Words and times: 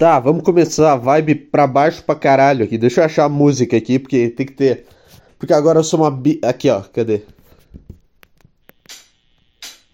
Tá, 0.00 0.18
vamos 0.18 0.42
começar 0.42 0.92
a 0.92 0.96
vibe 0.96 1.34
pra 1.34 1.66
baixo 1.66 2.02
pra 2.02 2.14
caralho 2.14 2.64
aqui. 2.64 2.78
Deixa 2.78 3.02
eu 3.02 3.04
achar 3.04 3.24
a 3.24 3.28
música 3.28 3.76
aqui, 3.76 3.98
porque 3.98 4.30
tem 4.30 4.46
que 4.46 4.54
ter. 4.54 4.86
Porque 5.38 5.52
agora 5.52 5.78
eu 5.78 5.84
sou 5.84 6.00
uma 6.00 6.10
bi. 6.10 6.40
Aqui, 6.42 6.70
ó, 6.70 6.80
cadê? 6.80 7.20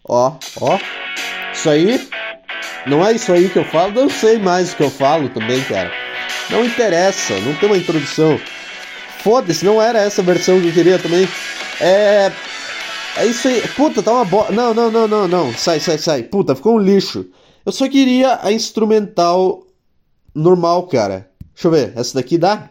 Ó, 0.08 0.36
ó. 0.60 0.78
Isso 1.52 1.68
aí. 1.68 2.08
Não 2.86 3.04
é 3.04 3.14
isso 3.14 3.32
aí 3.32 3.48
que 3.48 3.58
eu 3.58 3.64
falo? 3.64 3.94
Não 3.94 4.08
sei 4.08 4.38
mais 4.38 4.72
o 4.72 4.76
que 4.76 4.84
eu 4.84 4.90
falo 4.90 5.28
também, 5.28 5.60
cara. 5.64 5.90
Não 6.50 6.64
interessa, 6.64 7.40
não 7.40 7.56
tem 7.56 7.68
uma 7.68 7.76
introdução. 7.76 8.38
Foda-se, 9.24 9.64
não 9.64 9.82
era 9.82 9.98
essa 9.98 10.22
versão 10.22 10.60
que 10.60 10.68
eu 10.68 10.72
queria 10.72 11.00
também. 11.00 11.28
É. 11.80 12.30
É 13.16 13.26
isso 13.26 13.48
aí. 13.48 13.60
Puta, 13.74 14.04
tá 14.04 14.12
uma 14.12 14.24
bosta. 14.24 14.52
Não, 14.52 14.72
não, 14.72 14.88
não, 14.88 15.08
não, 15.08 15.26
não. 15.26 15.52
Sai, 15.52 15.80
sai, 15.80 15.98
sai. 15.98 16.22
Puta, 16.22 16.54
ficou 16.54 16.76
um 16.76 16.78
lixo. 16.78 17.26
Eu 17.64 17.72
só 17.72 17.88
queria 17.88 18.38
a 18.40 18.52
instrumental 18.52 19.65
normal, 20.36 20.86
cara. 20.86 21.28
Deixa 21.54 21.68
eu 21.68 21.72
ver. 21.72 21.92
Essa 21.96 22.14
daqui 22.14 22.36
dá? 22.36 22.68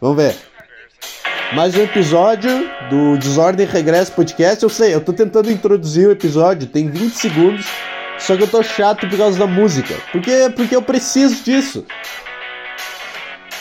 Vamos 0.00 0.16
ver. 0.16 0.34
Mais 1.54 1.74
um 1.74 1.82
episódio 1.82 2.50
do 2.88 3.18
Desordem 3.18 3.66
Regresso 3.66 4.12
Podcast. 4.12 4.62
Eu 4.62 4.70
sei, 4.70 4.94
eu 4.94 5.00
tô 5.04 5.12
tentando 5.12 5.50
introduzir 5.50 6.08
o 6.08 6.12
episódio, 6.12 6.68
tem 6.68 6.88
20 6.88 7.12
segundos. 7.12 7.66
Só 8.18 8.36
que 8.36 8.42
eu 8.42 8.48
tô 8.48 8.62
chato 8.62 9.08
por 9.08 9.18
causa 9.18 9.38
da 9.38 9.46
música. 9.46 9.94
Porque, 10.12 10.50
porque 10.54 10.76
eu 10.76 10.82
preciso 10.82 11.42
disso. 11.42 11.84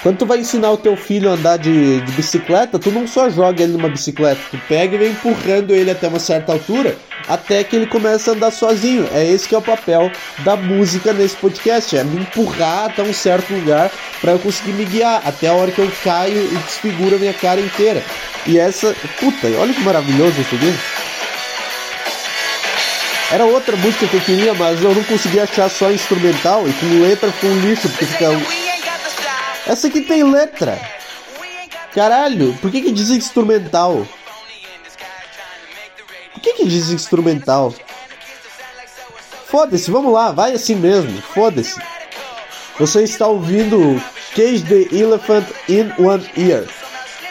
Quando 0.01 0.17
tu 0.19 0.25
vai 0.25 0.39
ensinar 0.39 0.71
o 0.71 0.77
teu 0.77 0.95
filho 0.95 1.29
a 1.29 1.33
andar 1.33 1.57
de, 1.57 1.99
de, 1.99 2.11
bicicleta, 2.13 2.79
tu 2.79 2.89
não 2.89 3.05
só 3.05 3.29
joga 3.29 3.63
ele 3.63 3.73
numa 3.73 3.89
bicicleta, 3.89 4.39
tu 4.49 4.57
pega 4.67 4.95
e 4.95 4.97
vem 4.97 5.11
empurrando 5.11 5.75
ele 5.75 5.91
até 5.91 6.07
uma 6.07 6.19
certa 6.19 6.53
altura, 6.53 6.95
até 7.27 7.65
que 7.65 7.75
ele 7.75 7.85
começa 7.85 8.31
a 8.31 8.33
andar 8.33 8.51
sozinho. 8.51 9.05
É 9.13 9.25
esse 9.25 9.47
que 9.47 9.53
é 9.53 9.57
o 9.57 9.61
papel 9.61 10.09
da 10.45 10.55
música 10.55 11.11
nesse 11.11 11.35
podcast, 11.35 11.97
é 11.97 12.03
me 12.05 12.21
empurrar 12.21 12.85
até 12.85 13.03
um 13.03 13.13
certo 13.13 13.53
lugar 13.53 13.91
para 14.21 14.31
eu 14.31 14.39
conseguir 14.39 14.71
me 14.71 14.85
guiar, 14.85 15.21
até 15.25 15.49
a 15.49 15.53
hora 15.53 15.69
que 15.69 15.79
eu 15.79 15.91
caio 16.01 16.45
e 16.45 16.55
desfiguro 16.59 17.17
a 17.17 17.19
minha 17.19 17.33
cara 17.33 17.59
inteira. 17.59 18.01
E 18.47 18.57
essa, 18.57 18.95
puta, 19.19 19.47
olha 19.59 19.73
que 19.73 19.81
maravilhoso 19.81 20.39
isso 20.39 20.55
aqui. 20.55 20.73
Era 23.31 23.45
outra 23.45 23.75
música 23.75 24.07
que 24.07 24.15
eu 24.15 24.21
queria, 24.21 24.53
mas 24.53 24.81
eu 24.81 24.95
não 24.95 25.03
conseguia 25.03 25.43
achar 25.43 25.69
só 25.69 25.91
instrumental 25.91 26.67
e 26.67 26.73
com 26.73 27.01
letra 27.01 27.31
ficou 27.33 27.49
um 27.49 27.59
lixo, 27.59 27.89
porque 27.89 28.05
fica 28.05 28.29
essa 29.69 29.87
aqui 29.87 30.01
tem 30.01 30.23
letra. 30.23 30.79
Caralho, 31.93 32.57
por 32.61 32.71
que 32.71 32.81
que 32.81 32.91
diz 32.91 33.09
instrumental? 33.09 34.05
Por 36.33 36.41
que 36.41 36.53
que 36.53 36.65
diz 36.67 36.89
instrumental? 36.89 37.73
Foda-se, 39.45 39.91
vamos 39.91 40.11
lá, 40.11 40.31
vai 40.31 40.53
assim 40.53 40.75
mesmo, 40.75 41.21
foda-se. 41.21 41.79
Você 42.79 43.03
está 43.03 43.27
ouvindo 43.27 44.01
Cage 44.35 44.63
the 44.63 44.95
Elephant 44.95 45.45
in 45.67 45.91
One 46.03 46.27
Ear. 46.35 46.65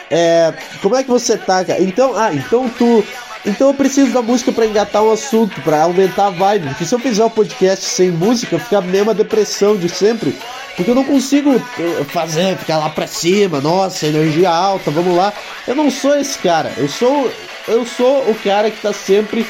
É, 0.09 0.53
como 0.81 0.95
é 0.95 1.03
que 1.03 1.09
você 1.09 1.37
tá, 1.37 1.63
cara? 1.65 1.81
Então, 1.81 2.15
ah, 2.17 2.33
então 2.33 2.69
tu 2.69 3.03
então 3.45 3.67
eu 3.67 3.73
preciso 3.73 4.11
da 4.11 4.21
música 4.21 4.51
para 4.51 4.65
engatar 4.65 5.03
um 5.03 5.11
assunto, 5.11 5.61
para 5.61 5.83
aumentar 5.83 6.27
a 6.27 6.29
vibe. 6.29 6.67
Porque 6.69 6.85
se 6.85 6.93
eu 6.93 6.99
fizer 6.99 7.23
um 7.23 7.29
podcast 7.29 7.85
sem 7.85 8.11
música, 8.11 8.59
fica 8.59 8.79
a 8.79 8.81
mesma 8.81 9.13
depressão 9.13 9.77
de 9.77 9.87
sempre. 9.87 10.35
Porque 10.75 10.91
eu 10.91 10.95
não 10.95 11.03
consigo 11.03 11.55
eh, 11.55 12.03
fazer, 12.09 12.57
ficar 12.57 12.77
lá 12.77 12.89
pra 12.89 13.07
cima, 13.07 13.59
nossa, 13.59 14.07
energia 14.07 14.49
alta, 14.49 14.91
vamos 14.91 15.15
lá. 15.15 15.33
Eu 15.67 15.75
não 15.75 15.89
sou 15.89 16.17
esse 16.17 16.37
cara. 16.39 16.73
Eu 16.77 16.87
sou 16.87 17.31
eu 17.67 17.85
sou 17.85 18.29
o 18.29 18.35
cara 18.35 18.71
que 18.71 18.81
tá 18.81 18.91
sempre 18.91 19.45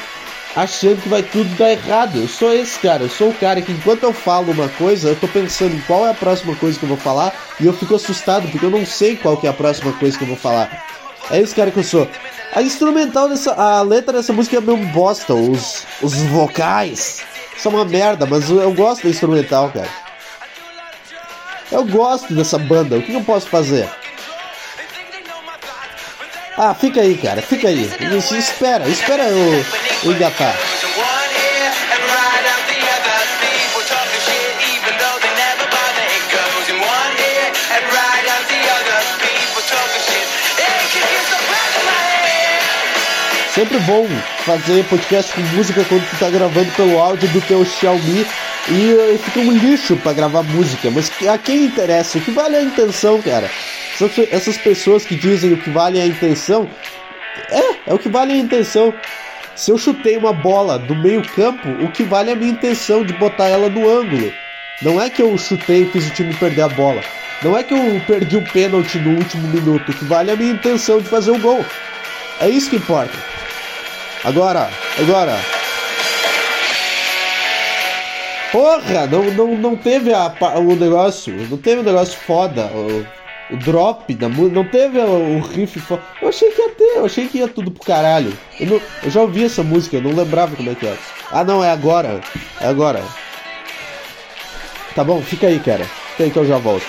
achando 0.54 1.00
que 1.00 1.08
vai 1.08 1.22
tudo 1.22 1.48
dar 1.56 1.72
errado. 1.72 2.16
Eu 2.18 2.28
sou 2.28 2.52
esse 2.52 2.78
cara. 2.78 3.04
Eu 3.04 3.08
sou 3.08 3.30
o 3.30 3.34
cara 3.34 3.62
que 3.62 3.72
enquanto 3.72 4.02
eu 4.02 4.12
falo 4.12 4.52
uma 4.52 4.68
coisa, 4.68 5.08
eu 5.08 5.16
tô 5.16 5.26
pensando 5.28 5.74
em 5.74 5.80
qual 5.80 6.06
é 6.06 6.10
a 6.10 6.14
próxima 6.14 6.54
coisa 6.56 6.78
que 6.78 6.84
eu 6.84 6.88
vou 6.88 6.98
falar 6.98 7.32
e 7.58 7.66
eu 7.66 7.72
fico 7.72 7.94
assustado 7.94 8.48
porque 8.48 8.64
eu 8.64 8.70
não 8.70 8.84
sei 8.84 9.16
qual 9.16 9.36
que 9.36 9.46
é 9.46 9.50
a 9.50 9.54
próxima 9.54 9.92
coisa 9.94 10.16
que 10.16 10.24
eu 10.24 10.28
vou 10.28 10.36
falar. 10.36 10.84
É 11.30 11.40
esse 11.40 11.54
cara 11.54 11.70
que 11.70 11.78
eu 11.78 11.84
sou. 11.84 12.08
A 12.54 12.62
instrumental 12.62 13.28
dessa. 13.28 13.52
A 13.52 13.82
letra 13.82 14.14
dessa 14.14 14.32
música 14.32 14.56
é 14.56 14.60
meio 14.60 14.84
bosta. 14.88 15.34
Os, 15.34 15.86
os 16.02 16.14
vocais 16.24 17.22
são 17.56 17.72
uma 17.72 17.84
merda, 17.84 18.26
mas 18.26 18.50
eu 18.50 18.72
gosto 18.74 19.04
da 19.04 19.10
instrumental, 19.10 19.70
cara. 19.70 19.88
Eu 21.70 21.84
gosto 21.84 22.34
dessa 22.34 22.58
banda. 22.58 22.96
O 22.96 23.02
que 23.02 23.12
eu 23.12 23.22
posso 23.22 23.48
fazer? 23.48 23.88
Ah, 26.56 26.74
fica 26.74 27.00
aí, 27.00 27.16
cara. 27.16 27.40
Fica 27.40 27.68
aí. 27.68 27.88
Espera, 28.36 28.88
espera 28.88 29.22
eu, 29.28 29.64
eu 30.04 30.12
engatar. 30.12 30.54
Sempre 43.60 43.78
bom 43.80 44.06
fazer 44.46 44.82
podcast 44.86 45.34
com 45.34 45.42
música 45.54 45.84
quando 45.84 46.08
tu 46.08 46.18
tá 46.18 46.30
gravando 46.30 46.72
pelo 46.72 46.98
áudio 46.98 47.28
do 47.28 47.42
teu 47.42 47.62
Xiaomi 47.62 48.26
e 48.70 49.18
fica 49.18 49.40
um 49.40 49.52
lixo 49.52 49.98
para 49.98 50.14
gravar 50.14 50.42
música. 50.44 50.90
Mas 50.90 51.12
a 51.28 51.36
quem 51.36 51.66
interessa? 51.66 52.16
O 52.16 52.22
que 52.22 52.30
vale 52.30 52.56
é 52.56 52.60
a 52.60 52.62
intenção, 52.62 53.20
cara. 53.20 53.50
Essas 54.30 54.56
pessoas 54.56 55.04
que 55.04 55.14
dizem 55.14 55.52
o 55.52 55.58
que 55.58 55.68
vale 55.68 55.98
é 55.98 56.04
a 56.04 56.06
intenção, 56.06 56.70
é, 57.50 57.90
é 57.90 57.92
o 57.92 57.98
que 57.98 58.08
vale 58.08 58.32
a 58.32 58.36
intenção. 58.36 58.94
Se 59.54 59.70
eu 59.70 59.76
chutei 59.76 60.16
uma 60.16 60.32
bola 60.32 60.78
do 60.78 60.96
meio 60.96 61.20
campo, 61.20 61.68
o 61.84 61.92
que 61.92 62.02
vale 62.02 62.30
é 62.30 62.32
a 62.32 62.36
minha 62.36 62.52
intenção 62.52 63.04
de 63.04 63.12
botar 63.12 63.48
ela 63.48 63.68
no 63.68 63.86
ângulo. 63.90 64.32
Não 64.80 64.98
é 64.98 65.10
que 65.10 65.20
eu 65.20 65.36
chutei 65.36 65.82
e 65.82 65.90
fiz 65.90 66.06
o 66.06 66.14
time 66.14 66.32
perder 66.32 66.62
a 66.62 66.68
bola. 66.68 67.02
Não 67.42 67.58
é 67.58 67.62
que 67.62 67.74
eu 67.74 68.00
perdi 68.06 68.38
o 68.38 68.52
pênalti 68.52 68.96
no 68.96 69.18
último 69.18 69.46
minuto. 69.48 69.90
O 69.90 69.94
que 69.94 70.04
vale 70.06 70.30
é 70.30 70.32
a 70.32 70.36
minha 70.36 70.52
intenção 70.52 70.98
de 70.98 71.10
fazer 71.10 71.32
o 71.32 71.38
gol. 71.38 71.62
É 72.40 72.48
isso 72.48 72.70
que 72.70 72.76
importa. 72.76 73.12
Agora, 74.24 74.70
agora. 74.98 75.38
Porra, 78.52 79.06
não, 79.06 79.24
não, 79.32 79.56
não 79.56 79.76
teve 79.76 80.12
a, 80.12 80.26
o 80.58 80.74
negócio, 80.74 81.32
não 81.48 81.56
teve 81.56 81.78
o 81.78 81.80
um 81.80 81.84
negócio 81.84 82.18
foda, 82.18 82.66
o, 82.66 83.06
o 83.54 83.56
drop 83.56 84.12
da 84.14 84.28
música, 84.28 84.54
não 84.54 84.64
teve 84.64 84.98
o, 84.98 85.38
o 85.38 85.40
riff 85.40 85.78
foda. 85.80 86.02
Eu 86.20 86.28
achei 86.28 86.50
que 86.50 86.60
ia 86.60 86.68
ter, 86.70 86.96
eu 86.96 87.04
achei 87.06 87.28
que 87.28 87.38
ia 87.38 87.48
tudo 87.48 87.70
pro 87.70 87.86
caralho. 87.86 88.36
Eu, 88.58 88.66
não, 88.66 88.80
eu 89.04 89.10
já 89.10 89.22
ouvi 89.22 89.44
essa 89.44 89.62
música, 89.62 89.96
eu 89.96 90.02
não 90.02 90.14
lembrava 90.14 90.54
como 90.54 90.70
é 90.70 90.74
que 90.74 90.86
era. 90.86 90.98
Ah 91.30 91.44
não, 91.44 91.64
é 91.64 91.70
agora, 91.70 92.20
é 92.60 92.66
agora. 92.66 93.02
Tá 94.94 95.04
bom, 95.04 95.22
fica 95.22 95.46
aí, 95.46 95.60
cara. 95.60 95.84
Fica 95.84 96.24
aí 96.24 96.30
que 96.30 96.38
eu 96.38 96.46
já 96.46 96.58
volto. 96.58 96.84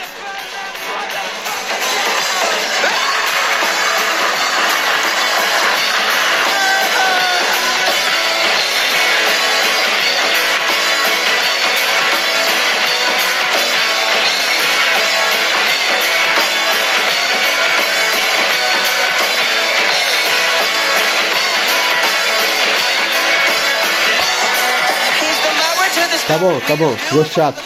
Bom, 26.42 26.60
tá 26.68 26.76
bom, 26.76 26.90
ficou 26.98 27.24
chato. 27.24 27.62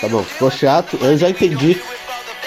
Tá 0.00 0.08
bom, 0.08 0.22
ficou 0.22 0.50
chato, 0.50 0.98
eu 1.00 1.16
já 1.16 1.30
entendi. 1.30 1.80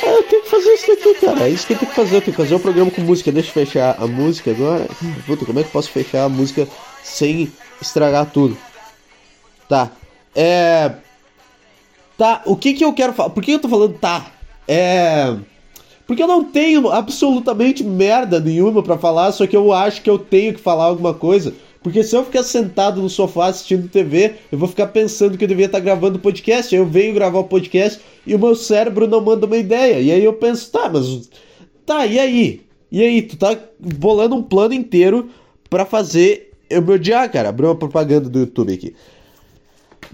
Ah, 0.03 0.09
eu 0.09 0.23
tenho 0.23 0.43
que 0.43 0.49
fazer 0.49 0.69
isso 0.73 0.87
daqui, 0.87 1.13
cara. 1.15 1.47
É 1.47 1.49
isso 1.49 1.65
que 1.65 1.73
eu 1.73 1.77
tenho 1.77 1.89
que 1.89 1.95
fazer. 1.95 2.15
Eu 2.17 2.21
tenho 2.21 2.35
que 2.35 2.41
fazer 2.41 2.53
o 2.53 2.57
um 2.57 2.61
programa 2.61 2.91
com 2.91 3.01
música. 3.01 3.31
Deixa 3.31 3.49
eu 3.49 3.53
fechar 3.53 3.95
a 3.99 4.07
música 4.07 4.51
agora. 4.51 4.87
Puta, 5.25 5.45
como 5.45 5.59
é 5.59 5.63
que 5.63 5.69
eu 5.69 5.73
posso 5.73 5.89
fechar 5.89 6.25
a 6.25 6.29
música 6.29 6.67
sem 7.03 7.51
estragar 7.81 8.27
tudo? 8.27 8.57
Tá. 9.67 9.91
É. 10.35 10.93
Tá, 12.17 12.41
o 12.45 12.55
que 12.55 12.73
que 12.73 12.85
eu 12.85 12.93
quero 12.93 13.13
falar? 13.13 13.31
Por 13.31 13.43
que 13.43 13.51
eu 13.51 13.59
tô 13.59 13.69
falando 13.69 13.97
tá? 13.97 14.27
É. 14.67 15.35
Porque 16.05 16.21
eu 16.21 16.27
não 16.27 16.43
tenho 16.43 16.89
absolutamente 16.91 17.83
merda 17.83 18.39
nenhuma 18.39 18.83
para 18.83 18.97
falar, 18.97 19.31
só 19.31 19.47
que 19.47 19.55
eu 19.55 19.71
acho 19.71 20.01
que 20.01 20.09
eu 20.09 20.19
tenho 20.19 20.53
que 20.53 20.59
falar 20.59 20.85
alguma 20.85 21.13
coisa. 21.13 21.53
Porque 21.83 22.03
se 22.03 22.15
eu 22.15 22.23
ficar 22.23 22.43
sentado 22.43 23.01
no 23.01 23.09
sofá 23.09 23.47
assistindo 23.47 23.89
TV, 23.89 24.35
eu 24.51 24.57
vou 24.57 24.67
ficar 24.67 24.87
pensando 24.87 25.35
que 25.35 25.43
eu 25.43 25.47
devia 25.47 25.65
estar 25.65 25.79
gravando 25.79 26.19
podcast. 26.19 26.73
Aí 26.73 26.79
eu 26.79 26.85
venho 26.85 27.13
gravar 27.13 27.39
o 27.39 27.45
podcast 27.45 27.99
e 28.25 28.35
o 28.35 28.39
meu 28.39 28.55
cérebro 28.55 29.07
não 29.07 29.19
manda 29.19 29.47
uma 29.47 29.57
ideia. 29.57 29.99
E 29.99 30.11
aí 30.11 30.23
eu 30.23 30.33
penso, 30.33 30.71
tá, 30.71 30.87
mas. 30.87 31.29
Tá, 31.83 32.05
e 32.05 32.19
aí? 32.19 32.61
E 32.91 33.01
aí, 33.01 33.21
tu 33.21 33.35
tá 33.35 33.57
bolando 33.79 34.35
um 34.35 34.43
plano 34.43 34.73
inteiro 34.73 35.29
para 35.69 35.85
fazer 35.85 36.51
eu 36.69 36.81
me 36.81 36.93
odiar, 36.93 37.31
cara. 37.31 37.49
Abriu 37.49 37.69
uma 37.69 37.75
propaganda 37.75 38.29
do 38.29 38.39
YouTube 38.39 38.73
aqui. 38.73 38.95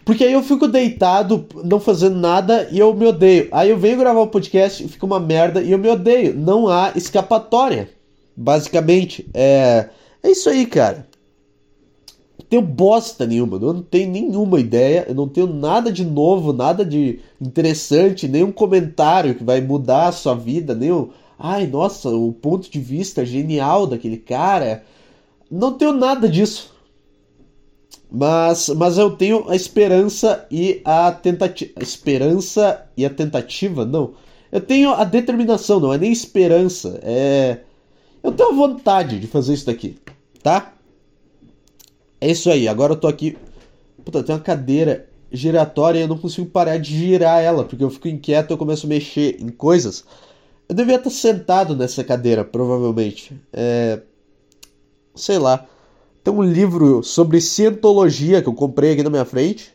Porque 0.05 0.23
aí 0.23 0.31
eu 0.31 0.43
fico 0.43 0.69
deitado, 0.69 1.45
não 1.65 1.81
fazendo 1.81 2.15
nada 2.15 2.69
e 2.71 2.79
eu 2.79 2.93
me 2.93 3.07
odeio. 3.07 3.49
Aí 3.51 3.69
eu 3.69 3.77
venho 3.77 3.97
gravar 3.97 4.21
o 4.21 4.27
podcast 4.27 4.81
e 4.81 4.87
fica 4.87 5.05
uma 5.05 5.19
merda 5.19 5.61
e 5.61 5.73
eu 5.73 5.77
me 5.77 5.89
odeio. 5.89 6.33
Não 6.33 6.69
há 6.69 6.93
escapatória. 6.95 7.89
Basicamente, 8.35 9.27
é. 9.33 9.89
É 10.23 10.31
isso 10.31 10.49
aí, 10.49 10.65
cara 10.65 11.05
tenho 12.49 12.61
bosta 12.61 13.25
nenhuma, 13.25 13.57
eu 13.57 13.73
não 13.73 13.81
tenho 13.81 14.09
nenhuma 14.11 14.59
ideia, 14.59 15.05
eu 15.07 15.15
não 15.15 15.27
tenho 15.27 15.47
nada 15.47 15.91
de 15.91 16.05
novo, 16.05 16.53
nada 16.53 16.85
de 16.85 17.19
interessante, 17.41 18.27
nenhum 18.27 18.51
comentário 18.51 19.35
que 19.35 19.43
vai 19.43 19.59
mudar 19.59 20.07
a 20.07 20.11
sua 20.11 20.33
vida, 20.33 20.73
nenhum. 20.73 21.09
Ai, 21.37 21.67
nossa, 21.67 22.09
o 22.09 22.31
ponto 22.31 22.69
de 22.71 22.79
vista 22.79 23.25
genial 23.25 23.85
daquele 23.85 24.17
cara. 24.17 24.83
Não 25.51 25.73
tenho 25.73 25.91
nada 25.91 26.27
disso. 26.27 26.73
Mas, 28.09 28.69
mas 28.69 28.97
eu 28.97 29.11
tenho 29.11 29.49
a 29.49 29.55
esperança 29.55 30.45
e 30.49 30.81
a 30.85 31.11
tentativa. 31.11 31.71
Esperança 31.81 32.87
e 32.95 33.05
a 33.05 33.09
tentativa? 33.09 33.85
Não. 33.85 34.13
Eu 34.51 34.61
tenho 34.61 34.91
a 34.91 35.03
determinação, 35.03 35.79
não 35.79 35.93
é 35.93 35.97
nem 35.97 36.11
esperança. 36.11 36.99
É. 37.03 37.59
Eu 38.23 38.31
tenho 38.31 38.55
vontade 38.55 39.19
de 39.19 39.27
fazer 39.27 39.53
isso 39.53 39.65
daqui, 39.65 39.97
tá? 40.41 40.73
É 42.19 42.31
isso 42.31 42.49
aí, 42.49 42.67
agora 42.67 42.93
eu 42.93 42.97
tô 42.97 43.07
aqui. 43.07 43.37
Puta, 44.03 44.23
tem 44.23 44.33
uma 44.35 44.41
cadeira 44.41 45.07
giratória 45.31 45.99
e 45.99 46.01
eu 46.01 46.07
não 46.07 46.17
consigo 46.17 46.47
parar 46.47 46.77
de 46.77 46.97
girar 46.97 47.41
ela, 47.41 47.63
porque 47.63 47.83
eu 47.83 47.89
fico 47.89 48.07
inquieto 48.07 48.51
e 48.51 48.53
eu 48.53 48.57
começo 48.57 48.85
a 48.85 48.89
mexer 48.89 49.37
em 49.41 49.49
coisas. 49.49 50.03
Eu 50.69 50.75
devia 50.75 50.95
estar 50.95 51.09
sentado 51.09 51.75
nessa 51.75 52.03
cadeira, 52.03 52.43
provavelmente. 52.43 53.39
É. 53.53 54.01
Sei 55.15 55.37
lá. 55.37 55.65
Tem 56.23 56.33
um 56.33 56.43
livro 56.43 57.01
sobre 57.03 57.39
cientologia 57.39 58.41
que 58.41 58.49
eu 58.49 58.53
comprei 58.53 58.91
aqui 58.91 59.03
na 59.03 59.09
minha 59.09 59.23
frente, 59.23 59.73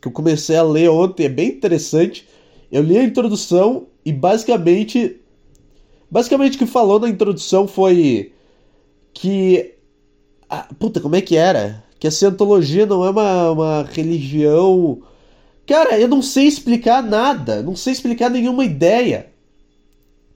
que 0.00 0.08
eu 0.08 0.12
comecei 0.12 0.56
a 0.56 0.62
ler 0.62 0.88
ontem, 0.88 1.26
é 1.26 1.28
bem 1.28 1.48
interessante. 1.48 2.26
Eu 2.72 2.82
li 2.82 2.96
a 2.96 3.04
introdução 3.04 3.86
e 4.04 4.12
basicamente. 4.12 5.20
Basicamente 6.10 6.56
o 6.56 6.58
que 6.58 6.66
falou 6.66 6.98
na 6.98 7.08
introdução 7.08 7.68
foi 7.68 8.32
que. 9.12 9.74
Ah, 10.50 10.66
puta, 10.78 11.00
como 11.00 11.14
é 11.14 11.20
que 11.20 11.36
era? 11.36 11.84
Que 12.00 12.08
a 12.08 12.10
cientologia 12.10 12.84
não 12.84 13.04
é 13.04 13.10
uma, 13.10 13.50
uma 13.52 13.82
religião. 13.84 15.00
Cara, 15.64 15.96
eu 15.98 16.08
não 16.08 16.20
sei 16.20 16.46
explicar 16.48 17.02
nada, 17.02 17.62
não 17.62 17.76
sei 17.76 17.92
explicar 17.92 18.28
nenhuma 18.28 18.64
ideia. 18.64 19.30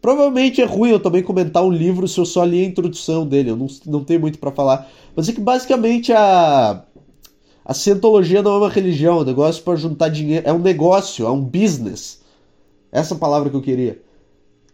Provavelmente 0.01 0.61
é 0.61 0.65
ruim 0.65 0.91
eu 0.91 1.01
também 1.01 1.23
comentar 1.23 1.65
um 1.65 1.71
livro 1.71 2.07
se 2.07 2.21
eu 2.21 2.27
só 2.27 2.45
li 2.45 2.63
a 2.63 2.69
introdução 2.69 3.27
dele, 3.27 3.51
eu 3.51 3.57
não, 3.57 3.67
não 3.87 4.05
tenho 4.05 4.21
muito 4.21 4.39
para 4.39 4.53
falar. 4.53 4.89
Mas 5.17 5.29
é 5.29 5.33
que 5.33 5.41
basicamente 5.41 6.13
a. 6.13 6.85
A 7.65 7.73
cientologia 7.73 8.43
não 8.43 8.53
é 8.53 8.59
uma 8.59 8.69
religião, 8.69 9.19
é 9.19 9.23
um 9.23 9.25
negócio 9.25 9.63
para 9.65 9.75
juntar 9.77 10.11
dinheiro. 10.11 10.47
É 10.47 10.53
um 10.53 10.59
negócio, 10.59 11.27
é 11.27 11.31
um 11.31 11.41
business. 11.41 12.21
Essa 12.93 13.15
palavra 13.15 13.49
que 13.49 13.57
eu 13.57 13.63
queria. 13.63 14.01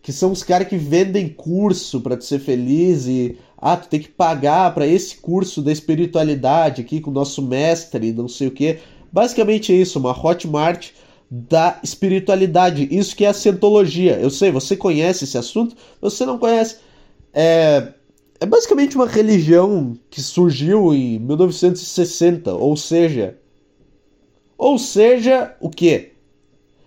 Que 0.03 0.13
são 0.13 0.33
os 0.33 0.43
caras 0.43 0.67
que 0.67 0.77
vendem 0.77 1.29
curso 1.29 2.01
para 2.01 2.21
ser 2.21 2.41
feliz 2.41 3.07
e. 3.07 3.39
Ah, 3.61 3.77
tu 3.77 3.89
tem 3.89 4.01
que 4.01 4.09
pagar 4.09 4.73
para 4.73 4.87
esse 4.87 5.17
curso 5.17 5.61
da 5.61 5.71
espiritualidade 5.71 6.81
aqui 6.81 7.01
com 7.01 7.11
o 7.11 7.15
nosso 7.15 7.43
mestre, 7.43 8.12
não 8.12 8.29
sei 8.29 8.49
o 8.49 8.51
que. 8.51 8.79
Basicamente 9.12 9.73
é 9.73 9.77
isso, 9.77 9.99
uma 9.99 10.19
Hotmart 10.19 10.91
da 11.31 11.79
espiritualidade. 11.83 12.89
Isso 12.91 13.15
que 13.15 13.25
é 13.25 13.29
a 13.29 13.35
cientologia. 13.35 14.19
Eu 14.19 14.31
sei, 14.31 14.51
você 14.51 14.77
conhece 14.77 15.25
esse 15.25 15.37
assunto, 15.37 15.77
você 16.01 16.25
não 16.25 16.39
conhece. 16.39 16.79
É, 17.33 17.93
é 18.41 18.47
basicamente 18.47 18.97
uma 18.97 19.07
religião 19.07 19.97
que 20.09 20.23
surgiu 20.23 20.93
em 20.95 21.19
1960, 21.19 22.55
ou 22.55 22.77
seja. 22.77 23.37
Ou 24.57 24.79
seja, 24.79 25.55
o 25.61 25.71
quê? 25.71 26.12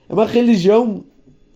É 0.10 0.14
uma 0.14 0.26
religião 0.26 1.06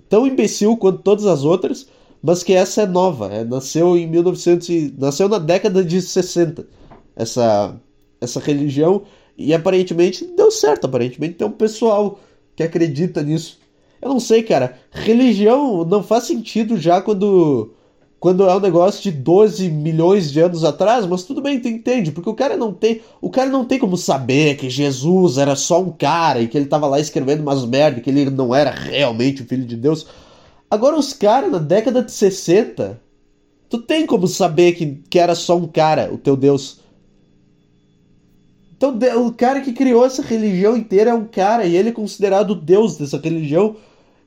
tão 0.08 0.26
imbecil 0.26 0.78
quanto 0.78 1.02
todas 1.02 1.26
as 1.26 1.44
outras, 1.44 1.88
mas 2.28 2.44
que 2.44 2.52
essa 2.52 2.82
é 2.82 2.86
nova. 2.86 3.34
É, 3.34 3.46
nasceu 3.46 3.96
em 3.96 4.06
1900 4.06 4.68
e, 4.68 4.94
nasceu 4.98 5.30
na 5.30 5.40
década 5.40 5.82
de 5.82 6.02
60. 6.02 6.68
Essa 7.16 7.74
essa 8.20 8.40
religião 8.42 9.04
e 9.38 9.54
aparentemente 9.54 10.26
deu 10.36 10.52
certo, 10.52 10.86
aparentemente 10.86 11.36
tem 11.36 11.48
um 11.48 11.52
pessoal 11.52 12.20
que 12.54 12.64
acredita 12.64 13.24
nisso. 13.24 13.60
Eu 14.02 14.10
não 14.10 14.20
sei, 14.20 14.44
cara. 14.44 14.78
Religião 14.92 15.86
não 15.86 16.04
faz 16.04 16.26
sentido 16.26 16.78
já 16.78 17.02
quando 17.02 17.72
quando 18.20 18.44
é 18.44 18.54
um 18.54 18.60
negócio 18.60 19.02
de 19.02 19.12
12 19.12 19.70
milhões 19.70 20.30
de 20.30 20.42
anos 20.42 20.66
atrás, 20.66 21.06
mas 21.06 21.24
tudo 21.24 21.42
bem, 21.42 21.62
tu 21.62 21.70
entende, 21.70 22.12
porque 22.12 22.30
o 22.30 22.34
cara 22.34 22.58
não 22.58 22.74
tem, 22.74 23.00
o 23.22 23.30
cara 23.30 23.50
não 23.50 23.64
tem 23.64 23.80
como 23.80 23.96
saber 23.96 24.58
que 24.58 24.70
Jesus 24.70 25.38
era 25.38 25.56
só 25.56 25.80
um 25.80 25.92
cara 25.92 26.42
e 26.42 26.48
que 26.48 26.58
ele 26.58 26.66
tava 26.66 26.88
lá 26.88 27.00
escrevendo 27.00 27.42
umas 27.42 27.64
merda, 27.64 28.02
que 28.02 28.10
ele 28.10 28.30
não 28.32 28.54
era 28.54 28.72
realmente 28.72 29.44
o 29.44 29.46
filho 29.46 29.66
de 29.66 29.78
Deus. 29.78 30.08
Agora 30.70 30.98
os 30.98 31.14
caras 31.14 31.52
na 31.52 31.60
década 31.60 32.04
de 32.04 32.12
60, 32.12 33.02
tu 33.70 33.78
tem 33.80 34.06
como 34.06 34.28
saber 34.28 34.74
que, 34.74 35.02
que 35.10 35.18
era 35.18 35.34
só 35.34 35.56
um 35.56 35.68
cara, 35.68 36.14
o 36.14 36.18
teu 36.18 36.36
Deus. 36.36 36.82
Então, 38.76 38.96
o 39.26 39.34
cara 39.34 39.62
que 39.62 39.74
criou 39.74 40.06
essa 40.06 40.22
religião 40.22 40.78
inteira 40.78 41.10
é 41.10 41.14
um 41.14 41.26
cara 41.26 41.66
e 41.66 41.76
ele 41.76 41.90
é 41.90 41.92
considerado 41.92 42.52
o 42.52 42.56
deus 42.56 42.96
dessa 42.98 43.18
religião. 43.18 43.76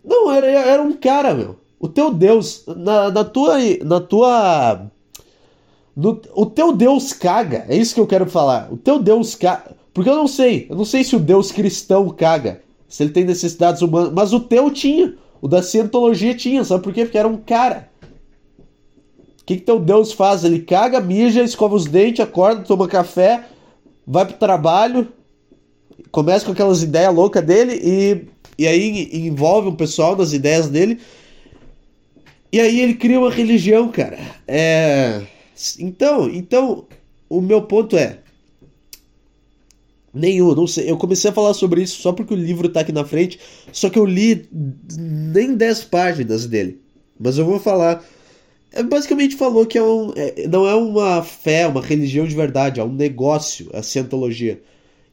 Não, 0.04 0.30
era, 0.32 0.46
era 0.46 0.82
um 0.82 0.92
cara, 0.92 1.32
meu. 1.34 1.56
O 1.78 1.88
teu 1.88 2.12
Deus, 2.12 2.64
na, 2.66 3.10
na 3.10 3.24
tua. 3.24 3.56
Na 3.84 4.00
tua. 4.00 4.90
No, 5.96 6.20
o 6.34 6.46
teu 6.46 6.72
Deus 6.72 7.12
caga. 7.12 7.64
É 7.68 7.76
isso 7.76 7.94
que 7.94 8.00
eu 8.00 8.06
quero 8.06 8.28
falar. 8.28 8.72
O 8.72 8.76
teu 8.76 8.98
Deus 8.98 9.34
caga. 9.34 9.76
Porque 9.94 10.10
eu 10.10 10.16
não 10.16 10.26
sei. 10.26 10.66
Eu 10.68 10.76
não 10.76 10.84
sei 10.84 11.04
se 11.04 11.14
o 11.14 11.20
Deus 11.20 11.52
cristão 11.52 12.08
caga. 12.10 12.60
Se 12.88 13.02
ele 13.02 13.12
tem 13.12 13.24
necessidades 13.24 13.82
humanas. 13.82 14.12
Mas 14.12 14.32
o 14.32 14.40
teu 14.40 14.70
tinha. 14.70 15.14
O 15.40 15.48
da 15.48 15.62
cientologia 15.62 16.34
tinha. 16.34 16.64
Sabe 16.64 16.82
por 16.82 16.92
quê? 16.92 17.04
Porque 17.04 17.18
era 17.18 17.28
um 17.28 17.36
cara. 17.36 17.88
O 19.40 19.44
que, 19.44 19.56
que 19.56 19.62
teu 19.62 19.80
Deus 19.80 20.12
faz? 20.12 20.44
Ele 20.44 20.60
caga, 20.60 21.00
mija, 21.00 21.42
escova 21.42 21.74
os 21.74 21.86
dentes, 21.86 22.20
acorda, 22.20 22.62
toma 22.62 22.86
café 22.86 23.44
vai 24.10 24.26
pro 24.26 24.36
trabalho, 24.36 25.08
começa 26.10 26.44
com 26.44 26.50
aquelas 26.50 26.82
ideias 26.82 27.14
loucas 27.14 27.44
dele 27.44 27.80
e, 27.80 28.26
e 28.58 28.66
aí 28.66 29.08
envolve 29.12 29.68
o 29.68 29.76
pessoal 29.76 30.16
das 30.16 30.32
ideias 30.32 30.68
dele. 30.68 30.98
E 32.52 32.58
aí 32.60 32.80
ele 32.80 32.94
cria 32.94 33.20
uma 33.20 33.30
religião, 33.30 33.88
cara. 33.88 34.18
É... 34.48 35.22
Então, 35.78 36.28
então, 36.28 36.86
o 37.28 37.40
meu 37.40 37.62
ponto 37.62 37.96
é. 37.96 38.18
Nenhum, 40.12 40.54
não 40.54 40.66
sei. 40.66 40.90
Eu 40.90 40.96
comecei 40.96 41.30
a 41.30 41.34
falar 41.34 41.54
sobre 41.54 41.82
isso 41.82 42.00
só 42.02 42.12
porque 42.12 42.34
o 42.34 42.36
livro 42.36 42.68
tá 42.68 42.80
aqui 42.80 42.92
na 42.92 43.04
frente. 43.04 43.38
Só 43.72 43.88
que 43.88 43.98
eu 43.98 44.04
li 44.04 44.48
nem 44.98 45.54
10 45.54 45.84
páginas 45.84 46.46
dele. 46.46 46.80
Mas 47.18 47.38
eu 47.38 47.44
vou 47.44 47.60
falar 47.60 48.04
é, 48.72 48.82
basicamente 48.82 49.36
falou 49.36 49.66
que 49.66 49.76
é 49.76 49.82
um, 49.82 50.12
é, 50.14 50.46
não 50.46 50.66
é 50.66 50.74
uma 50.74 51.22
fé, 51.22 51.66
uma 51.66 51.80
religião 51.82 52.26
de 52.26 52.34
verdade, 52.34 52.80
é 52.80 52.84
um 52.84 52.92
negócio, 52.92 53.68
a 53.72 53.82
cientologia. 53.82 54.60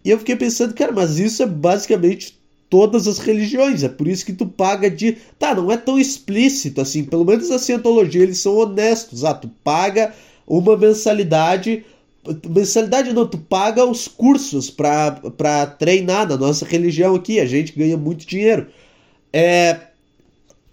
E 0.05 0.09
eu 0.11 0.19
fiquei 0.19 0.35
pensando, 0.35 0.73
cara, 0.73 0.91
mas 0.91 1.17
isso 1.17 1.41
é 1.41 1.45
basicamente 1.45 2.37
todas 2.69 3.07
as 3.07 3.17
religiões, 3.17 3.83
é 3.83 3.89
por 3.89 4.07
isso 4.07 4.25
que 4.25 4.33
tu 4.33 4.45
paga 4.45 4.89
de. 4.91 5.17
Tá, 5.39 5.55
não 5.55 5.71
é 5.71 5.77
tão 5.77 5.99
explícito 5.99 6.81
assim, 6.81 7.03
pelo 7.03 7.25
menos 7.25 7.49
a 7.49 7.57
cientologia 7.57 8.23
eles 8.23 8.39
são 8.39 8.55
honestos. 8.57 9.25
Ah, 9.25 9.33
tu 9.33 9.49
paga 9.63 10.13
uma 10.45 10.77
mensalidade. 10.77 11.83
Mensalidade 12.49 13.13
não, 13.13 13.27
tu 13.27 13.37
paga 13.37 13.85
os 13.85 14.07
cursos 14.07 14.69
pra, 14.69 15.19
treinar 15.79 16.27
na 16.27 16.37
nossa 16.37 16.65
religião 16.65 17.15
aqui, 17.15 17.39
a 17.39 17.45
gente 17.45 17.73
ganha 17.77 17.97
muito 17.97 18.25
dinheiro. 18.25 18.67
É, 19.31 19.86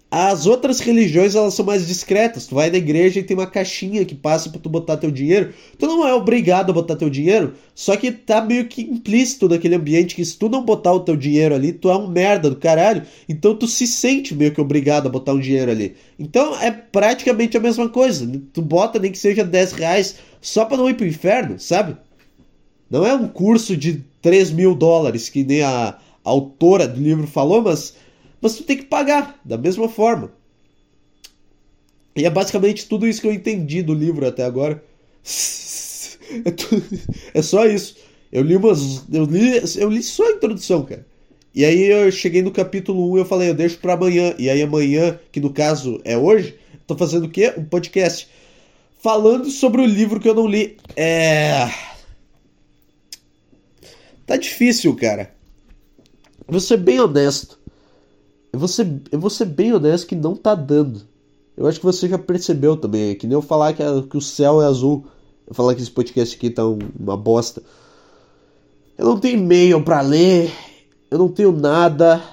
as 0.09 0.45
outras 0.45 0.79
religiões 0.79 1.35
elas 1.35 1.53
são 1.55 1.65
mais 1.65 1.87
discretas. 1.87 2.47
Tu 2.47 2.55
vai 2.55 2.69
na 2.69 2.77
igreja 2.77 3.19
e 3.19 3.23
tem 3.23 3.35
uma 3.35 3.47
caixinha 3.47 4.05
que 4.05 4.15
passa 4.15 4.49
para 4.49 4.61
tu 4.61 4.69
botar 4.69 4.97
teu 4.97 5.11
dinheiro. 5.11 5.53
Tu 5.77 5.85
não 5.85 6.07
é 6.07 6.13
obrigado 6.13 6.69
a 6.69 6.73
botar 6.73 6.95
teu 6.95 7.09
dinheiro, 7.09 7.53
só 7.73 7.97
que 7.97 8.11
tá 8.11 8.39
meio 8.41 8.67
que 8.67 8.81
implícito 8.81 9.49
naquele 9.49 9.75
ambiente 9.75 10.15
que 10.15 10.23
se 10.23 10.37
tu 10.37 10.47
não 10.47 10.63
botar 10.63 10.93
o 10.93 11.01
teu 11.01 11.17
dinheiro 11.17 11.55
ali, 11.55 11.73
tu 11.73 11.89
é 11.89 11.97
um 11.97 12.07
merda 12.07 12.49
do 12.49 12.55
caralho. 12.55 13.03
Então 13.27 13.55
tu 13.55 13.67
se 13.67 13.85
sente 13.85 14.33
meio 14.33 14.53
que 14.53 14.61
obrigado 14.61 15.07
a 15.07 15.11
botar 15.11 15.33
um 15.33 15.39
dinheiro 15.39 15.71
ali. 15.71 15.95
Então 16.17 16.55
é 16.61 16.71
praticamente 16.71 17.57
a 17.57 17.59
mesma 17.59 17.89
coisa. 17.89 18.29
Tu 18.53 18.61
bota 18.61 18.99
nem 18.99 19.11
que 19.11 19.17
seja 19.17 19.43
10 19.43 19.73
reais 19.73 20.15
só 20.39 20.65
pra 20.65 20.77
não 20.77 20.89
ir 20.89 20.93
pro 20.93 21.05
inferno, 21.05 21.59
sabe? 21.59 21.97
Não 22.89 23.05
é 23.05 23.13
um 23.13 23.27
curso 23.27 23.75
de 23.75 24.03
3 24.21 24.51
mil 24.51 24.75
dólares 24.75 25.27
que 25.27 25.43
nem 25.43 25.61
a 25.61 25.97
autora 26.23 26.87
do 26.87 27.01
livro 27.01 27.27
falou, 27.27 27.61
mas 27.61 27.95
mas 28.45 28.57
tu 28.57 28.63
tem 28.63 28.77
que 28.77 28.85
pagar 28.85 29.41
da 29.43 29.57
mesma 29.57 29.89
forma. 29.89 30.31
E 32.15 32.25
é 32.25 32.29
basicamente 32.29 32.87
tudo 32.87 33.07
isso 33.07 33.19
que 33.19 33.25
eu 33.25 33.33
entendi 33.33 33.81
do 33.81 33.91
livro 33.91 34.27
até 34.27 34.43
agora. 34.43 34.83
É, 37.33 37.39
é 37.39 37.41
só 37.43 37.67
isso. 37.67 37.97
Eu 38.31 38.41
li 38.41 38.55
umas. 38.55 39.03
Eu 39.13 39.25
li, 39.25 39.61
eu 39.77 39.89
li 39.91 40.01
só 40.01 40.27
a 40.27 40.31
introdução, 40.31 40.83
cara. 40.83 41.05
E 41.53 41.63
aí 41.63 41.83
eu 41.83 42.11
cheguei 42.11 42.41
no 42.41 42.49
capítulo 42.49 43.11
1 43.11 43.17
e 43.17 43.19
eu 43.19 43.25
falei, 43.25 43.49
eu 43.49 43.53
deixo 43.53 43.77
para 43.77 43.93
amanhã. 43.93 44.33
E 44.39 44.49
aí 44.49 44.59
amanhã, 44.63 45.19
que 45.31 45.39
no 45.39 45.53
caso 45.53 46.01
é 46.03 46.17
hoje, 46.17 46.57
tô 46.87 46.97
fazendo 46.97 47.27
o 47.27 47.29
quê? 47.29 47.53
Um 47.55 47.63
podcast. 47.63 48.27
Falando 48.97 49.51
sobre 49.51 49.81
o 49.81 49.85
livro 49.85 50.19
que 50.19 50.27
eu 50.27 50.33
não 50.33 50.47
li. 50.47 50.77
É. 50.95 51.69
Tá 54.25 54.35
difícil, 54.35 54.95
cara. 54.95 55.31
Vou 56.47 56.59
ser 56.59 56.77
bem 56.77 56.99
honesto. 56.99 57.59
Eu 58.55 58.59
vou, 58.59 58.69
ser, 58.69 59.01
eu 59.11 59.19
vou 59.19 59.29
ser 59.29 59.43
bem 59.43 59.73
honesto 59.73 60.07
que 60.07 60.15
não 60.15 60.33
tá 60.33 60.55
dando. 60.55 61.01
Eu 61.57 61.67
acho 61.67 61.77
que 61.77 61.85
você 61.85 62.07
já 62.07 62.17
percebeu 62.17 62.77
também. 62.77 63.09
É 63.09 63.15
que 63.15 63.27
nem 63.27 63.33
eu 63.33 63.41
falar 63.41 63.73
que, 63.73 63.83
a, 63.83 64.01
que 64.01 64.15
o 64.15 64.21
céu 64.21 64.61
é 64.61 64.65
azul. 64.65 65.05
Eu 65.45 65.53
falar 65.53 65.75
que 65.75 65.81
esse 65.81 65.91
podcast 65.91 66.37
aqui 66.37 66.49
tá 66.49 66.65
um, 66.65 66.79
uma 66.97 67.17
bosta. 67.17 67.61
Eu 68.97 69.07
não 69.07 69.19
tenho 69.19 69.39
e-mail 69.39 69.83
para 69.83 69.99
ler, 69.99 70.53
eu 71.11 71.17
não 71.17 71.27
tenho 71.27 71.51
nada. 71.51 72.23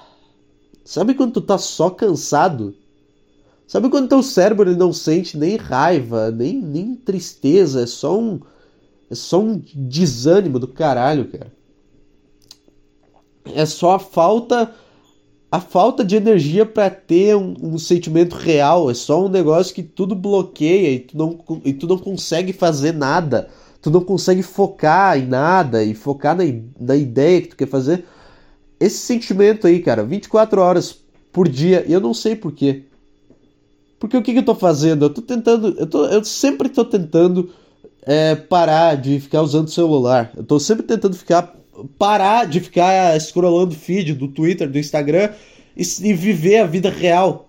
Sabe 0.84 1.12
quando 1.12 1.32
tu 1.32 1.40
tá 1.40 1.58
só 1.58 1.90
cansado? 1.90 2.72
Sabe 3.66 3.90
quando 3.90 4.08
teu 4.08 4.22
cérebro 4.22 4.70
ele 4.70 4.78
não 4.78 4.92
sente 4.92 5.36
nem 5.36 5.56
raiva, 5.56 6.30
nem, 6.30 6.62
nem 6.62 6.94
tristeza, 6.94 7.82
é 7.82 7.86
só 7.86 8.16
um 8.16 8.38
é 9.10 9.14
só 9.16 9.40
um 9.40 9.60
desânimo 9.74 10.60
do 10.60 10.68
caralho, 10.68 11.26
cara. 11.26 11.52
É 13.44 13.66
só 13.66 13.96
a 13.96 13.98
falta 13.98 14.72
a 15.52 15.60
falta 15.60 16.02
de 16.02 16.16
energia 16.16 16.64
para 16.64 16.88
ter 16.88 17.36
um, 17.36 17.54
um, 17.62 17.78
sentimento 17.78 18.34
real. 18.34 18.90
É 18.90 18.94
só 18.94 19.22
um 19.22 19.28
negócio 19.28 19.74
que 19.74 19.82
tudo 19.82 20.14
bloqueia 20.14 20.94
e 20.94 21.00
tu, 21.00 21.18
não, 21.18 21.38
e 21.62 21.74
tu 21.74 21.86
não 21.86 21.98
consegue 21.98 22.54
fazer 22.54 22.94
nada. 22.94 23.50
Tu 23.82 23.90
não 23.90 24.02
consegue 24.02 24.42
focar 24.42 25.18
em 25.18 25.26
nada 25.26 25.84
e 25.84 25.92
focar 25.92 26.34
na, 26.34 26.44
na 26.80 26.96
ideia 26.96 27.42
que 27.42 27.48
tu 27.48 27.56
quer 27.56 27.68
fazer. 27.68 28.06
Esse 28.80 28.96
sentimento 28.96 29.66
aí, 29.66 29.80
cara, 29.80 30.02
24 30.02 30.58
horas 30.58 30.98
por 31.30 31.46
dia, 31.46 31.84
eu 31.86 32.00
não 32.00 32.14
sei 32.14 32.34
porquê. 32.34 32.84
Porque 34.00 34.16
o 34.16 34.22
que, 34.22 34.32
que 34.32 34.38
eu 34.38 34.44
tô 34.44 34.54
fazendo? 34.54 35.04
Eu 35.04 35.10
tô 35.10 35.20
tentando. 35.20 35.76
Eu, 35.78 35.86
tô, 35.86 36.06
eu 36.06 36.24
sempre 36.24 36.70
tô 36.70 36.82
tentando 36.82 37.50
é, 38.06 38.34
parar 38.34 38.96
de 38.96 39.20
ficar 39.20 39.42
usando 39.42 39.68
celular. 39.68 40.32
Eu 40.34 40.44
tô 40.44 40.58
sempre 40.58 40.86
tentando 40.86 41.14
ficar 41.14 41.54
parar 41.98 42.46
de 42.46 42.60
ficar 42.60 43.18
scrollando 43.20 43.74
feed 43.74 44.14
do 44.14 44.28
Twitter, 44.28 44.68
do 44.68 44.78
Instagram 44.78 45.30
e, 45.76 45.82
e 45.82 46.12
viver 46.12 46.58
a 46.58 46.66
vida 46.66 46.90
real. 46.90 47.48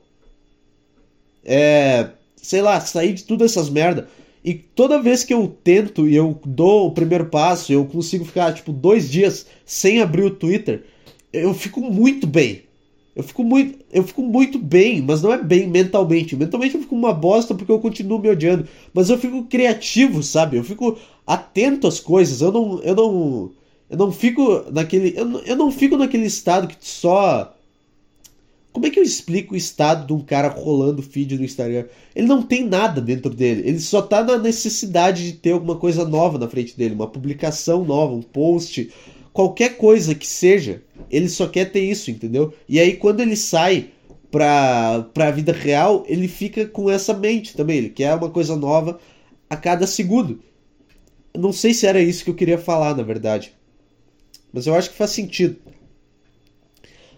É, 1.43 2.09
sei 2.37 2.61
lá, 2.61 2.79
sair 2.79 3.13
de 3.13 3.23
tudo 3.23 3.43
essas 3.43 3.69
merda. 3.69 4.07
E 4.43 4.53
toda 4.53 5.01
vez 5.01 5.23
que 5.23 5.33
eu 5.33 5.47
tento 5.63 6.07
e 6.07 6.15
eu 6.15 6.39
dou 6.45 6.87
o 6.87 6.91
primeiro 6.91 7.25
passo, 7.25 7.71
eu 7.71 7.85
consigo 7.85 8.25
ficar 8.25 8.53
tipo 8.53 8.73
dois 8.73 9.09
dias 9.09 9.45
sem 9.65 10.01
abrir 10.01 10.23
o 10.23 10.31
Twitter, 10.31 10.83
eu 11.31 11.53
fico 11.53 11.79
muito 11.79 12.27
bem. 12.27 12.63
Eu 13.15 13.23
fico 13.23 13.43
muito, 13.43 13.79
eu 13.91 14.03
fico 14.03 14.23
muito 14.23 14.57
bem, 14.57 15.01
mas 15.01 15.21
não 15.21 15.31
é 15.31 15.41
bem 15.41 15.67
mentalmente. 15.67 16.35
Mentalmente 16.35 16.75
eu 16.75 16.81
fico 16.81 16.95
uma 16.95 17.13
bosta 17.13 17.53
porque 17.53 17.71
eu 17.71 17.79
continuo 17.79 18.19
me 18.19 18.29
odiando, 18.29 18.67
mas 18.93 19.09
eu 19.09 19.17
fico 19.19 19.43
criativo, 19.43 20.23
sabe? 20.23 20.57
Eu 20.57 20.63
fico 20.63 20.97
atento 21.25 21.87
às 21.87 21.99
coisas. 21.99 22.41
Eu 22.41 22.51
não, 22.51 22.81
eu 22.81 22.95
não, 22.95 23.51
eu 23.93 23.97
não 23.97 24.11
fico 24.11 24.65
naquele, 24.71 25.13
eu 25.15 25.39
eu 25.45 25.55
não 25.55 25.71
fico 25.71 25.95
naquele 25.95 26.25
estado 26.25 26.67
que 26.67 26.75
só 26.79 27.55
como 28.71 28.87
é 28.87 28.89
que 28.89 28.99
eu 28.99 29.03
explico 29.03 29.53
o 29.53 29.57
estado 29.57 30.07
de 30.07 30.13
um 30.13 30.19
cara 30.19 30.47
rolando 30.47 31.03
feed 31.03 31.37
no 31.37 31.43
Instagram? 31.45 31.85
Ele 32.15 32.25
não 32.25 32.41
tem 32.41 32.65
nada 32.65 32.99
dentro 32.99 33.29
dele. 33.29 33.61
Ele 33.67 33.79
só 33.79 34.01
tá 34.01 34.23
na 34.23 34.35
necessidade 34.39 35.31
de 35.31 35.33
ter 35.33 35.51
alguma 35.51 35.75
coisa 35.75 36.03
nova 36.05 36.39
na 36.39 36.49
frente 36.49 36.75
dele, 36.75 36.95
uma 36.95 37.07
publicação 37.07 37.85
nova, 37.85 38.15
um 38.15 38.23
post, 38.23 38.91
qualquer 39.31 39.77
coisa 39.77 40.15
que 40.15 40.25
seja, 40.25 40.81
ele 41.11 41.29
só 41.29 41.47
quer 41.47 41.65
ter 41.65 41.81
isso, 41.81 42.09
entendeu? 42.09 42.51
E 42.67 42.79
aí 42.79 42.95
quando 42.95 43.19
ele 43.19 43.35
sai 43.35 43.91
pra, 44.31 45.05
pra 45.13 45.29
vida 45.29 45.51
real, 45.51 46.03
ele 46.07 46.27
fica 46.27 46.65
com 46.65 46.89
essa 46.89 47.13
mente 47.13 47.55
também. 47.55 47.77
Ele 47.77 47.89
quer 47.89 48.15
uma 48.15 48.31
coisa 48.31 48.55
nova 48.55 48.99
a 49.47 49.55
cada 49.55 49.85
segundo. 49.85 50.39
Não 51.37 51.53
sei 51.53 51.75
se 51.75 51.85
era 51.85 52.01
isso 52.01 52.23
que 52.23 52.31
eu 52.31 52.35
queria 52.35 52.57
falar, 52.57 52.97
na 52.97 53.03
verdade. 53.03 53.53
Mas 54.53 54.67
eu 54.67 54.75
acho 54.75 54.91
que 54.91 54.97
faz 54.97 55.09
sentido. 55.09 55.57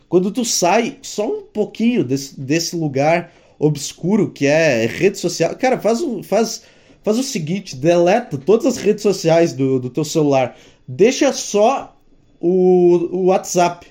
Quando 0.07 0.31
tu 0.31 0.45
sai 0.45 0.97
só 1.01 1.27
um 1.27 1.41
pouquinho 1.41 2.03
desse, 2.03 2.39
desse 2.39 2.75
lugar 2.75 3.33
obscuro 3.59 4.31
que 4.31 4.45
é 4.45 4.85
rede 4.85 5.17
social. 5.17 5.55
Cara, 5.55 5.79
faz, 5.79 6.01
um, 6.01 6.23
faz, 6.23 6.63
faz 7.03 7.17
o 7.17 7.23
seguinte: 7.23 7.75
deleta 7.75 8.37
todas 8.37 8.65
as 8.65 8.77
redes 8.77 9.03
sociais 9.03 9.53
do, 9.53 9.79
do 9.79 9.89
teu 9.89 10.05
celular. 10.05 10.57
Deixa 10.87 11.33
só 11.33 11.95
o, 12.39 13.09
o 13.11 13.25
WhatsApp 13.25 13.87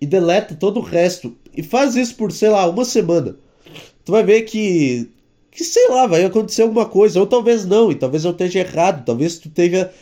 e 0.00 0.06
deleta 0.06 0.54
todo 0.54 0.80
o 0.80 0.82
resto. 0.82 1.36
E 1.56 1.62
faz 1.62 1.96
isso 1.96 2.16
por, 2.16 2.32
sei 2.32 2.48
lá, 2.48 2.68
uma 2.68 2.84
semana. 2.84 3.36
Tu 4.04 4.10
vai 4.10 4.24
ver 4.24 4.42
que, 4.42 5.08
que 5.50 5.62
sei 5.62 5.88
lá, 5.88 6.06
vai 6.06 6.24
acontecer 6.24 6.62
alguma 6.62 6.86
coisa. 6.86 7.20
Ou 7.20 7.26
talvez 7.26 7.64
não, 7.64 7.92
e 7.92 7.94
talvez 7.94 8.24
eu 8.24 8.32
esteja 8.32 8.60
errado. 8.60 9.04
Talvez 9.04 9.38
tu 9.38 9.48
esteja. 9.48 9.92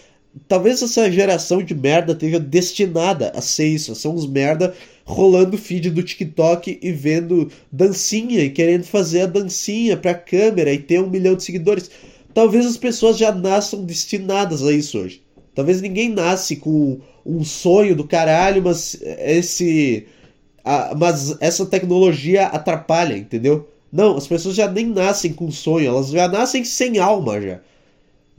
Talvez 0.46 0.80
essa 0.80 1.10
geração 1.10 1.62
de 1.62 1.74
merda 1.74 2.12
esteja 2.12 2.38
destinada 2.38 3.32
a 3.34 3.40
ser 3.40 3.66
isso, 3.66 3.94
ser 3.94 4.08
uns 4.08 4.26
merda 4.26 4.74
rolando 5.04 5.58
feed 5.58 5.90
do 5.90 6.02
TikTok 6.02 6.78
e 6.80 6.92
vendo 6.92 7.50
dancinha 7.70 8.44
e 8.44 8.50
querendo 8.50 8.84
fazer 8.84 9.22
a 9.22 9.26
dancinha 9.26 9.96
pra 9.96 10.14
câmera 10.14 10.72
e 10.72 10.78
ter 10.78 11.00
um 11.00 11.10
milhão 11.10 11.34
de 11.34 11.42
seguidores. 11.42 11.90
Talvez 12.32 12.64
as 12.64 12.76
pessoas 12.76 13.18
já 13.18 13.32
nasçam 13.32 13.84
destinadas 13.84 14.62
a 14.62 14.72
isso 14.72 14.98
hoje. 14.98 15.22
Talvez 15.54 15.82
ninguém 15.82 16.08
nasce 16.08 16.56
com 16.56 17.00
um 17.26 17.44
sonho 17.44 17.96
do 17.96 18.04
caralho, 18.04 18.62
mas 18.62 18.96
esse. 19.02 20.06
A, 20.64 20.94
mas 20.96 21.36
essa 21.40 21.66
tecnologia 21.66 22.46
atrapalha, 22.46 23.16
entendeu? 23.16 23.68
Não, 23.92 24.16
as 24.16 24.26
pessoas 24.26 24.54
já 24.54 24.70
nem 24.70 24.86
nascem 24.86 25.32
com 25.32 25.50
sonho, 25.50 25.88
elas 25.88 26.10
já 26.10 26.28
nascem 26.28 26.64
sem 26.64 26.98
alma 26.98 27.40
já. 27.40 27.60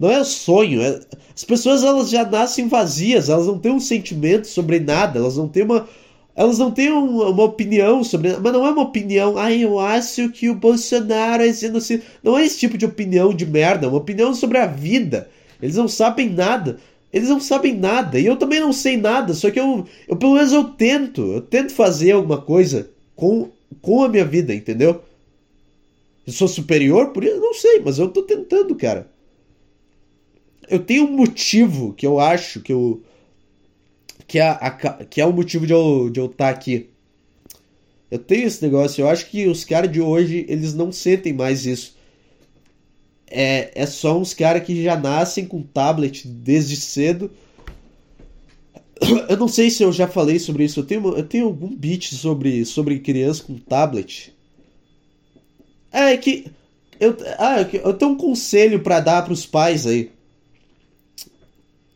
Não 0.01 0.09
é 0.09 0.23
sonho, 0.23 0.81
é... 0.81 0.99
as 1.35 1.43
pessoas 1.43 1.83
elas 1.83 2.09
já 2.09 2.25
nascem 2.25 2.67
vazias, 2.67 3.29
elas 3.29 3.45
não 3.45 3.59
têm 3.59 3.71
um 3.71 3.79
sentimento 3.79 4.47
sobre 4.47 4.79
nada, 4.79 5.19
elas 5.19 5.37
não 5.37 5.47
têm 5.47 5.61
uma 5.61 5.87
elas 6.35 6.57
não 6.57 6.71
têm 6.71 6.89
uma, 6.91 7.29
uma 7.29 7.43
opinião 7.43 8.03
sobre, 8.03 8.35
mas 8.37 8.51
não 8.51 8.65
é 8.65 8.71
uma 8.71 8.81
opinião, 8.81 9.37
ah, 9.37 9.53
eu 9.53 9.79
acho 9.79 10.29
que 10.29 10.49
o 10.49 10.55
Bolsonaro 10.55 11.43
é 11.43 11.53
genocida. 11.53 12.01
Não 12.23 12.35
é 12.35 12.43
esse 12.43 12.57
tipo 12.57 12.79
de 12.79 12.85
opinião 12.85 13.31
de 13.31 13.45
merda, 13.45 13.85
é 13.85 13.89
uma 13.89 13.99
opinião 13.99 14.33
sobre 14.33 14.57
a 14.57 14.65
vida. 14.65 15.29
Eles 15.61 15.75
não 15.75 15.87
sabem 15.87 16.29
nada. 16.29 16.79
Eles 17.13 17.29
não 17.29 17.39
sabem 17.39 17.77
nada. 17.77 18.17
E 18.17 18.25
eu 18.25 18.37
também 18.37 18.59
não 18.59 18.73
sei 18.73 18.97
nada. 18.97 19.33
Só 19.35 19.51
que 19.51 19.59
eu, 19.59 19.85
eu 20.07 20.15
pelo 20.15 20.33
menos 20.35 20.51
eu 20.51 20.63
tento. 20.63 21.21
Eu 21.33 21.41
tento 21.41 21.73
fazer 21.73 22.13
alguma 22.13 22.41
coisa 22.41 22.89
com, 23.15 23.49
com 23.81 24.03
a 24.03 24.09
minha 24.09 24.25
vida, 24.25 24.55
entendeu? 24.55 25.01
Eu 26.25 26.33
sou 26.33 26.47
superior 26.47 27.09
por 27.09 27.23
isso? 27.23 27.39
Não 27.39 27.53
sei, 27.53 27.81
mas 27.83 27.99
eu 27.99 28.07
tô 28.07 28.23
tentando, 28.23 28.73
cara. 28.73 29.10
Eu 30.71 30.79
tenho 30.79 31.05
um 31.05 31.11
motivo 31.11 31.93
que 31.93 32.05
eu 32.05 32.19
acho 32.19 32.61
que 32.61 32.73
eu. 32.73 33.01
Que 34.27 34.39
é, 34.39 34.47
a, 34.47 34.71
que 34.71 35.19
é 35.19 35.25
o 35.25 35.33
motivo 35.33 35.67
de 35.67 35.73
eu 35.73 36.07
estar 36.07 36.11
de 36.11 36.19
eu 36.19 36.29
tá 36.29 36.49
aqui. 36.49 36.89
Eu 38.09 38.17
tenho 38.17 38.47
esse 38.47 38.63
negócio. 38.63 39.01
Eu 39.01 39.09
acho 39.09 39.29
que 39.29 39.47
os 39.47 39.63
caras 39.63 39.91
de 39.91 40.01
hoje, 40.01 40.45
eles 40.47 40.73
não 40.73 40.91
sentem 40.91 41.33
mais 41.33 41.65
isso 41.65 41.95
é, 43.31 43.71
é 43.73 43.85
só 43.85 44.19
uns 44.19 44.33
caras 44.33 44.63
que 44.63 44.83
já 44.83 44.97
nascem 44.97 45.45
com 45.45 45.63
tablet 45.63 46.27
desde 46.27 46.75
cedo. 46.75 47.31
Eu 49.29 49.37
não 49.37 49.47
sei 49.47 49.71
se 49.71 49.81
eu 49.81 49.91
já 49.91 50.07
falei 50.07 50.37
sobre 50.37 50.65
isso. 50.65 50.81
Eu 50.81 50.83
tenho, 50.83 51.17
eu 51.17 51.23
tenho 51.23 51.45
algum 51.45 51.73
beat 51.73 52.13
sobre, 52.13 52.65
sobre 52.65 52.99
criança 52.99 53.41
com 53.41 53.57
tablet. 53.57 54.33
É, 55.91 56.11
é 56.11 56.17
que. 56.17 56.51
Eu, 56.99 57.17
ah, 57.39 57.61
eu 57.61 57.93
tenho 57.95 58.11
um 58.11 58.17
conselho 58.17 58.81
para 58.81 58.99
dar 58.99 59.25
pros 59.25 59.43
pais 59.45 59.87
aí. 59.87 60.11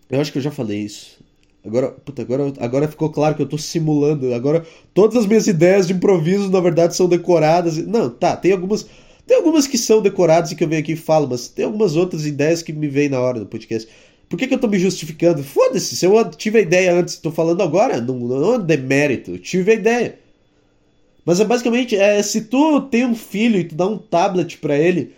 Eu 0.10 0.22
acho 0.22 0.32
que 0.32 0.38
eu 0.38 0.42
já 0.42 0.52
falei 0.52 0.80
isso. 0.80 1.20
Agora, 1.66 1.90
puta, 1.92 2.22
agora, 2.22 2.54
agora 2.60 2.88
ficou 2.88 3.10
claro 3.10 3.36
que 3.36 3.42
eu 3.42 3.48
tô 3.48 3.58
simulando. 3.58 4.34
Agora, 4.34 4.66
todas 4.94 5.18
as 5.18 5.26
minhas 5.26 5.48
ideias 5.48 5.88
de 5.88 5.94
improviso, 5.94 6.50
na 6.52 6.60
verdade, 6.60 6.96
são 6.96 7.08
decoradas. 7.08 7.78
Não, 7.78 8.10
tá, 8.10 8.38
tem 8.38 8.52
algumas. 8.52 8.86
Tem 9.26 9.38
algumas 9.38 9.66
que 9.66 9.78
são 9.78 10.04
decoradas 10.04 10.52
e 10.52 10.56
que 10.56 10.64
eu 10.64 10.68
venho 10.68 10.82
aqui 10.82 10.92
e 10.92 10.96
falo, 10.96 11.28
mas 11.28 11.48
tem 11.48 11.66
algumas 11.66 11.96
outras 11.96 12.28
ideias 12.28 12.62
que 12.62 12.72
me 12.72 12.88
vêm 12.88 13.10
na 13.10 13.20
hora 13.20 13.40
do 13.40 13.48
podcast. 13.48 13.90
Por 14.30 14.38
que, 14.38 14.48
que 14.48 14.54
eu 14.54 14.60
tô 14.60 14.68
me 14.68 14.78
justificando? 14.78 15.44
Foda-se, 15.44 15.96
se 15.96 16.06
eu 16.06 16.30
tive 16.30 16.60
a 16.60 16.62
ideia 16.62 16.94
antes, 16.94 17.18
tô 17.18 17.32
falando 17.32 17.64
agora, 17.64 18.00
não, 18.00 18.20
não 18.20 18.56
é 18.56 18.60
demérito, 18.60 19.32
eu 19.32 19.40
tive 19.40 19.72
a 19.72 19.76
ideia. 19.76 20.20
Mas 21.26 21.40
é 21.40 21.46
basicamente, 21.46 21.96
é, 21.96 22.22
se 22.22 22.42
tu 22.42 22.82
tem 22.82 23.04
um 23.04 23.16
filho 23.16 23.60
e 23.60 23.64
tu 23.64 23.74
dá 23.74 23.88
um 23.88 23.98
tablet 23.98 24.60
para 24.60 24.78
ele, 24.78 25.14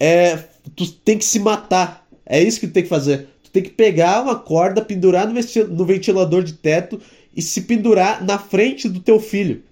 é, 0.00 0.36
tu 0.74 0.90
tem 0.90 1.16
que 1.16 1.24
se 1.24 1.38
matar. 1.38 2.04
É 2.26 2.42
isso 2.42 2.58
que 2.58 2.66
tu 2.66 2.72
tem 2.72 2.82
que 2.82 2.88
fazer. 2.88 3.28
Tem 3.54 3.62
que 3.62 3.70
pegar 3.70 4.20
uma 4.20 4.34
corda, 4.34 4.84
pendurar 4.84 5.26
no 5.26 5.84
ventilador 5.86 6.42
de 6.42 6.54
teto 6.54 7.00
e 7.34 7.40
se 7.40 7.62
pendurar 7.62 8.22
na 8.22 8.36
frente 8.36 8.88
do 8.88 8.98
teu 9.00 9.20
filho 9.20 9.62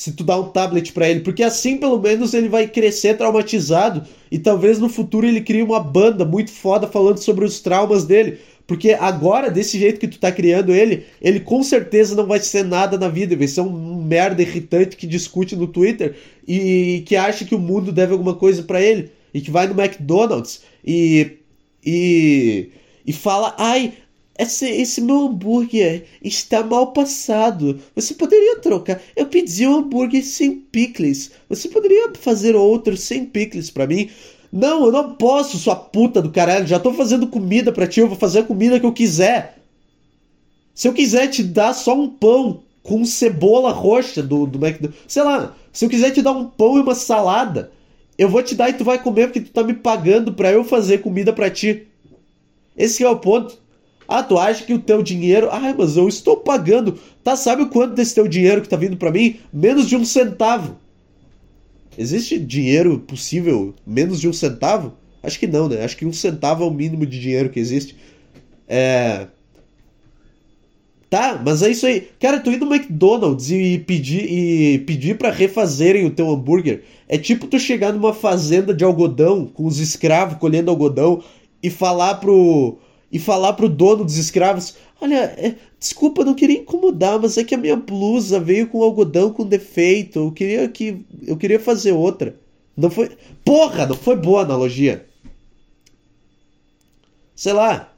se 0.00 0.12
tu 0.12 0.24
dá 0.24 0.40
um 0.40 0.48
tablet 0.48 0.94
para 0.94 1.10
ele, 1.10 1.20
porque 1.20 1.42
assim 1.42 1.76
pelo 1.76 2.00
menos 2.00 2.32
ele 2.32 2.48
vai 2.48 2.66
crescer 2.66 3.18
traumatizado 3.18 4.02
e 4.32 4.38
talvez 4.38 4.78
no 4.78 4.88
futuro 4.88 5.26
ele 5.26 5.42
crie 5.42 5.62
uma 5.62 5.78
banda 5.78 6.24
muito 6.24 6.50
foda 6.50 6.86
falando 6.86 7.18
sobre 7.18 7.44
os 7.44 7.60
traumas 7.60 8.04
dele. 8.06 8.38
Porque 8.66 8.92
agora, 8.92 9.50
desse 9.50 9.78
jeito 9.78 10.00
que 10.00 10.08
tu 10.08 10.18
tá 10.18 10.32
criando 10.32 10.72
ele, 10.72 11.04
ele 11.20 11.38
com 11.38 11.62
certeza 11.62 12.14
não 12.14 12.24
vai 12.24 12.40
ser 12.40 12.64
nada 12.64 12.96
na 12.96 13.08
vida, 13.08 13.36
vai 13.36 13.46
ser 13.46 13.60
um 13.60 14.02
merda 14.02 14.40
irritante 14.40 14.96
que 14.96 15.06
discute 15.06 15.54
no 15.54 15.66
Twitter 15.66 16.16
e 16.48 17.02
que 17.04 17.14
acha 17.14 17.44
que 17.44 17.54
o 17.54 17.58
mundo 17.58 17.92
deve 17.92 18.12
alguma 18.12 18.34
coisa 18.34 18.62
para 18.62 18.80
ele 18.80 19.10
e 19.34 19.40
que 19.42 19.50
vai 19.50 19.66
no 19.66 19.78
McDonald's 19.78 20.62
e 20.82 21.39
e 21.84 22.70
e 23.06 23.12
fala: 23.12 23.54
"Ai, 23.58 23.94
esse, 24.40 24.66
esse 24.66 25.02
meu 25.02 25.26
hambúrguer 25.26 26.06
está 26.22 26.62
mal 26.62 26.92
passado. 26.92 27.78
Você 27.94 28.14
poderia 28.14 28.58
trocar? 28.58 28.98
Eu 29.14 29.26
pedi 29.26 29.66
um 29.66 29.76
hambúrguer 29.76 30.24
sem 30.24 30.56
picles. 30.56 31.30
Você 31.48 31.68
poderia 31.68 32.10
fazer 32.14 32.56
outro 32.56 32.96
sem 32.96 33.26
picles 33.26 33.70
para 33.70 33.86
mim? 33.86 34.08
Não, 34.50 34.86
eu 34.86 34.92
não 34.92 35.14
posso, 35.14 35.58
sua 35.58 35.76
puta 35.76 36.22
do 36.22 36.30
caralho. 36.30 36.66
Já 36.66 36.80
tô 36.80 36.92
fazendo 36.94 37.28
comida 37.28 37.70
pra 37.70 37.86
ti, 37.86 38.00
eu 38.00 38.08
vou 38.08 38.16
fazer 38.16 38.40
a 38.40 38.44
comida 38.44 38.80
que 38.80 38.86
eu 38.86 38.92
quiser. 38.92 39.58
Se 40.74 40.88
eu 40.88 40.94
quiser 40.94 41.28
te 41.28 41.42
dar 41.42 41.74
só 41.74 41.94
um 41.94 42.08
pão 42.08 42.62
com 42.82 43.04
cebola 43.04 43.70
roxa 43.72 44.22
do, 44.22 44.46
do 44.46 44.58
McDonald's, 44.58 45.04
sei 45.06 45.22
lá, 45.22 45.54
se 45.70 45.84
eu 45.84 45.88
quiser 45.90 46.12
te 46.12 46.22
dar 46.22 46.32
um 46.32 46.46
pão 46.46 46.78
e 46.78 46.80
uma 46.80 46.94
salada, 46.94 47.70
eu 48.20 48.28
vou 48.28 48.42
te 48.42 48.54
dar 48.54 48.68
e 48.68 48.74
tu 48.74 48.84
vai 48.84 49.02
comer 49.02 49.28
porque 49.28 49.40
tu 49.40 49.50
tá 49.50 49.64
me 49.64 49.72
pagando 49.72 50.34
pra 50.34 50.52
eu 50.52 50.62
fazer 50.62 50.98
comida 50.98 51.32
pra 51.32 51.48
ti. 51.48 51.86
Esse 52.76 53.02
é 53.02 53.08
o 53.08 53.16
ponto. 53.16 53.56
Ah, 54.06 54.22
tu 54.22 54.36
acha 54.36 54.62
que 54.62 54.74
o 54.74 54.78
teu 54.78 55.02
dinheiro. 55.02 55.48
Ah, 55.50 55.74
mas 55.76 55.96
eu 55.96 56.06
estou 56.06 56.36
pagando. 56.36 56.98
Tá, 57.24 57.34
sabe 57.34 57.62
o 57.62 57.70
quanto 57.70 57.94
desse 57.94 58.14
teu 58.14 58.28
dinheiro 58.28 58.60
que 58.60 58.68
tá 58.68 58.76
vindo 58.76 58.98
para 58.98 59.10
mim? 59.10 59.40
Menos 59.50 59.88
de 59.88 59.96
um 59.96 60.04
centavo. 60.04 60.76
Existe 61.96 62.38
dinheiro 62.38 62.98
possível 62.98 63.74
menos 63.86 64.20
de 64.20 64.28
um 64.28 64.34
centavo? 64.34 64.92
Acho 65.22 65.38
que 65.38 65.46
não, 65.46 65.66
né? 65.66 65.82
Acho 65.82 65.96
que 65.96 66.04
um 66.04 66.12
centavo 66.12 66.62
é 66.62 66.66
o 66.66 66.70
mínimo 66.70 67.06
de 67.06 67.18
dinheiro 67.18 67.48
que 67.48 67.58
existe. 67.58 67.96
É. 68.68 69.28
Tá, 71.10 71.42
mas 71.44 71.60
é 71.60 71.70
isso 71.70 71.86
aí. 71.86 72.08
Cara, 72.20 72.38
tu 72.38 72.52
ir 72.52 72.60
no 72.60 72.72
McDonald's 72.72 73.50
e 73.50 73.80
pedir 73.80 74.24
e 74.30 74.78
pedir 74.78 75.18
para 75.18 75.32
refazerem 75.32 76.06
o 76.06 76.10
teu 76.10 76.30
hambúrguer 76.30 76.84
é 77.08 77.18
tipo 77.18 77.48
tu 77.48 77.58
chegar 77.58 77.92
numa 77.92 78.14
fazenda 78.14 78.72
de 78.72 78.84
algodão 78.84 79.44
com 79.44 79.66
os 79.66 79.80
escravos 79.80 80.38
colhendo 80.38 80.70
algodão 80.70 81.20
e 81.60 81.68
falar 81.68 82.14
pro 82.16 82.78
e 83.10 83.18
falar 83.18 83.54
pro 83.54 83.68
dono 83.68 84.04
dos 84.04 84.16
escravos: 84.18 84.76
"Olha, 85.00 85.16
é, 85.36 85.56
desculpa, 85.80 86.24
não 86.24 86.34
queria 86.34 86.58
incomodar, 86.60 87.18
mas 87.20 87.36
é 87.36 87.42
que 87.42 87.56
a 87.56 87.58
minha 87.58 87.76
blusa 87.76 88.38
veio 88.38 88.68
com 88.68 88.80
algodão 88.82 89.32
com 89.32 89.44
defeito. 89.44 90.20
Eu 90.20 90.30
queria 90.32 90.68
que 90.68 91.04
eu 91.26 91.36
queria 91.36 91.58
fazer 91.58 91.90
outra." 91.92 92.36
Não 92.76 92.88
foi, 92.90 93.10
porra, 93.44 93.84
não 93.86 93.96
foi 93.96 94.14
boa 94.16 94.42
a 94.42 94.44
analogia. 94.44 95.04
Sei 97.34 97.52
lá, 97.52 97.89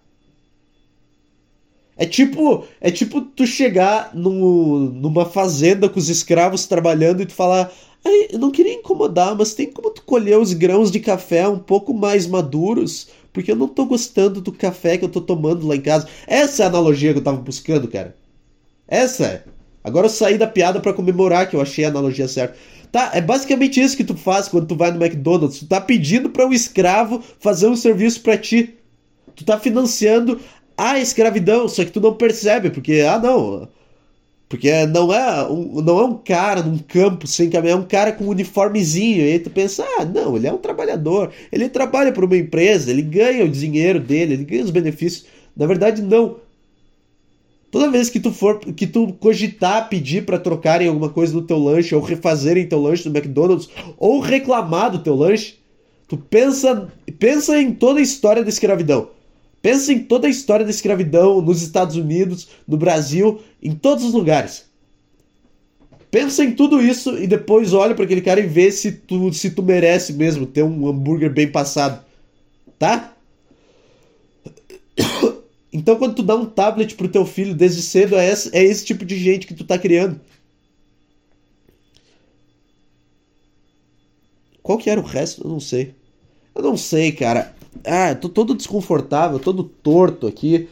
é 2.02 2.06
tipo, 2.06 2.64
é 2.80 2.90
tipo 2.90 3.21
tu 3.21 3.47
chegar 3.47 4.11
no, 4.12 4.90
numa 4.90 5.25
fazenda 5.25 5.88
com 5.88 6.00
os 6.00 6.09
escravos 6.09 6.66
trabalhando 6.66 7.23
e 7.23 7.26
tu 7.26 7.32
falar: 7.32 7.73
eu 8.28 8.40
não 8.40 8.50
queria 8.50 8.75
incomodar, 8.75 9.37
mas 9.37 9.54
tem 9.54 9.71
como 9.71 9.88
tu 9.88 10.02
colher 10.02 10.37
os 10.37 10.52
grãos 10.52 10.90
de 10.90 10.99
café 10.99 11.47
um 11.47 11.61
pouco 11.61 11.94
mais 11.94 12.26
maduros? 12.26 13.06
Porque 13.32 13.52
eu 13.52 13.56
não 13.56 13.68
tô 13.68 13.87
gostando 13.87 14.40
do 14.40 14.50
café 14.50 14.99
que 14.99 15.04
eu 15.04 15.09
tô 15.09 15.21
tomando 15.21 15.64
lá 15.64 15.76
em 15.76 15.80
casa. 15.80 16.09
Essa 16.26 16.64
é 16.64 16.66
a 16.66 16.68
analogia 16.71 17.12
que 17.12 17.21
eu 17.21 17.25
tava 17.25 17.37
buscando, 17.37 17.87
cara. 17.87 18.16
Essa 18.88 19.25
é. 19.25 19.44
Agora 19.85 20.06
eu 20.06 20.11
saí 20.11 20.37
da 20.37 20.49
piada 20.49 20.80
para 20.80 20.92
comemorar 20.92 21.49
que 21.49 21.54
eu 21.54 21.61
achei 21.61 21.85
a 21.85 21.88
analogia 21.88 22.26
certa. 22.26 22.59
Tá, 22.90 23.12
é 23.14 23.21
basicamente 23.21 23.80
isso 23.80 23.97
que 23.97 24.02
tu 24.02 24.16
faz 24.16 24.49
quando 24.49 24.66
tu 24.66 24.75
vai 24.75 24.90
no 24.90 25.00
McDonald's. 25.00 25.61
Tu 25.61 25.66
tá 25.66 25.80
pedindo 25.80 26.30
para 26.30 26.49
um 26.49 26.52
escravo 26.52 27.23
fazer 27.38 27.68
um 27.68 27.76
serviço 27.76 28.23
para 28.23 28.37
ti. 28.37 28.75
Tu 29.37 29.44
tá 29.44 29.56
financiando 29.59 30.40
a 30.76 30.98
escravidão, 30.98 31.68
só 31.68 31.84
que 31.84 31.90
tu 31.90 32.00
não 32.00 32.14
percebe, 32.14 32.70
porque, 32.70 33.04
ah, 33.06 33.18
não. 33.18 33.68
Porque 34.48 34.84
não 34.86 35.10
é 35.12 35.48
um, 35.48 35.80
não 35.80 35.98
é 35.98 36.04
um 36.04 36.14
cara 36.18 36.62
num 36.62 36.76
campo 36.76 37.26
sem 37.26 37.48
caminhar, 37.48 37.78
é 37.78 37.80
um 37.80 37.86
cara 37.86 38.12
com 38.12 38.24
um 38.24 38.28
uniformezinho. 38.28 39.22
E 39.22 39.32
aí 39.32 39.38
tu 39.38 39.48
pensa, 39.48 39.82
ah, 39.98 40.04
não, 40.04 40.36
ele 40.36 40.46
é 40.46 40.52
um 40.52 40.58
trabalhador. 40.58 41.30
Ele 41.50 41.70
trabalha 41.70 42.12
para 42.12 42.24
uma 42.26 42.36
empresa, 42.36 42.90
ele 42.90 43.00
ganha 43.00 43.46
o 43.46 43.48
dinheiro 43.48 43.98
dele, 43.98 44.34
ele 44.34 44.44
ganha 44.44 44.62
os 44.62 44.70
benefícios. 44.70 45.24
Na 45.56 45.66
verdade, 45.66 46.02
não. 46.02 46.36
Toda 47.70 47.90
vez 47.90 48.10
que 48.10 48.20
tu 48.20 48.30
for, 48.30 48.58
que 48.58 48.86
tu 48.86 49.14
cogitar 49.14 49.88
pedir 49.88 50.26
para 50.26 50.38
trocarem 50.38 50.86
alguma 50.86 51.08
coisa 51.08 51.32
no 51.32 51.40
teu 51.40 51.58
lanche, 51.58 51.94
ou 51.94 52.02
refazerem 52.02 52.68
teu 52.68 52.78
lanche 52.78 53.08
no 53.08 53.16
McDonald's, 53.16 53.70
ou 53.96 54.20
reclamar 54.20 54.90
do 54.90 54.98
teu 54.98 55.14
lanche, 55.14 55.54
tu 56.06 56.18
pensa, 56.18 56.92
pensa 57.18 57.58
em 57.58 57.72
toda 57.72 58.00
a 58.00 58.02
história 58.02 58.42
da 58.42 58.50
escravidão. 58.50 59.08
Pensa 59.62 59.92
em 59.92 60.00
toda 60.00 60.26
a 60.26 60.31
história 60.31 60.64
da 60.64 60.73
escravidão 60.73 61.40
nos 61.40 61.62
Estados 61.62 61.95
Unidos, 61.95 62.49
no 62.66 62.76
Brasil, 62.76 63.40
em 63.62 63.73
todos 63.73 64.04
os 64.04 64.12
lugares. 64.12 64.64
Pensa 66.11 66.45
em 66.45 66.52
tudo 66.52 66.83
isso 66.83 67.16
e 67.16 67.28
depois 67.28 67.73
olha 67.73 67.95
para 67.95 68.04
aquele 68.04 68.21
cara 68.21 68.40
e 68.40 68.47
vê 68.47 68.73
se 68.73 68.90
tu, 68.92 69.33
se 69.33 69.52
tu 69.52 69.62
merece 69.62 70.12
mesmo 70.12 70.44
ter 70.44 70.64
um 70.64 70.88
hambúrguer 70.88 71.33
bem 71.33 71.51
passado. 71.51 72.05
Tá? 72.79 73.16
Então 75.75 75.96
quando 75.96 76.16
tu 76.16 76.22
dá 76.22 76.37
um 76.37 76.44
tablet 76.44 76.94
pro 76.94 77.09
teu 77.09 77.25
filho 77.25 77.55
desde 77.55 77.81
cedo, 77.81 78.14
é 78.14 78.31
esse, 78.31 78.55
é 78.55 78.62
esse 78.62 78.85
tipo 78.85 79.07
de 79.07 79.16
gente 79.16 79.46
que 79.46 79.55
tu 79.55 79.64
tá 79.64 79.79
criando. 79.79 80.20
Qual 84.62 84.77
que 84.77 84.90
era 84.90 85.01
o 85.01 85.03
resto? 85.03 85.42
Eu 85.42 85.51
não 85.51 85.59
sei. 85.59 85.94
Eu 86.55 86.62
não 86.62 86.77
sei, 86.77 87.11
cara. 87.12 87.55
Ah, 87.85 88.14
tô 88.14 88.28
todo 88.28 88.54
desconfortável, 88.54 89.38
todo 89.38 89.64
torto 89.64 90.26
aqui. 90.26 90.68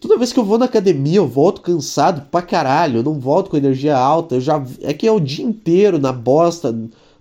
Toda 0.00 0.16
vez 0.16 0.32
que 0.32 0.38
eu 0.38 0.44
vou 0.44 0.58
na 0.58 0.66
academia, 0.66 1.16
eu 1.16 1.26
volto 1.26 1.60
cansado 1.60 2.28
pra 2.30 2.40
caralho. 2.40 2.98
Eu 2.98 3.02
não 3.02 3.18
volto 3.18 3.50
com 3.50 3.56
energia 3.56 3.96
alta. 3.96 4.36
Eu 4.36 4.40
já. 4.40 4.64
É 4.80 4.94
que 4.94 5.06
é 5.06 5.12
o 5.12 5.18
dia 5.18 5.44
inteiro 5.44 5.98
na 5.98 6.12
bosta, 6.12 6.74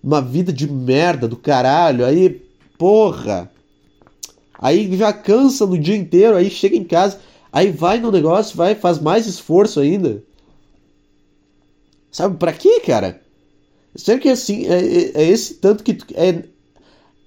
numa 0.03 0.21
vida 0.21 0.53
de 0.53 0.71
merda 0.71 1.27
do 1.27 1.35
caralho. 1.35 2.05
Aí, 2.05 2.41
porra. 2.77 3.51
Aí 4.59 4.95
já 4.95 5.11
cansa 5.11 5.65
no 5.65 5.77
dia 5.77 5.95
inteiro. 5.95 6.37
Aí 6.37 6.49
chega 6.49 6.75
em 6.75 6.83
casa. 6.83 7.19
Aí 7.51 7.71
vai 7.71 7.99
no 7.99 8.11
negócio, 8.11 8.55
vai, 8.55 8.75
faz 8.75 8.99
mais 8.99 9.25
esforço 9.25 9.79
ainda. 9.79 10.23
Sabe, 12.11 12.37
pra 12.37 12.53
quê, 12.53 12.79
cara? 12.81 13.21
Será 13.95 14.19
que 14.19 14.29
é 14.29 14.33
assim? 14.33 14.67
É, 14.67 14.79
é, 14.79 15.23
é 15.23 15.29
esse 15.29 15.55
tanto 15.55 15.83
que. 15.83 15.97
É, 16.13 16.43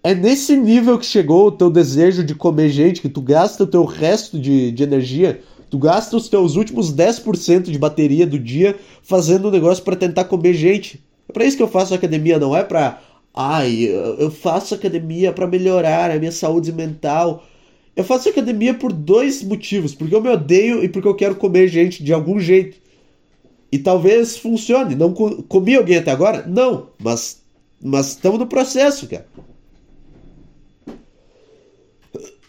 é 0.02 0.14
nesse 0.14 0.56
nível 0.56 0.98
que 0.98 1.04
chegou 1.04 1.48
o 1.48 1.52
teu 1.52 1.70
desejo 1.70 2.24
de 2.24 2.34
comer 2.34 2.70
gente, 2.70 3.00
que 3.00 3.08
tu 3.08 3.20
gasta 3.20 3.64
o 3.64 3.66
teu 3.66 3.84
resto 3.84 4.38
de, 4.38 4.72
de 4.72 4.82
energia, 4.82 5.40
tu 5.68 5.78
gasta 5.78 6.16
os 6.16 6.28
teus 6.28 6.56
últimos 6.56 6.92
10% 6.92 7.64
de 7.64 7.78
bateria 7.78 8.26
do 8.26 8.38
dia 8.38 8.76
fazendo 9.02 9.48
um 9.48 9.50
negócio 9.50 9.84
para 9.84 9.96
tentar 9.96 10.24
comer 10.24 10.54
gente. 10.54 11.02
É 11.28 11.32
para 11.32 11.44
isso 11.44 11.56
que 11.56 11.62
eu 11.62 11.68
faço 11.68 11.94
academia, 11.94 12.38
não 12.38 12.56
é 12.56 12.64
pra. 12.64 13.00
Ai, 13.32 13.84
eu 14.18 14.30
faço 14.30 14.74
academia 14.74 15.32
para 15.32 15.46
melhorar 15.46 16.10
a 16.10 16.18
minha 16.18 16.32
saúde 16.32 16.72
mental. 16.72 17.44
Eu 17.94 18.02
faço 18.02 18.28
academia 18.28 18.74
por 18.74 18.92
dois 18.92 19.42
motivos: 19.42 19.94
porque 19.94 20.14
eu 20.14 20.20
me 20.20 20.30
odeio 20.30 20.82
e 20.82 20.88
porque 20.88 21.06
eu 21.06 21.14
quero 21.14 21.36
comer 21.36 21.68
gente 21.68 22.02
de 22.02 22.12
algum 22.12 22.40
jeito. 22.40 22.78
E 23.70 23.78
talvez 23.78 24.36
funcione. 24.36 24.96
Não 24.96 25.12
comi 25.12 25.76
alguém 25.76 25.98
até 25.98 26.10
agora? 26.10 26.44
Não, 26.46 26.88
mas 26.98 27.40
mas 27.82 28.08
estamos 28.08 28.38
no 28.38 28.46
processo, 28.46 29.06
cara. 29.06 29.26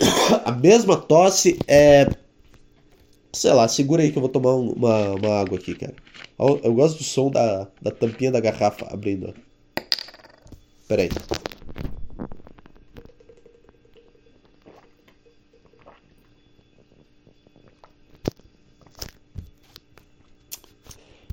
a 0.46 0.52
mesma 0.52 0.98
tosse 0.98 1.60
é. 1.68 2.08
Sei 3.34 3.52
lá, 3.54 3.68
segura 3.68 4.04
aí 4.04 4.12
que 4.12 4.18
eu 4.18 4.22
vou 4.22 4.30
tomar 4.30 4.56
uma, 4.56 5.12
uma 5.12 5.40
água 5.40 5.58
aqui, 5.58 5.74
cara. 5.74 5.94
Eu 6.38 6.74
gosto 6.74 6.98
do 6.98 7.04
som 7.04 7.30
da, 7.30 7.68
da 7.82 7.92
tampinha 7.92 8.32
da 8.32 8.40
garrafa 8.40 8.88
abrindo. 8.92 9.34
Pera 10.88 11.04
aí. 11.04 11.10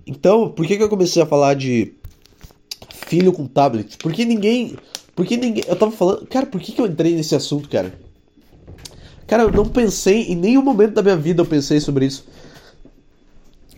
Então, 0.06 0.50
por 0.50 0.66
que, 0.66 0.76
que 0.76 0.82
eu 0.82 0.88
comecei 0.88 1.22
a 1.22 1.26
falar 1.26 1.54
de 1.54 1.94
filho 3.06 3.32
com 3.32 3.46
tablet? 3.46 3.98
Porque 3.98 4.24
ninguém. 4.24 4.76
Porque 5.16 5.36
ninguém. 5.36 5.64
Eu 5.66 5.76
tava 5.76 5.90
falando. 5.90 6.26
Cara, 6.26 6.46
por 6.46 6.60
que, 6.60 6.72
que 6.72 6.80
eu 6.80 6.86
entrei 6.86 7.14
nesse 7.14 7.34
assunto, 7.34 7.68
cara? 7.68 7.92
Cara, 9.28 9.42
eu 9.42 9.52
não 9.52 9.66
pensei, 9.66 10.22
em 10.22 10.34
nenhum 10.34 10.62
momento 10.62 10.94
da 10.94 11.02
minha 11.02 11.16
vida 11.16 11.42
eu 11.42 11.46
pensei 11.46 11.78
sobre 11.80 12.06
isso. 12.06 12.24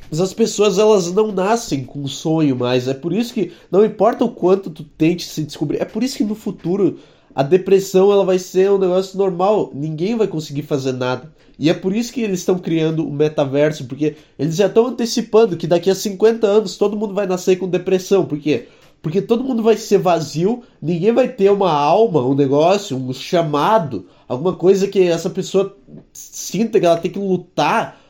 Mas 0.08 0.20
as 0.20 0.32
pessoas, 0.32 0.78
elas 0.78 1.12
não 1.12 1.32
nascem 1.32 1.84
com 1.84 1.98
um 1.98 2.06
sonho 2.06 2.54
mais. 2.54 2.86
É 2.86 2.94
por 2.94 3.12
isso 3.12 3.34
que, 3.34 3.52
não 3.70 3.84
importa 3.84 4.24
o 4.24 4.30
quanto 4.30 4.70
tu 4.70 4.84
tente 4.84 5.26
se 5.26 5.42
descobrir, 5.42 5.82
é 5.82 5.84
por 5.84 6.04
isso 6.04 6.16
que 6.16 6.22
no 6.22 6.36
futuro 6.36 6.98
a 7.34 7.42
depressão 7.42 8.12
ela 8.12 8.24
vai 8.24 8.38
ser 8.38 8.70
um 8.70 8.78
negócio 8.78 9.18
normal. 9.18 9.72
Ninguém 9.74 10.16
vai 10.16 10.28
conseguir 10.28 10.62
fazer 10.62 10.92
nada. 10.92 11.32
E 11.58 11.68
é 11.68 11.74
por 11.74 11.94
isso 11.94 12.12
que 12.12 12.22
eles 12.22 12.38
estão 12.38 12.56
criando 12.56 13.04
o 13.04 13.12
metaverso, 13.12 13.86
porque 13.86 14.14
eles 14.38 14.54
já 14.54 14.66
estão 14.66 14.86
antecipando 14.86 15.56
que 15.56 15.66
daqui 15.66 15.90
a 15.90 15.96
50 15.96 16.46
anos 16.46 16.76
todo 16.76 16.96
mundo 16.96 17.12
vai 17.12 17.26
nascer 17.26 17.56
com 17.56 17.68
depressão. 17.68 18.24
Por 18.24 18.38
quê? 18.38 18.68
Porque 19.02 19.20
todo 19.20 19.44
mundo 19.44 19.62
vai 19.62 19.76
ser 19.76 19.98
vazio, 19.98 20.62
ninguém 20.80 21.12
vai 21.12 21.28
ter 21.28 21.50
uma 21.50 21.72
alma, 21.72 22.24
um 22.24 22.34
negócio, 22.34 22.96
um 22.96 23.12
chamado, 23.12 24.06
alguma 24.30 24.54
coisa 24.54 24.86
que 24.86 25.08
essa 25.08 25.28
pessoa 25.28 25.76
sinta 26.12 26.78
que 26.78 26.86
ela 26.86 26.96
tem 26.96 27.10
que 27.10 27.18
lutar. 27.18 28.00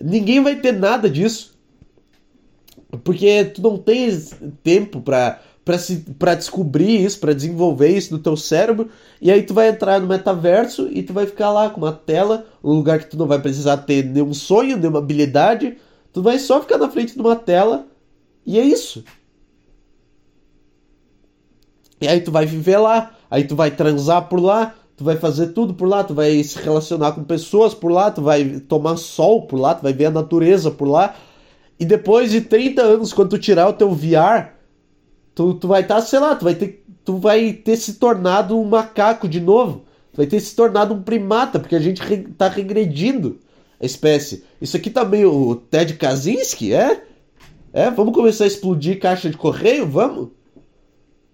Ninguém 0.00 0.40
vai 0.40 0.54
ter 0.54 0.70
nada 0.70 1.10
disso. 1.10 1.58
Porque 3.02 3.46
tu 3.46 3.60
não 3.60 3.76
tens 3.76 4.36
tempo 4.62 5.00
para 5.00 5.40
para 6.18 6.34
descobrir 6.34 7.02
isso, 7.02 7.18
para 7.18 7.32
desenvolver 7.32 7.88
isso 7.88 8.12
no 8.12 8.18
teu 8.18 8.36
cérebro, 8.36 8.90
e 9.18 9.30
aí 9.30 9.42
tu 9.42 9.54
vai 9.54 9.70
entrar 9.70 9.98
no 9.98 10.06
metaverso 10.06 10.90
e 10.92 11.02
tu 11.02 11.14
vai 11.14 11.24
ficar 11.24 11.50
lá 11.50 11.70
com 11.70 11.80
uma 11.80 11.90
tela, 11.90 12.46
um 12.62 12.74
lugar 12.74 12.98
que 12.98 13.06
tu 13.06 13.16
não 13.16 13.26
vai 13.26 13.40
precisar 13.40 13.78
ter 13.78 14.04
nenhum 14.04 14.34
sonho, 14.34 14.76
nenhuma 14.76 14.98
habilidade, 14.98 15.78
tu 16.12 16.20
vai 16.20 16.38
só 16.38 16.60
ficar 16.60 16.76
na 16.76 16.90
frente 16.90 17.14
de 17.14 17.20
uma 17.20 17.34
tela 17.34 17.86
e 18.44 18.58
é 18.58 18.62
isso. 18.62 19.02
E 21.98 22.06
aí 22.06 22.20
tu 22.20 22.30
vai 22.30 22.44
viver 22.44 22.76
lá, 22.76 23.16
aí 23.30 23.44
tu 23.44 23.56
vai 23.56 23.70
transar 23.70 24.28
por 24.28 24.42
lá, 24.42 24.74
tu 24.96 25.04
vai 25.04 25.16
fazer 25.16 25.48
tudo 25.48 25.74
por 25.74 25.88
lá, 25.88 26.04
tu 26.04 26.14
vai 26.14 26.42
se 26.42 26.58
relacionar 26.58 27.12
com 27.12 27.24
pessoas 27.24 27.74
por 27.74 27.90
lá, 27.90 28.10
tu 28.10 28.22
vai 28.22 28.60
tomar 28.60 28.96
sol 28.96 29.42
por 29.42 29.58
lá, 29.58 29.74
tu 29.74 29.82
vai 29.82 29.92
ver 29.92 30.06
a 30.06 30.10
natureza 30.10 30.70
por 30.70 30.86
lá. 30.86 31.14
E 31.78 31.84
depois 31.84 32.30
de 32.30 32.40
30 32.40 32.82
anos, 32.82 33.12
quando 33.12 33.30
tu 33.30 33.38
tirar 33.38 33.68
o 33.68 33.72
teu 33.72 33.90
VR, 33.90 34.52
tu, 35.34 35.54
tu 35.54 35.66
vai 35.66 35.82
estar, 35.82 35.96
tá, 35.96 36.02
sei 36.02 36.18
lá, 36.18 36.34
tu 36.34 36.44
vai 36.44 36.54
ter 36.54 36.84
tu 37.04 37.18
vai 37.18 37.52
ter 37.52 37.76
se 37.76 37.94
tornado 37.94 38.58
um 38.58 38.64
macaco 38.64 39.28
de 39.28 39.40
novo. 39.40 39.84
Tu 40.12 40.16
vai 40.16 40.26
ter 40.26 40.40
se 40.40 40.56
tornado 40.56 40.94
um 40.94 41.02
primata, 41.02 41.60
porque 41.60 41.76
a 41.76 41.80
gente 41.80 42.00
re, 42.00 42.18
tá 42.18 42.48
regredindo 42.48 43.38
a 43.80 43.84
espécie. 43.84 44.44
Isso 44.60 44.76
aqui 44.76 44.88
tá 44.88 45.04
meio 45.04 45.56
Ted 45.70 45.94
Kaczynski, 45.94 46.72
é? 46.72 47.04
É, 47.72 47.90
vamos 47.90 48.14
começar 48.14 48.44
a 48.44 48.46
explodir 48.46 49.00
caixa 49.00 49.28
de 49.28 49.36
correio? 49.36 49.86
Vamos? 49.86 50.28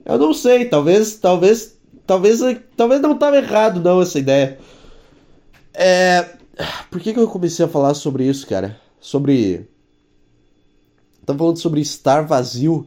Eu 0.04 0.18
não 0.18 0.32
sei, 0.32 0.64
talvez, 0.64 1.16
talvez, 1.16 1.78
talvez, 2.10 2.40
talvez 2.76 3.00
não 3.00 3.16
tava 3.16 3.36
errado 3.36 3.80
não 3.80 4.02
essa 4.02 4.18
ideia. 4.18 4.58
É, 5.72 6.28
por 6.90 7.00
que 7.00 7.14
que 7.14 7.20
eu 7.20 7.28
comecei 7.28 7.64
a 7.64 7.68
falar 7.68 7.94
sobre 7.94 8.24
isso, 8.24 8.48
cara? 8.48 8.76
Sobre 9.00 9.68
Tava 11.24 11.38
falando 11.38 11.58
sobre 11.58 11.80
estar 11.80 12.22
vazio 12.22 12.84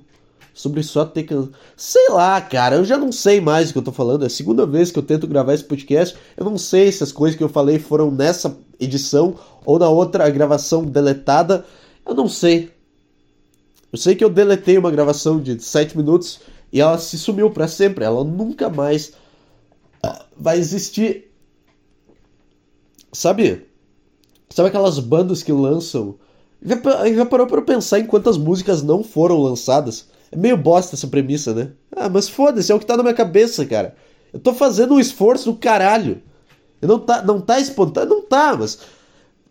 sobre 0.54 0.84
só 0.84 1.06
ter 1.06 1.24
que. 1.24 1.34
Sei 1.78 2.10
lá, 2.10 2.42
cara, 2.42 2.76
eu 2.76 2.84
já 2.84 2.98
não 2.98 3.14
sei 3.14 3.40
mais 3.40 3.70
o 3.70 3.74
que 3.74 3.80
eu 3.80 3.84
tô 3.84 3.94
falando. 3.94 4.24
É 4.24 4.28
a 4.28 4.30
segunda 4.30 4.66
vez 4.66 4.92
que 4.92 5.00
eu 5.00 5.04
tento 5.04 5.26
gravar 5.26 5.54
esse 5.54 5.64
podcast. 5.64 6.18
Eu 6.36 6.44
não 6.44 6.58
sei 6.58 6.92
se 6.92 7.02
as 7.02 7.14
coisas 7.14 7.38
que 7.38 7.44
eu 7.44 7.50
falei 7.50 7.80
foram 7.80 8.12
nessa 8.12 8.58
edição 8.78 9.36
ou 9.66 9.80
na 9.80 9.88
outra 9.88 10.30
gravação 10.30 10.84
deletada. 10.84 11.66
Eu 12.06 12.14
não 12.14 12.28
sei. 12.28 12.72
Eu 13.90 13.98
sei 13.98 14.16
que 14.16 14.24
eu 14.24 14.30
deletei 14.30 14.78
uma 14.78 14.92
gravação 14.92 15.40
de 15.40 15.64
7 15.64 15.96
minutos 15.96 16.42
e 16.74 16.82
ela 16.82 16.98
se 16.98 17.20
sumiu 17.20 17.52
para 17.52 17.68
sempre. 17.68 18.04
Ela 18.04 18.24
nunca 18.24 18.68
mais 18.68 19.14
ah, 20.02 20.26
vai 20.36 20.58
existir. 20.58 21.32
Sabe? 23.14 23.68
Sabe 24.50 24.70
aquelas 24.70 24.98
bandas 24.98 25.44
que 25.44 25.52
lançam. 25.52 26.16
Já, 26.64 26.76
já 27.14 27.26
parou 27.28 27.46
para 27.46 27.62
pensar 27.62 28.00
em 28.00 28.08
quantas 28.08 28.38
músicas 28.38 28.82
não 28.82 29.04
foram 29.04 29.38
lançadas? 29.38 30.08
É 30.32 30.36
meio 30.36 30.58
bosta 30.58 30.96
essa 30.96 31.08
premissa, 31.08 31.54
né? 31.54 31.72
Ah, 31.96 32.10
mas 32.10 32.28
foda-se, 32.28 32.72
é 32.72 32.76
o 32.76 32.80
que 32.80 32.86
tá 32.88 32.98
na 32.98 33.04
minha 33.04 33.14
cabeça, 33.14 33.64
cara. 33.68 33.96
Eu 34.34 34.40
tô 34.40 34.52
fazendo 34.52 34.96
um 34.96 35.00
esforço 35.00 35.52
do 35.52 35.58
caralho. 35.60 36.24
Eu 36.82 36.88
não 36.88 36.98
tá, 36.98 37.22
não 37.22 37.40
tá 37.40 37.60
espontâneo? 37.60 38.10
Não 38.10 38.22
tá, 38.24 38.58
mas. 38.58 38.80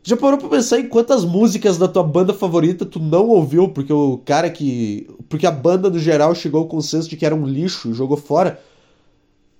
Já 0.05 0.17
parou 0.17 0.37
pra 0.37 0.49
pensar 0.49 0.81
em 0.81 0.89
quantas 0.89 1.25
músicas 1.25 1.79
da 1.79 1.87
tua 1.87 2.03
banda 2.03 2.35
favorita 2.35 2.85
tu 2.85 2.99
não 2.99 3.29
ouviu 3.29 3.69
porque 3.69 3.93
o 3.93 4.19
cara 4.19 4.51
que. 4.51 5.09
Porque 5.29 5.47
a 5.47 5.51
banda 5.53 5.89
no 5.89 5.99
geral 5.99 6.35
chegou 6.35 6.63
ao 6.63 6.69
consenso 6.69 7.09
de 7.09 7.17
que 7.17 7.25
era 7.25 7.35
um 7.35 7.47
lixo 7.47 7.91
e 7.91 7.95
jogou 7.95 8.17
fora? 8.17 8.61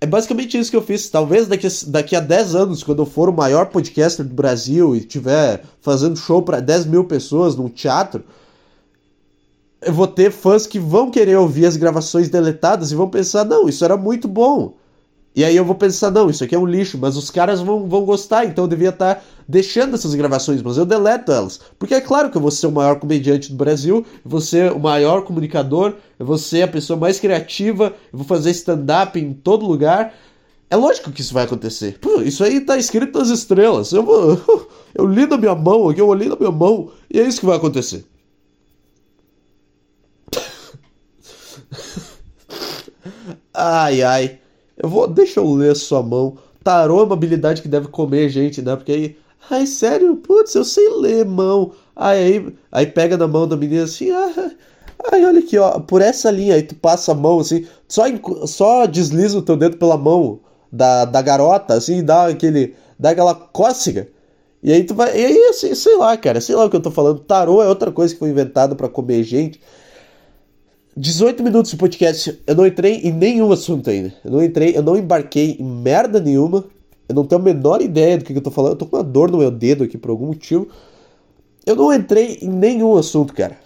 É 0.01 0.07
basicamente 0.07 0.59
isso 0.59 0.69
que 0.69 0.77
eu 0.77 0.83
fiz. 0.83 1.09
Talvez 1.09 1.47
daqui, 1.47 1.69
daqui 1.87 2.17
a 2.17 2.21
10 2.21 2.57
anos, 2.57 2.83
quando 2.83 3.03
eu 3.03 3.07
for 3.07 3.29
o 3.29 3.33
maior 3.33 3.67
podcaster 3.67 4.27
do 4.27 4.35
Brasil 4.35 4.97
e 4.97 4.99
estiver 4.99 5.63
fazendo 5.81 6.17
show 6.17 6.43
para 6.43 6.59
10 6.59 6.87
mil 6.87 7.05
pessoas 7.05 7.55
num 7.55 7.69
teatro, 7.69 8.25
eu 9.81 9.93
vou 9.93 10.09
ter 10.09 10.33
fãs 10.33 10.67
que 10.67 10.81
vão 10.81 11.09
querer 11.09 11.37
ouvir 11.37 11.67
as 11.67 11.77
gravações 11.77 12.29
deletadas 12.29 12.91
e 12.91 12.97
vão 12.97 13.09
pensar, 13.09 13.45
não, 13.45 13.69
isso 13.69 13.85
era 13.85 13.97
muito 13.97 14.27
bom. 14.27 14.75
E 15.35 15.45
aí 15.45 15.57
eu 15.57 15.65
vou 15.65 15.75
pensar, 15.75 16.11
não, 16.11 16.29
isso 16.29 16.45
aqui 16.45 16.55
é 16.55 16.59
um 16.59 16.67
lixo, 16.67 16.99
mas 16.99 17.17
os 17.17 17.31
caras 17.31 17.61
vão, 17.61 17.89
vão 17.89 18.05
gostar, 18.05 18.45
então 18.45 18.65
eu 18.65 18.69
devia 18.69 18.91
estar 18.91 19.15
tá 19.15 19.23
deixando 19.49 19.95
essas 19.95 20.15
gravações, 20.15 20.61
mas 20.61 20.77
eu 20.77 20.85
deleto 20.85 21.33
elas. 21.33 21.59
Porque 21.79 21.95
é 21.95 22.03
claro 22.03 22.31
que 22.31 22.37
eu 22.37 22.41
vou 22.41 22.51
ser 22.51 22.67
o 22.67 22.73
maior 22.73 22.99
comediante 22.99 23.51
do 23.51 23.57
Brasil, 23.57 24.05
eu 24.25 24.31
vou 24.31 24.43
ser 24.43 24.73
o 24.73 24.79
maior 24.79 25.23
comunicador, 25.23 25.95
eu 26.19 26.27
vou 26.27 26.37
ser 26.37 26.63
a 26.63 26.69
pessoa 26.69 26.99
mais 26.99 27.19
criativa, 27.19 27.95
eu 28.13 28.19
vou 28.19 28.27
fazer 28.27 28.51
stand-up 28.51 29.19
em 29.19 29.33
todo 29.33 29.67
lugar. 29.67 30.15
É 30.69 30.77
lógico 30.77 31.11
que 31.11 31.23
isso 31.23 31.33
vai 31.33 31.45
acontecer. 31.45 31.99
Pô, 31.99 32.21
isso 32.21 32.45
aí 32.45 32.61
tá 32.61 32.77
escrito 32.77 33.19
nas 33.19 33.29
estrelas. 33.29 33.93
Eu 33.93 34.03
vou. 34.03 34.69
Eu 34.95 35.07
li 35.07 35.27
na 35.27 35.39
minha 35.39 35.55
mão 35.55 35.89
aqui, 35.89 36.03
eu 36.03 36.07
olhei 36.07 36.29
na 36.29 36.37
minha 36.37 36.51
mão, 36.51 36.91
e 37.11 37.19
é 37.19 37.27
isso 37.27 37.41
que 37.41 37.47
vai 37.47 37.57
acontecer. 37.57 38.05
ai, 43.55 44.03
ai. 44.03 44.39
Eu 44.77 44.89
vou. 44.89 45.07
Deixa 45.07 45.41
eu 45.41 45.53
ler 45.55 45.75
sua 45.77 46.03
mão. 46.03 46.37
Tarô 46.63 47.01
é 47.01 47.05
uma 47.05 47.15
habilidade 47.15 47.63
que 47.63 47.69
deve 47.69 47.89
comer 47.89 48.29
gente, 48.29 48.63
né? 48.63 48.77
Porque 48.77 48.93
aí. 48.93 49.17
Ai, 49.51 49.67
sério? 49.67 50.17
Putz, 50.17 50.55
eu 50.55 50.65
sei 50.65 50.89
ler 50.89 51.25
mão. 51.25 51.73
Aí, 51.97 52.19
aí, 52.19 52.55
aí 52.71 52.87
pega 52.87 53.17
na 53.17 53.27
mão 53.27 53.47
da 53.49 53.57
menina 53.57 53.85
assim. 53.85 54.11
Ah, 54.11 54.51
ai, 55.13 55.25
olha 55.25 55.41
aqui, 55.41 55.59
ó. 55.59 55.81
Por 55.81 56.01
essa 56.01 56.31
linha 56.31 56.55
aí 56.55 56.63
tu 56.63 56.75
passa 56.77 57.13
a 57.13 57.15
mão 57.15 57.41
assim. 57.41 57.67
Só, 57.89 58.05
só 58.47 58.87
desliza 58.87 59.39
o 59.39 59.43
teu 59.43 59.57
dedo 59.57 59.77
pela 59.77 59.97
mão 59.97 60.41
da, 60.73 61.05
da 61.05 61.21
garota, 61.21 61.75
assim, 61.75 62.05
dá 62.05 62.29
aquele. 62.29 62.75
dá 62.99 63.11
aquela 63.11 63.35
cócega. 63.35 64.09
E 64.63 64.73
aí 64.73 64.85
tu 64.85 64.95
vai. 64.95 65.17
E 65.19 65.25
aí, 65.27 65.39
assim, 65.51 65.75
sei 65.75 65.97
lá, 65.97 66.17
cara, 66.17 66.41
sei 66.41 66.55
lá 66.55 66.65
o 66.65 66.71
que 66.71 66.77
eu 66.77 66.83
tô 66.83 66.91
falando. 66.91 67.21
Tarô 67.21 67.63
é 67.63 67.69
outra 67.69 67.91
coisa 67.91 68.15
que 68.15 68.21
foi 68.21 68.31
inventada 68.31 68.75
para 68.77 68.89
comer 68.89 69.25
gente. 69.25 69.61
18 70.97 71.43
minutos 71.43 71.71
de 71.71 71.77
podcast, 71.77 72.39
eu 72.47 72.55
não 72.55 72.67
entrei 72.67 72.97
em 72.97 73.13
nenhum 73.13 73.51
assunto 73.51 73.89
ainda. 73.89 74.13
Eu 74.23 74.31
não 74.31 74.45
entrei, 74.45 74.77
eu 74.77 74.83
não 74.83 74.97
embarquei 74.97 75.57
em 75.59 75.65
merda 75.65 76.21
nenhuma. 76.21 76.65
Eu 77.09 77.15
não 77.15 77.25
tenho 77.25 77.41
a 77.41 77.45
menor 77.45 77.81
ideia 77.81 78.19
do 78.19 78.25
que, 78.25 78.33
que 78.33 78.39
eu 78.39 78.43
tô 78.43 78.51
falando. 78.51 78.73
Eu 78.73 78.79
tô 78.79 78.87
com 78.87 78.97
uma 78.97 79.03
dor 79.03 79.31
no 79.31 79.39
meu 79.39 79.51
dedo 79.51 79.85
aqui 79.85 79.97
por 79.97 80.11
algum 80.11 80.27
motivo. 80.27 80.69
Eu 81.65 81.77
não 81.77 81.93
entrei 81.93 82.39
em 82.43 82.49
nenhum 82.49 82.97
assunto, 82.97 83.33
cara. 83.33 83.57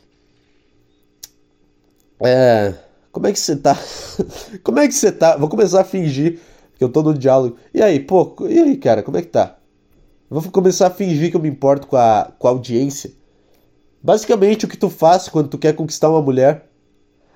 É. 2.21 2.75
Como 3.11 3.27
é 3.27 3.33
que 3.33 3.41
você 3.41 3.57
tá? 3.57 3.77
como 4.63 4.79
é 4.79 4.87
que 4.87 4.95
você 4.95 5.11
tá? 5.11 5.37
Vou 5.37 5.49
começar 5.49 5.81
a 5.81 5.85
fingir 5.85 6.39
que 6.79 6.85
eu 6.85 6.89
tô 6.89 7.03
no 7.03 7.13
diálogo. 7.13 7.57
E 7.75 7.83
aí, 7.83 7.99
pô, 7.99 8.37
e 8.49 8.59
aí, 8.59 8.77
cara, 8.77 9.03
como 9.03 9.17
é 9.17 9.23
que 9.23 9.29
tá? 9.29 9.57
vou 10.29 10.43
começar 10.51 10.89
a 10.89 10.91
fingir 10.91 11.31
que 11.31 11.37
eu 11.37 11.41
me 11.41 11.49
importo 11.49 11.87
com 11.87 11.97
a, 11.97 12.33
com 12.39 12.47
a 12.47 12.51
audiência. 12.51 13.13
Basicamente, 14.03 14.65
o 14.65 14.69
que 14.69 14.77
tu 14.77 14.91
faz 14.91 15.29
quando 15.29 15.49
tu 15.49 15.59
quer 15.59 15.75
conquistar 15.75 16.11
uma 16.11 16.21
mulher 16.21 16.69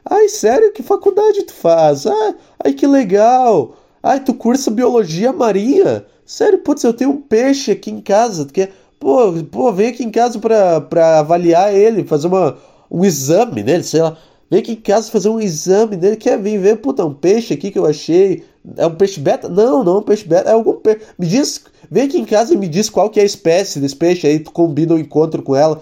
Ai, 0.04 0.28
sério? 0.28 0.72
Que 0.72 0.82
faculdade 0.82 1.42
tu 1.42 1.52
faz? 1.52 2.06
Ah, 2.06 2.34
ai, 2.64 2.72
que 2.72 2.86
legal. 2.86 3.76
Ai, 4.02 4.20
tu 4.20 4.34
cursa 4.34 4.70
biologia 4.70 5.32
marinha? 5.32 6.04
Sério, 6.24 6.58
putz, 6.58 6.84
eu 6.84 6.94
tenho 6.94 7.10
um 7.10 7.20
peixe 7.20 7.72
aqui 7.72 7.90
em 7.90 8.00
casa. 8.00 8.44
Tu 8.46 8.52
quer... 8.52 8.72
Pô, 8.98 9.32
pô, 9.50 9.72
vem 9.72 9.88
aqui 9.88 10.04
em 10.04 10.10
casa 10.10 10.38
pra, 10.38 10.80
pra 10.80 11.20
avaliar 11.20 11.74
ele, 11.74 12.04
fazer 12.04 12.26
uma, 12.26 12.58
um 12.90 13.04
exame 13.04 13.62
nele, 13.62 13.82
sei 13.82 14.02
lá. 14.02 14.16
Vem 14.50 14.60
aqui 14.60 14.72
em 14.72 14.76
casa 14.76 15.10
fazer 15.10 15.28
um 15.28 15.40
exame 15.40 15.96
nele. 15.96 16.16
Quer 16.16 16.38
vir 16.38 16.58
ver? 16.58 16.76
Puta, 16.76 17.04
um 17.04 17.14
peixe 17.14 17.54
aqui 17.54 17.70
que 17.70 17.78
eu 17.78 17.86
achei. 17.86 18.44
É 18.76 18.86
um 18.86 18.94
peixe 18.94 19.20
beta? 19.20 19.48
Não, 19.48 19.84
não 19.84 19.96
é 19.96 19.98
um 19.98 20.02
peixe 20.02 20.26
beta. 20.26 20.50
É 20.50 20.52
algum 20.52 20.74
peixe. 20.74 21.00
Me 21.18 21.26
diz. 21.26 21.64
Vem 21.90 22.04
aqui 22.04 22.18
em 22.18 22.24
casa 22.24 22.52
e 22.54 22.56
me 22.56 22.68
diz 22.68 22.90
qual 22.90 23.08
que 23.10 23.18
é 23.18 23.22
a 23.22 23.26
espécie 23.26 23.80
desse 23.80 23.96
peixe. 23.96 24.26
Aí 24.26 24.38
tu 24.38 24.52
combina 24.52 24.92
o 24.92 24.96
um 24.96 24.98
encontro 24.98 25.42
com 25.42 25.56
ela 25.56 25.80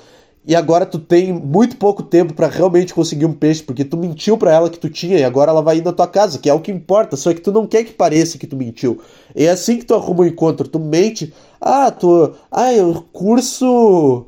e 0.48 0.56
agora 0.56 0.86
tu 0.86 0.98
tem 0.98 1.30
muito 1.30 1.76
pouco 1.76 2.02
tempo 2.02 2.32
para 2.32 2.46
realmente 2.46 2.94
conseguir 2.94 3.26
um 3.26 3.34
peixe, 3.34 3.62
porque 3.62 3.84
tu 3.84 3.98
mentiu 3.98 4.38
para 4.38 4.50
ela 4.50 4.70
que 4.70 4.78
tu 4.78 4.88
tinha 4.88 5.18
e 5.18 5.22
agora 5.22 5.50
ela 5.50 5.60
vai 5.60 5.76
ir 5.76 5.84
na 5.84 5.92
tua 5.92 6.08
casa, 6.08 6.38
que 6.38 6.48
é 6.48 6.54
o 6.54 6.60
que 6.60 6.72
importa, 6.72 7.16
só 7.18 7.34
que 7.34 7.40
tu 7.42 7.52
não 7.52 7.66
quer 7.66 7.84
que 7.84 7.92
pareça 7.92 8.38
que 8.38 8.46
tu 8.46 8.56
mentiu. 8.56 8.98
E 9.36 9.44
é 9.44 9.50
assim 9.50 9.76
que 9.76 9.84
tu 9.84 9.94
arruma 9.94 10.20
o 10.20 10.22
um 10.22 10.26
encontro, 10.26 10.66
tu 10.66 10.78
mente, 10.80 11.34
ah, 11.60 11.90
tu, 11.90 12.32
ah, 12.50 12.72
eu 12.72 13.04
curso 13.12 14.24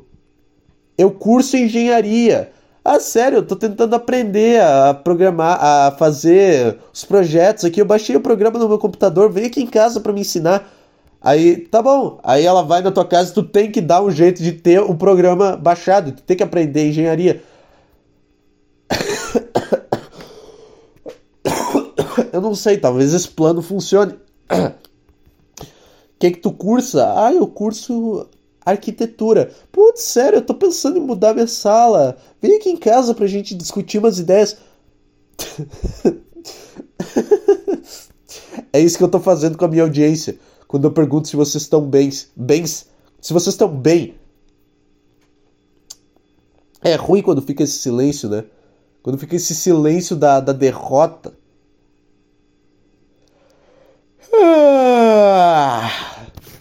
eu 0.95 1.09
curso 1.09 1.57
engenharia. 1.57 2.51
Ah, 2.85 2.99
sério, 2.99 3.39
eu 3.39 3.47
tô 3.47 3.55
tentando 3.55 3.95
aprender 3.95 4.61
a 4.61 4.93
programar, 4.93 5.57
a 5.59 5.91
fazer 5.97 6.77
os 6.93 7.03
projetos 7.03 7.65
aqui. 7.65 7.81
Eu 7.81 7.85
baixei 7.85 8.15
o 8.15 8.21
programa 8.21 8.59
no 8.59 8.69
meu 8.69 8.77
computador, 8.77 9.31
vem 9.31 9.45
aqui 9.45 9.63
em 9.63 9.67
casa 9.67 9.99
para 9.99 10.13
me 10.13 10.21
ensinar. 10.21 10.71
Aí, 11.21 11.57
tá 11.67 11.83
bom. 11.83 12.19
Aí 12.23 12.43
ela 12.43 12.63
vai 12.63 12.81
na 12.81 12.91
tua 12.91 13.05
casa 13.05 13.31
e 13.31 13.33
tu 13.33 13.43
tem 13.43 13.71
que 13.71 13.79
dar 13.79 14.01
um 14.01 14.09
jeito 14.09 14.41
de 14.41 14.53
ter 14.53 14.81
o 14.81 14.95
programa 14.95 15.55
baixado. 15.55 16.13
Tu 16.13 16.23
tem 16.23 16.35
que 16.35 16.41
aprender 16.41 16.89
engenharia. 16.89 17.43
Eu 22.33 22.41
não 22.41 22.55
sei, 22.55 22.77
talvez 22.77 23.13
esse 23.13 23.27
plano 23.27 23.61
funcione. 23.61 24.13
O 24.13 24.17
que 26.17 26.31
que 26.31 26.39
tu 26.39 26.51
cursa? 26.51 27.13
Ah, 27.15 27.31
eu 27.33 27.45
curso 27.47 28.27
arquitetura. 28.65 29.51
Putz, 29.71 30.01
sério, 30.01 30.37
eu 30.37 30.41
tô 30.41 30.53
pensando 30.53 30.97
em 30.97 31.01
mudar 31.01 31.33
minha 31.33 31.47
sala. 31.47 32.17
Vem 32.41 32.57
aqui 32.57 32.69
em 32.69 32.77
casa 32.77 33.13
pra 33.13 33.27
gente 33.27 33.55
discutir 33.55 33.97
umas 33.97 34.19
ideias. 34.19 34.57
é 38.71 38.79
isso 38.79 38.97
que 38.97 39.03
eu 39.03 39.09
tô 39.09 39.19
fazendo 39.19 39.57
com 39.57 39.65
a 39.65 39.67
minha 39.67 39.83
audiência 39.83 40.37
quando 40.71 40.85
eu 40.85 40.91
pergunto 40.91 41.27
se 41.27 41.35
vocês 41.35 41.63
estão 41.63 41.81
bens, 41.81 42.31
bens, 42.33 42.87
se 43.19 43.33
vocês 43.33 43.53
estão 43.53 43.67
bem. 43.67 44.15
É 46.81 46.95
ruim 46.95 47.21
quando 47.21 47.41
fica 47.41 47.61
esse 47.61 47.77
silêncio, 47.77 48.29
né? 48.29 48.45
Quando 49.03 49.17
fica 49.17 49.35
esse 49.35 49.53
silêncio 49.53 50.15
da, 50.15 50.39
da 50.39 50.53
derrota. 50.53 51.33
Ah, 54.33 55.91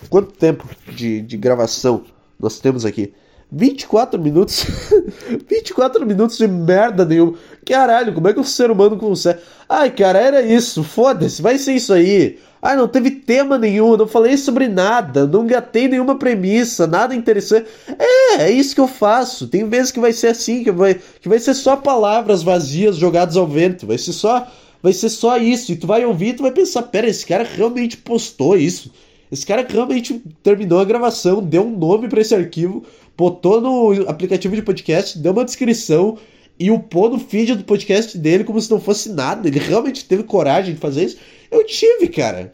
quanto 0.09 0.33
tempo 0.33 0.69
de, 0.93 1.23
de 1.23 1.37
gravação 1.37 2.03
nós 2.37 2.59
temos 2.59 2.85
aqui? 2.85 3.15
24 3.53 4.21
minutos. 4.21 4.67
24 5.49 6.05
minutos 6.05 6.37
de 6.37 6.49
merda 6.49 7.05
nenhuma. 7.05 7.39
caralho, 7.65 8.13
como 8.13 8.27
é 8.27 8.35
que 8.35 8.41
o 8.41 8.45
ser 8.45 8.73
humano 8.73 8.97
consegue? 8.97 9.39
Ai, 9.69 9.93
cara, 9.93 10.19
era 10.19 10.43
isso, 10.43 10.83
foda-se, 10.83 11.41
vai 11.41 11.59
ser 11.59 11.75
isso 11.75 11.93
aí. 11.93 12.41
Ah, 12.61 12.77
não 12.77 12.89
teve 12.89 13.11
tema 13.31 13.57
nenhum, 13.57 13.97
não 13.97 14.09
falei 14.09 14.37
sobre 14.37 14.67
nada, 14.67 15.25
não 15.25 15.47
gatei 15.47 15.87
nenhuma 15.87 16.19
premissa, 16.19 16.85
nada 16.85 17.15
interessante. 17.15 17.69
É, 17.97 18.43
é 18.43 18.51
isso 18.51 18.75
que 18.75 18.81
eu 18.81 18.89
faço. 18.89 19.47
Tem 19.47 19.69
vezes 19.69 19.93
que 19.93 20.01
vai 20.01 20.13
ser 20.13 20.27
assim, 20.27 20.65
que 20.65 20.73
vai, 20.73 21.01
que 21.21 21.29
vai 21.29 21.39
ser 21.39 21.55
só 21.55 21.77
palavras 21.77 22.43
vazias 22.43 22.97
jogadas 22.97 23.37
ao 23.37 23.47
vento. 23.47 23.87
Vai 23.87 23.99
ser 23.99 24.15
só, 24.15 24.49
vai 24.83 24.93
ser 24.93 25.11
só 25.11 25.39
isso. 25.39 25.71
E 25.71 25.77
tu 25.77 25.87
vai 25.87 26.05
ouvir, 26.05 26.35
tu 26.35 26.43
vai 26.43 26.51
pensar, 26.51 26.83
pera, 26.83 27.07
esse 27.07 27.25
cara 27.25 27.45
realmente 27.45 27.97
postou 27.99 28.57
isso. 28.57 28.91
Esse 29.31 29.47
cara 29.47 29.65
realmente 29.65 30.21
terminou 30.43 30.81
a 30.81 30.85
gravação, 30.85 31.41
deu 31.41 31.63
um 31.63 31.79
nome 31.79 32.09
para 32.09 32.23
esse 32.23 32.35
arquivo, 32.35 32.83
botou 33.17 33.61
no 33.61 34.09
aplicativo 34.09 34.57
de 34.57 34.63
podcast, 34.63 35.17
deu 35.17 35.31
uma 35.31 35.45
descrição 35.45 36.19
e 36.59 36.69
upou 36.69 37.09
no 37.09 37.21
feed 37.21 37.55
do 37.55 37.63
podcast 37.63 38.19
dele 38.19 38.43
como 38.43 38.61
se 38.61 38.69
não 38.69 38.81
fosse 38.81 39.09
nada. 39.09 39.47
Ele 39.47 39.61
realmente 39.61 40.05
teve 40.05 40.25
coragem 40.25 40.75
de 40.75 40.81
fazer 40.81 41.05
isso. 41.05 41.19
Eu 41.49 41.65
tive, 41.65 42.09
cara. 42.09 42.53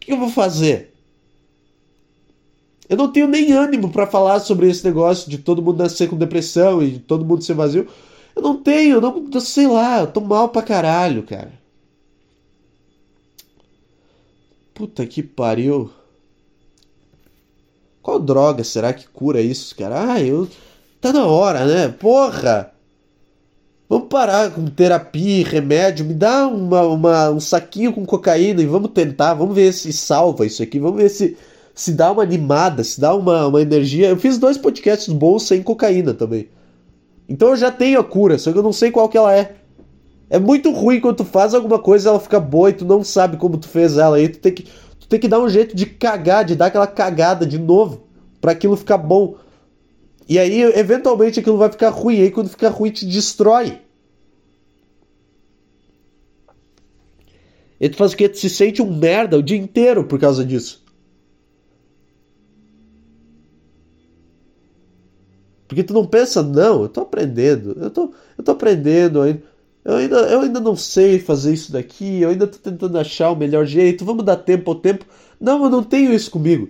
O 0.00 0.04
que 0.06 0.12
eu 0.12 0.18
vou 0.18 0.30
fazer? 0.30 0.94
Eu 2.88 2.96
não 2.96 3.12
tenho 3.12 3.28
nem 3.28 3.52
ânimo 3.52 3.90
para 3.90 4.06
falar 4.06 4.40
sobre 4.40 4.68
esse 4.68 4.84
negócio 4.84 5.30
de 5.30 5.38
todo 5.38 5.62
mundo 5.62 5.78
nascer 5.78 6.08
com 6.08 6.16
depressão 6.16 6.82
e 6.82 6.92
de 6.92 6.98
todo 6.98 7.24
mundo 7.24 7.44
ser 7.44 7.54
vazio. 7.54 7.86
Eu 8.34 8.42
não 8.42 8.56
tenho, 8.56 8.96
eu 8.96 9.00
não, 9.00 9.28
eu 9.32 9.40
sei 9.40 9.66
lá, 9.68 10.00
eu 10.00 10.06
tô 10.08 10.20
mal 10.20 10.48
pra 10.48 10.62
caralho, 10.62 11.22
cara. 11.22 11.52
Puta 14.74 15.06
que 15.06 15.22
pariu. 15.22 15.90
Qual 18.02 18.18
droga 18.18 18.64
será 18.64 18.92
que 18.92 19.06
cura 19.06 19.40
isso, 19.40 19.76
cara? 19.76 20.14
Ah, 20.14 20.20
eu. 20.20 20.48
Tá 21.00 21.12
na 21.12 21.26
hora, 21.26 21.64
né? 21.66 21.88
Porra! 21.88 22.72
Vamos 23.90 24.06
parar 24.06 24.52
com 24.52 24.66
terapia, 24.66 25.44
remédio, 25.44 26.04
me 26.04 26.14
dá 26.14 26.46
uma, 26.46 26.82
uma, 26.82 27.30
um 27.30 27.40
saquinho 27.40 27.92
com 27.92 28.06
cocaína 28.06 28.62
e 28.62 28.66
vamos 28.66 28.92
tentar, 28.92 29.34
vamos 29.34 29.52
ver 29.52 29.72
se 29.72 29.92
salva 29.92 30.46
isso 30.46 30.62
aqui, 30.62 30.78
vamos 30.78 31.02
ver 31.02 31.08
se, 31.08 31.36
se 31.74 31.90
dá 31.90 32.12
uma 32.12 32.22
animada, 32.22 32.84
se 32.84 33.00
dá 33.00 33.12
uma, 33.12 33.48
uma 33.48 33.60
energia. 33.60 34.10
Eu 34.10 34.16
fiz 34.16 34.38
dois 34.38 34.56
podcasts 34.56 35.12
bons 35.12 35.42
sem 35.42 35.60
cocaína 35.60 36.14
também. 36.14 36.48
Então 37.28 37.48
eu 37.48 37.56
já 37.56 37.72
tenho 37.72 37.98
a 37.98 38.04
cura, 38.04 38.38
só 38.38 38.52
que 38.52 38.58
eu 38.58 38.62
não 38.62 38.72
sei 38.72 38.92
qual 38.92 39.08
que 39.08 39.18
ela 39.18 39.34
é. 39.36 39.56
É 40.30 40.38
muito 40.38 40.70
ruim 40.70 41.00
quando 41.00 41.16
tu 41.16 41.24
faz 41.24 41.52
alguma 41.52 41.80
coisa 41.80 42.10
ela 42.10 42.20
fica 42.20 42.38
boa 42.38 42.70
e 42.70 42.74
tu 42.74 42.84
não 42.84 43.02
sabe 43.02 43.38
como 43.38 43.58
tu 43.58 43.66
fez 43.66 43.98
ela. 43.98 44.18
Aí 44.18 44.28
tu 44.28 44.38
tem 44.38 44.54
que, 44.54 44.68
tu 45.00 45.08
tem 45.08 45.18
que 45.18 45.26
dar 45.26 45.40
um 45.40 45.48
jeito 45.48 45.74
de 45.74 45.84
cagar, 45.84 46.44
de 46.44 46.54
dar 46.54 46.66
aquela 46.66 46.86
cagada 46.86 47.44
de 47.44 47.58
novo, 47.58 48.02
para 48.40 48.52
aquilo 48.52 48.76
ficar 48.76 48.98
bom. 48.98 49.34
E 50.28 50.38
aí, 50.38 50.62
eventualmente, 50.62 51.40
aquilo 51.40 51.56
vai 51.56 51.70
ficar 51.70 51.90
ruim. 51.90 52.16
E 52.16 52.22
aí, 52.22 52.30
quando 52.30 52.48
fica 52.48 52.68
ruim, 52.68 52.90
te 52.90 53.04
destrói. 53.06 53.78
E 57.80 57.88
tu 57.88 57.96
faz 57.96 58.12
o 58.12 58.16
quê? 58.16 58.28
Tu 58.28 58.38
se 58.38 58.50
sente 58.50 58.82
um 58.82 58.94
merda 58.94 59.38
o 59.38 59.42
dia 59.42 59.56
inteiro 59.56 60.04
por 60.04 60.20
causa 60.20 60.44
disso. 60.44 60.84
Porque 65.66 65.84
tu 65.84 65.94
não 65.94 66.04
pensa, 66.04 66.42
não, 66.42 66.82
eu 66.82 66.88
tô 66.88 67.02
aprendendo, 67.02 67.76
eu 67.80 67.90
tô, 67.90 68.12
eu 68.36 68.42
tô 68.42 68.50
aprendendo 68.50 69.22
ainda. 69.22 69.42
Eu 69.84 69.94
ainda, 69.94 70.16
eu 70.16 70.40
ainda 70.40 70.60
não 70.60 70.76
sei 70.76 71.18
fazer 71.18 71.54
isso 71.54 71.72
daqui, 71.72 72.20
eu 72.20 72.30
ainda 72.30 72.46
tô 72.46 72.58
tentando 72.58 72.98
achar 72.98 73.30
o 73.30 73.36
melhor 73.36 73.64
jeito, 73.64 74.04
vamos 74.04 74.24
dar 74.24 74.36
tempo 74.36 74.70
ao 74.70 74.74
tempo. 74.74 75.06
Não, 75.40 75.64
eu 75.64 75.70
não 75.70 75.82
tenho 75.82 76.12
isso 76.12 76.30
comigo. 76.30 76.68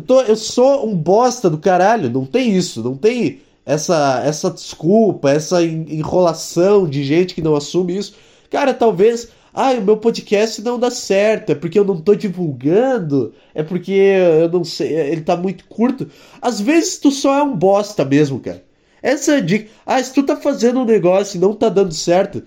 Eu, 0.00 0.06
tô, 0.06 0.20
eu 0.22 0.36
sou 0.36 0.88
um 0.88 0.96
bosta 0.96 1.50
do 1.50 1.58
caralho, 1.58 2.08
não 2.08 2.24
tem 2.24 2.56
isso, 2.56 2.82
não 2.82 2.96
tem 2.96 3.40
essa, 3.66 4.22
essa 4.24 4.50
desculpa, 4.50 5.30
essa 5.30 5.62
enrolação 5.62 6.88
de 6.88 7.04
gente 7.04 7.34
que 7.34 7.42
não 7.42 7.54
assume 7.54 7.98
isso. 7.98 8.14
Cara, 8.50 8.72
talvez, 8.72 9.28
ah, 9.52 9.72
o 9.72 9.82
meu 9.82 9.98
podcast 9.98 10.62
não 10.62 10.78
dá 10.78 10.90
certo, 10.90 11.50
é 11.50 11.54
porque 11.54 11.78
eu 11.78 11.84
não 11.84 12.00
tô 12.00 12.14
divulgando, 12.14 13.34
é 13.54 13.62
porque 13.62 13.92
eu 13.92 14.48
não 14.48 14.64
sei, 14.64 14.90
ele 14.94 15.20
tá 15.20 15.36
muito 15.36 15.66
curto. 15.66 16.08
Às 16.40 16.60
vezes 16.62 16.96
tu 16.98 17.10
só 17.10 17.38
é 17.38 17.42
um 17.42 17.54
bosta 17.54 18.02
mesmo, 18.02 18.40
cara. 18.40 18.64
Essa 19.02 19.34
é 19.34 19.36
a 19.36 19.40
dica. 19.40 19.70
Ah, 19.84 20.02
se 20.02 20.14
tu 20.14 20.22
tá 20.22 20.36
fazendo 20.36 20.80
um 20.80 20.84
negócio 20.86 21.36
e 21.36 21.40
não 21.40 21.54
tá 21.54 21.68
dando 21.68 21.92
certo, 21.92 22.42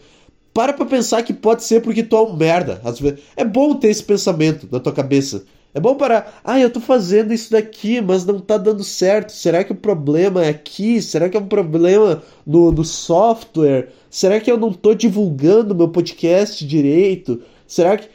para 0.52 0.74
pra 0.74 0.86
pensar 0.86 1.22
que 1.22 1.34
pode 1.34 1.64
ser 1.64 1.82
porque 1.82 2.02
tu 2.02 2.16
é 2.16 2.22
um 2.22 2.36
merda. 2.36 2.82
Às 2.84 3.00
vezes. 3.00 3.20
É 3.36 3.46
bom 3.46 3.76
ter 3.76 3.90
esse 3.90 4.04
pensamento 4.04 4.68
na 4.72 4.80
tua 4.80 4.94
cabeça. 4.94 5.44
É 5.74 5.80
bom 5.80 5.96
parar. 5.96 6.40
Ah, 6.44 6.60
eu 6.60 6.70
tô 6.70 6.80
fazendo 6.80 7.34
isso 7.34 7.52
daqui, 7.52 8.00
mas 8.00 8.24
não 8.26 8.40
tá 8.40 8.58
dando 8.58 8.84
certo. 8.84 9.32
Será 9.32 9.64
que 9.64 9.72
o 9.72 9.76
problema 9.76 10.46
é 10.46 10.50
aqui? 10.50 11.02
Será 11.02 11.28
que 11.28 11.36
é 11.36 11.40
um 11.40 11.48
problema 11.48 12.22
no, 12.46 12.72
no 12.72 12.86
software? 12.86 13.90
Será 14.10 14.40
que 14.40 14.52
eu 14.52 14.58
não 14.58 14.72
tô 14.72 14.94
divulgando 14.94 15.74
meu 15.74 15.90
podcast 15.90 16.66
direito? 16.66 17.42
Será 17.66 17.98
que. 17.98 18.08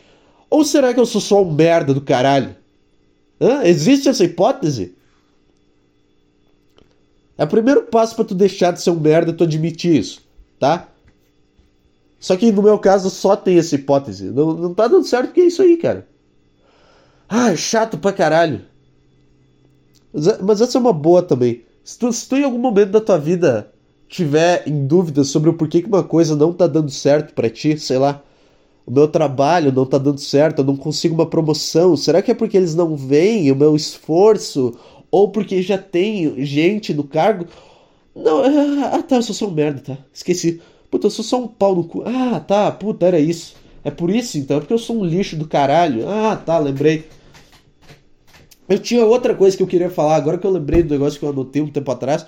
Ou 0.48 0.64
será 0.64 0.94
que 0.94 1.00
eu 1.00 1.06
sou 1.06 1.20
só 1.20 1.42
um 1.42 1.52
merda 1.52 1.92
do 1.92 2.00
caralho? 2.00 2.54
Hã? 3.40 3.64
Existe 3.64 4.08
essa 4.08 4.24
hipótese? 4.24 4.94
É 7.36 7.44
o 7.44 7.48
primeiro 7.48 7.82
passo 7.84 8.14
para 8.14 8.24
tu 8.24 8.34
deixar 8.34 8.72
de 8.72 8.80
ser 8.80 8.90
um 8.90 8.98
merda 8.98 9.32
tu 9.32 9.44
admitir 9.44 9.96
isso, 9.96 10.22
tá? 10.58 10.88
Só 12.20 12.36
que 12.36 12.50
no 12.50 12.62
meu 12.62 12.78
caso 12.78 13.10
só 13.10 13.36
tem 13.36 13.58
essa 13.58 13.74
hipótese. 13.74 14.24
Não, 14.24 14.54
não 14.54 14.74
tá 14.74 14.88
dando 14.88 15.04
certo 15.04 15.26
porque 15.26 15.42
é 15.42 15.46
isso 15.46 15.62
aí, 15.62 15.76
cara. 15.76 16.06
Ah, 17.28 17.54
chato 17.54 17.98
pra 17.98 18.12
caralho. 18.12 18.62
Mas 20.42 20.60
essa 20.60 20.78
é 20.78 20.80
uma 20.80 20.92
boa 20.92 21.22
também. 21.22 21.62
Se 21.84 21.98
tu, 21.98 22.12
se 22.12 22.28
tu 22.28 22.36
em 22.36 22.44
algum 22.44 22.58
momento 22.58 22.90
da 22.90 23.00
tua 23.00 23.18
vida 23.18 23.70
tiver 24.08 24.62
em 24.66 24.86
dúvida 24.86 25.22
sobre 25.24 25.50
o 25.50 25.54
porquê 25.54 25.82
que 25.82 25.88
uma 25.88 26.02
coisa 26.02 26.34
não 26.34 26.52
tá 26.52 26.66
dando 26.66 26.90
certo 26.90 27.34
para 27.34 27.50
ti, 27.50 27.78
sei 27.78 27.98
lá, 27.98 28.22
o 28.86 28.90
meu 28.90 29.06
trabalho 29.06 29.70
não 29.70 29.84
tá 29.84 29.98
dando 29.98 30.18
certo, 30.18 30.60
eu 30.60 30.64
não 30.64 30.76
consigo 30.76 31.14
uma 31.14 31.26
promoção, 31.26 31.94
será 31.94 32.22
que 32.22 32.30
é 32.30 32.34
porque 32.34 32.56
eles 32.56 32.74
não 32.74 32.96
veem 32.96 33.52
o 33.52 33.56
meu 33.56 33.76
esforço? 33.76 34.74
Ou 35.10 35.30
porque 35.30 35.60
já 35.62 35.76
tem 35.76 36.42
gente 36.44 36.94
no 36.94 37.04
cargo? 37.04 37.46
Não, 38.14 38.42
ah 38.92 39.02
tá, 39.02 39.16
eu 39.16 39.22
sou 39.22 39.34
só 39.34 39.46
um 39.46 39.50
merda, 39.50 39.80
tá? 39.80 39.98
Esqueci. 40.12 40.60
Puta, 40.90 41.06
eu 41.06 41.10
sou 41.10 41.24
só 41.24 41.38
um 41.38 41.46
pau 41.46 41.74
no 41.74 41.84
cu. 41.84 42.02
Ah, 42.06 42.40
tá, 42.40 42.70
puta, 42.72 43.06
era 43.06 43.20
isso. 43.20 43.54
É 43.84 43.90
por 43.90 44.10
isso 44.10 44.38
então, 44.38 44.56
é 44.56 44.60
porque 44.60 44.72
eu 44.72 44.78
sou 44.78 44.96
um 44.96 45.04
lixo 45.04 45.36
do 45.36 45.46
caralho. 45.46 46.08
Ah, 46.08 46.36
tá, 46.36 46.58
lembrei. 46.58 47.06
Eu 48.68 48.78
tinha 48.78 49.04
outra 49.04 49.35
coisa 49.35 49.57
que 49.57 49.62
eu 49.62 49.66
queria 49.66 49.88
falar, 49.88 50.16
agora 50.16 50.37
que 50.37 50.46
eu 50.46 50.50
lembrei 50.50 50.83
do 50.83 50.92
negócio 50.92 51.18
que 51.18 51.24
eu 51.24 51.31
anotei 51.31 51.62
um 51.62 51.70
tempo 51.70 51.90
atrás, 51.90 52.26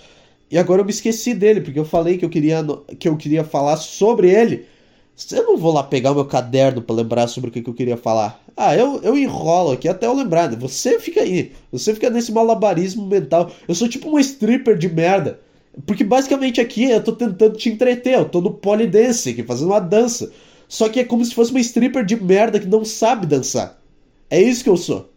e 0.50 0.58
agora 0.58 0.80
eu 0.80 0.84
me 0.84 0.90
esqueci 0.90 1.34
dele, 1.34 1.60
porque 1.60 1.78
eu 1.78 1.84
falei 1.84 2.18
que 2.18 2.24
eu 2.24 2.30
queria, 2.30 2.64
que 2.98 3.08
eu 3.08 3.16
queria 3.16 3.44
falar 3.44 3.76
sobre 3.76 4.30
ele. 4.30 4.66
Eu 5.30 5.44
não 5.44 5.56
vou 5.56 5.72
lá 5.72 5.82
pegar 5.82 6.12
o 6.12 6.14
meu 6.14 6.24
caderno 6.24 6.80
para 6.80 6.96
lembrar 6.96 7.28
sobre 7.28 7.50
o 7.50 7.52
que, 7.52 7.62
que, 7.62 7.68
eu 7.68 7.74
queria 7.74 7.96
falar. 7.96 8.42
Ah, 8.56 8.74
eu, 8.74 9.00
eu 9.02 9.16
enrolo 9.16 9.72
aqui 9.72 9.86
até 9.86 10.06
eu 10.06 10.14
lembrar. 10.14 10.50
Né? 10.50 10.56
Você 10.58 10.98
fica 10.98 11.20
aí. 11.20 11.52
Você 11.70 11.92
fica 11.92 12.08
nesse 12.08 12.32
malabarismo 12.32 13.06
mental. 13.06 13.50
Eu 13.68 13.74
sou 13.74 13.86
tipo 13.86 14.08
um 14.08 14.18
stripper 14.18 14.78
de 14.78 14.88
merda. 14.88 15.38
Porque 15.86 16.02
basicamente 16.02 16.60
aqui 16.60 16.84
eu 16.84 17.04
tô 17.04 17.12
tentando 17.12 17.56
te 17.56 17.68
entreter. 17.68 18.14
Eu 18.14 18.24
tô 18.24 18.40
no 18.40 18.54
polidense 18.54 19.30
aqui, 19.30 19.42
fazendo 19.42 19.68
uma 19.68 19.80
dança. 19.80 20.32
Só 20.66 20.88
que 20.88 21.00
é 21.00 21.04
como 21.04 21.24
se 21.24 21.34
fosse 21.34 21.50
uma 21.50 21.60
stripper 21.60 22.04
de 22.04 22.16
merda 22.16 22.58
que 22.58 22.66
não 22.66 22.84
sabe 22.84 23.26
dançar. 23.26 23.78
É 24.30 24.40
isso 24.40 24.64
que 24.64 24.70
eu 24.70 24.76
sou. 24.76 25.10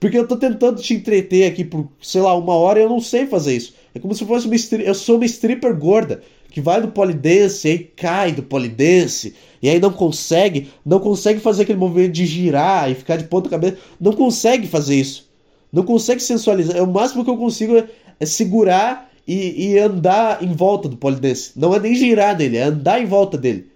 Porque 0.00 0.16
eu 0.16 0.26
tô 0.26 0.36
tentando 0.36 0.80
te 0.80 0.94
entreter 0.94 1.50
aqui 1.50 1.64
por, 1.64 1.88
sei 2.00 2.20
lá, 2.20 2.36
uma 2.36 2.54
hora 2.54 2.78
e 2.78 2.82
eu 2.82 2.88
não 2.88 3.00
sei 3.00 3.26
fazer 3.26 3.56
isso. 3.56 3.74
É 3.94 3.98
como 3.98 4.14
se 4.14 4.24
fosse 4.24 4.46
uma 4.46 4.82
Eu 4.82 4.94
sou 4.94 5.16
uma 5.16 5.24
stripper 5.24 5.76
gorda 5.76 6.22
que 6.50 6.60
vai 6.60 6.80
do 6.80 6.88
polidense 6.88 7.68
e 7.68 7.70
aí 7.70 7.78
cai 7.78 8.32
do 8.32 8.42
polidense 8.42 9.34
e 9.62 9.68
aí 9.68 9.80
não 9.80 9.92
consegue, 9.92 10.70
não 10.84 11.00
consegue 11.00 11.40
fazer 11.40 11.62
aquele 11.62 11.78
movimento 11.78 12.12
de 12.12 12.26
girar 12.26 12.90
e 12.90 12.94
ficar 12.94 13.16
de 13.16 13.24
ponta 13.24 13.50
cabeça, 13.50 13.78
não 14.00 14.12
consegue 14.12 14.66
fazer 14.66 14.94
isso. 14.94 15.28
Não 15.72 15.82
consegue 15.82 16.22
sensualizar. 16.22 16.76
É 16.76 16.82
o 16.82 16.86
máximo 16.86 17.24
que 17.24 17.30
eu 17.30 17.36
consigo 17.36 17.76
é, 17.76 17.88
é 18.18 18.26
segurar 18.26 19.10
e, 19.26 19.72
e, 19.72 19.78
andar 19.78 20.42
em 20.42 20.52
volta 20.52 20.88
do 20.88 20.96
polidense. 20.96 21.52
Não 21.54 21.74
é 21.74 21.78
nem 21.78 21.94
girar 21.94 22.36
nele, 22.36 22.56
é 22.56 22.62
andar 22.62 23.02
em 23.02 23.06
volta 23.06 23.36
dele. 23.36 23.66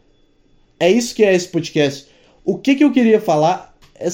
É 0.81 0.91
isso 0.91 1.15
que 1.15 1.23
é 1.23 1.35
esse 1.35 1.49
podcast. 1.49 2.07
O 2.45 2.57
que, 2.57 2.75
que 2.75 2.83
eu 2.83 2.91
queria 2.91 3.21
falar 3.21 3.77
é 3.95 4.09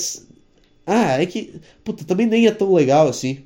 ah, 0.91 1.21
é 1.21 1.27
que. 1.27 1.61
Puta, 1.85 2.03
também 2.03 2.27
nem 2.27 2.47
é 2.47 2.51
tão 2.51 2.73
legal 2.73 3.09
assim. 3.09 3.41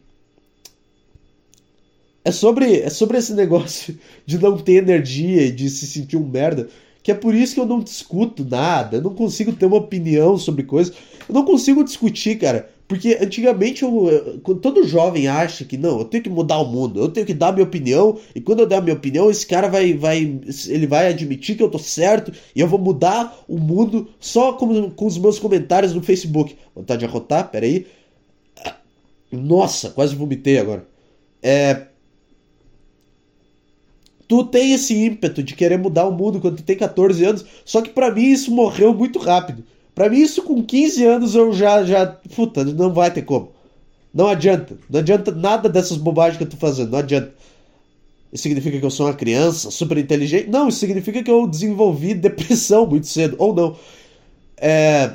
É 2.24 2.30
sobre, 2.30 2.78
é 2.78 2.88
sobre 2.88 3.18
esse 3.18 3.34
negócio 3.34 3.98
de 4.24 4.38
não 4.38 4.56
ter 4.56 4.74
energia 4.74 5.42
e 5.42 5.50
de 5.50 5.68
se 5.68 5.88
sentir 5.88 6.16
um 6.16 6.24
merda. 6.24 6.68
Que 7.02 7.10
é 7.10 7.14
por 7.14 7.34
isso 7.34 7.54
que 7.54 7.60
eu 7.60 7.66
não 7.66 7.80
discuto 7.80 8.44
nada. 8.44 8.98
Eu 8.98 9.02
não 9.02 9.12
consigo 9.12 9.52
ter 9.52 9.66
uma 9.66 9.78
opinião 9.78 10.38
sobre 10.38 10.62
coisas. 10.62 10.94
Eu 11.28 11.34
não 11.34 11.44
consigo 11.44 11.82
discutir, 11.82 12.38
cara. 12.38 12.70
Porque 12.92 13.16
antigamente 13.18 13.82
eu, 13.82 14.38
todo 14.60 14.86
jovem 14.86 15.26
acha 15.26 15.64
que 15.64 15.78
não, 15.78 16.00
eu 16.00 16.04
tenho 16.04 16.22
que 16.22 16.28
mudar 16.28 16.58
o 16.58 16.66
mundo, 16.66 17.00
eu 17.00 17.08
tenho 17.08 17.24
que 17.24 17.32
dar 17.32 17.50
minha 17.50 17.64
opinião, 17.64 18.18
e 18.34 18.40
quando 18.40 18.60
eu 18.60 18.66
der 18.66 18.76
a 18.76 18.80
minha 18.82 18.94
opinião, 18.94 19.30
esse 19.30 19.46
cara 19.46 19.66
vai, 19.66 19.94
vai, 19.94 20.38
ele 20.68 20.86
vai 20.86 21.08
admitir 21.08 21.56
que 21.56 21.62
eu 21.62 21.70
tô 21.70 21.78
certo 21.78 22.30
e 22.54 22.60
eu 22.60 22.68
vou 22.68 22.78
mudar 22.78 23.42
o 23.48 23.56
mundo 23.56 24.10
só 24.20 24.52
com, 24.52 24.90
com 24.90 25.06
os 25.06 25.16
meus 25.16 25.38
comentários 25.38 25.94
no 25.94 26.02
Facebook. 26.02 26.54
Vontade 26.76 26.98
de 26.98 27.06
arrotar? 27.06 27.50
Peraí. 27.50 27.86
Nossa, 29.32 29.88
quase 29.88 30.14
vomitei 30.14 30.58
agora. 30.58 30.86
É. 31.42 31.86
tu 34.28 34.44
tem 34.44 34.74
esse 34.74 34.94
ímpeto 34.94 35.42
de 35.42 35.54
querer 35.54 35.78
mudar 35.78 36.06
o 36.06 36.12
mundo 36.12 36.42
quando 36.42 36.58
tu 36.58 36.62
tem 36.62 36.76
14 36.76 37.24
anos, 37.24 37.46
só 37.64 37.80
que 37.80 37.88
para 37.88 38.10
mim 38.10 38.26
isso 38.26 38.50
morreu 38.50 38.92
muito 38.92 39.18
rápido. 39.18 39.64
Para 39.94 40.08
mim 40.08 40.20
isso 40.20 40.42
com 40.42 40.62
15 40.62 41.04
anos 41.04 41.34
eu 41.34 41.52
já 41.52 41.84
já, 41.84 42.06
puta, 42.06 42.64
não 42.64 42.92
vai 42.92 43.10
ter 43.10 43.22
como. 43.22 43.52
Não 44.12 44.28
adianta, 44.28 44.76
não 44.90 45.00
adianta 45.00 45.30
nada 45.30 45.68
dessas 45.68 45.96
bobagens 45.96 46.36
que 46.36 46.44
eu 46.44 46.48
tô 46.48 46.56
fazendo, 46.56 46.90
não 46.90 46.98
adianta. 46.98 47.32
Isso 48.32 48.44
significa 48.44 48.78
que 48.78 48.84
eu 48.84 48.90
sou 48.90 49.06
uma 49.06 49.14
criança 49.14 49.70
super 49.70 49.98
inteligente? 49.98 50.48
Não, 50.48 50.68
isso 50.68 50.78
significa 50.78 51.22
que 51.22 51.30
eu 51.30 51.46
desenvolvi 51.46 52.14
depressão 52.14 52.86
muito 52.86 53.06
cedo, 53.06 53.36
ou 53.38 53.54
não. 53.54 53.76
É... 54.56 55.12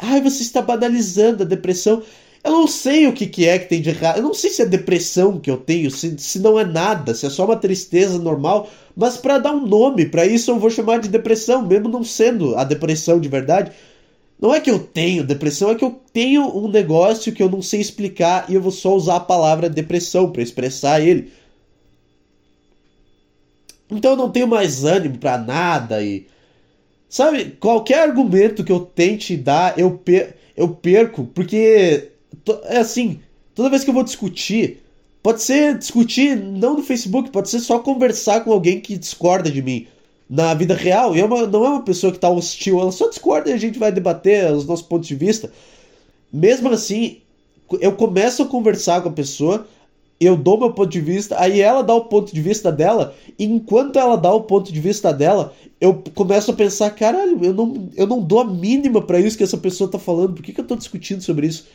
Ai, 0.00 0.20
você 0.20 0.42
está 0.42 0.62
banalizando 0.62 1.42
a 1.42 1.46
depressão. 1.46 2.02
Eu 2.44 2.52
não 2.52 2.66
sei 2.68 3.06
o 3.08 3.12
que, 3.12 3.26
que 3.26 3.46
é 3.46 3.58
que 3.58 3.68
tem 3.68 3.82
de 3.82 3.90
errado. 3.90 4.18
Eu 4.18 4.22
não 4.22 4.34
sei 4.34 4.50
se 4.50 4.62
é 4.62 4.66
depressão 4.66 5.40
que 5.40 5.50
eu 5.50 5.56
tenho, 5.56 5.90
se, 5.90 6.16
se 6.18 6.38
não 6.38 6.58
é 6.58 6.64
nada, 6.64 7.12
se 7.14 7.26
é 7.26 7.30
só 7.30 7.44
uma 7.44 7.56
tristeza 7.56 8.18
normal. 8.18 8.70
Mas 8.96 9.16
para 9.16 9.38
dar 9.38 9.52
um 9.52 9.66
nome 9.66 10.06
para 10.06 10.24
isso 10.24 10.50
eu 10.50 10.58
vou 10.58 10.70
chamar 10.70 11.00
de 11.00 11.08
depressão, 11.08 11.66
mesmo 11.66 11.88
não 11.88 12.04
sendo 12.04 12.56
a 12.56 12.62
depressão 12.62 13.18
de 13.18 13.28
verdade. 13.28 13.72
Não 14.40 14.54
é 14.54 14.60
que 14.60 14.70
eu 14.70 14.78
tenho 14.78 15.24
depressão, 15.24 15.70
é 15.70 15.74
que 15.74 15.84
eu 15.84 16.00
tenho 16.12 16.56
um 16.56 16.68
negócio 16.68 17.32
que 17.32 17.42
eu 17.42 17.50
não 17.50 17.60
sei 17.60 17.80
explicar 17.80 18.46
e 18.48 18.54
eu 18.54 18.62
vou 18.62 18.70
só 18.70 18.94
usar 18.94 19.16
a 19.16 19.20
palavra 19.20 19.68
depressão 19.68 20.30
para 20.30 20.42
expressar 20.42 21.00
ele. 21.00 21.32
Então 23.90 24.12
eu 24.12 24.16
não 24.16 24.30
tenho 24.30 24.46
mais 24.46 24.84
ânimo 24.84 25.18
para 25.18 25.38
nada 25.38 26.02
e. 26.02 26.26
Sabe, 27.08 27.56
qualquer 27.58 28.00
argumento 28.00 28.62
que 28.62 28.70
eu 28.70 28.80
tente 28.80 29.34
dar, 29.36 29.78
eu, 29.78 29.92
per 29.92 30.36
eu 30.54 30.68
perco, 30.68 31.24
porque 31.24 32.10
é 32.64 32.78
assim, 32.78 33.20
toda 33.54 33.70
vez 33.70 33.82
que 33.82 33.88
eu 33.88 33.94
vou 33.94 34.04
discutir, 34.04 34.82
pode 35.22 35.42
ser 35.42 35.78
discutir 35.78 36.36
não 36.36 36.76
no 36.76 36.82
Facebook, 36.82 37.30
pode 37.30 37.48
ser 37.48 37.60
só 37.60 37.78
conversar 37.78 38.44
com 38.44 38.52
alguém 38.52 38.78
que 38.78 38.98
discorda 38.98 39.50
de 39.50 39.62
mim 39.62 39.86
na 40.28 40.52
vida 40.52 40.74
real, 40.74 41.16
e 41.16 41.20
é 41.20 41.24
uma, 41.24 41.46
não 41.46 41.64
é 41.64 41.68
uma 41.70 41.82
pessoa 41.82 42.12
que 42.12 42.18
tá 42.18 42.28
hostil, 42.28 42.80
ela 42.80 42.92
só 42.92 43.08
discorda 43.08 43.48
e 43.48 43.52
a 43.54 43.56
gente 43.56 43.78
vai 43.78 43.90
debater 43.90 44.52
os 44.52 44.66
nossos 44.66 44.86
pontos 44.86 45.08
de 45.08 45.14
vista. 45.14 45.50
Mesmo 46.30 46.68
assim, 46.68 47.18
eu 47.80 47.92
começo 47.92 48.42
a 48.42 48.46
conversar 48.46 49.00
com 49.00 49.08
a 49.08 49.12
pessoa, 49.12 49.66
eu 50.20 50.36
dou 50.36 50.58
meu 50.58 50.72
ponto 50.72 50.90
de 50.90 51.00
vista, 51.00 51.40
aí 51.40 51.60
ela 51.60 51.82
dá 51.82 51.94
o 51.94 52.04
ponto 52.04 52.34
de 52.34 52.42
vista 52.42 52.70
dela, 52.70 53.14
e 53.38 53.44
enquanto 53.44 53.98
ela 53.98 54.16
dá 54.16 54.32
o 54.32 54.42
ponto 54.42 54.70
de 54.70 54.80
vista 54.80 55.12
dela, 55.12 55.54
eu 55.80 56.02
começo 56.14 56.50
a 56.50 56.54
pensar, 56.54 56.90
caralho, 56.90 57.42
eu 57.42 57.54
não, 57.54 57.88
eu 57.96 58.06
não 58.06 58.20
dou 58.20 58.40
a 58.40 58.44
mínima 58.44 59.00
para 59.00 59.20
isso 59.20 59.38
que 59.38 59.44
essa 59.44 59.56
pessoa 59.56 59.90
tá 59.90 59.98
falando, 59.98 60.34
por 60.34 60.42
que, 60.42 60.52
que 60.52 60.60
eu 60.60 60.66
tô 60.66 60.76
discutindo 60.76 61.22
sobre 61.22 61.46
isso? 61.46 61.66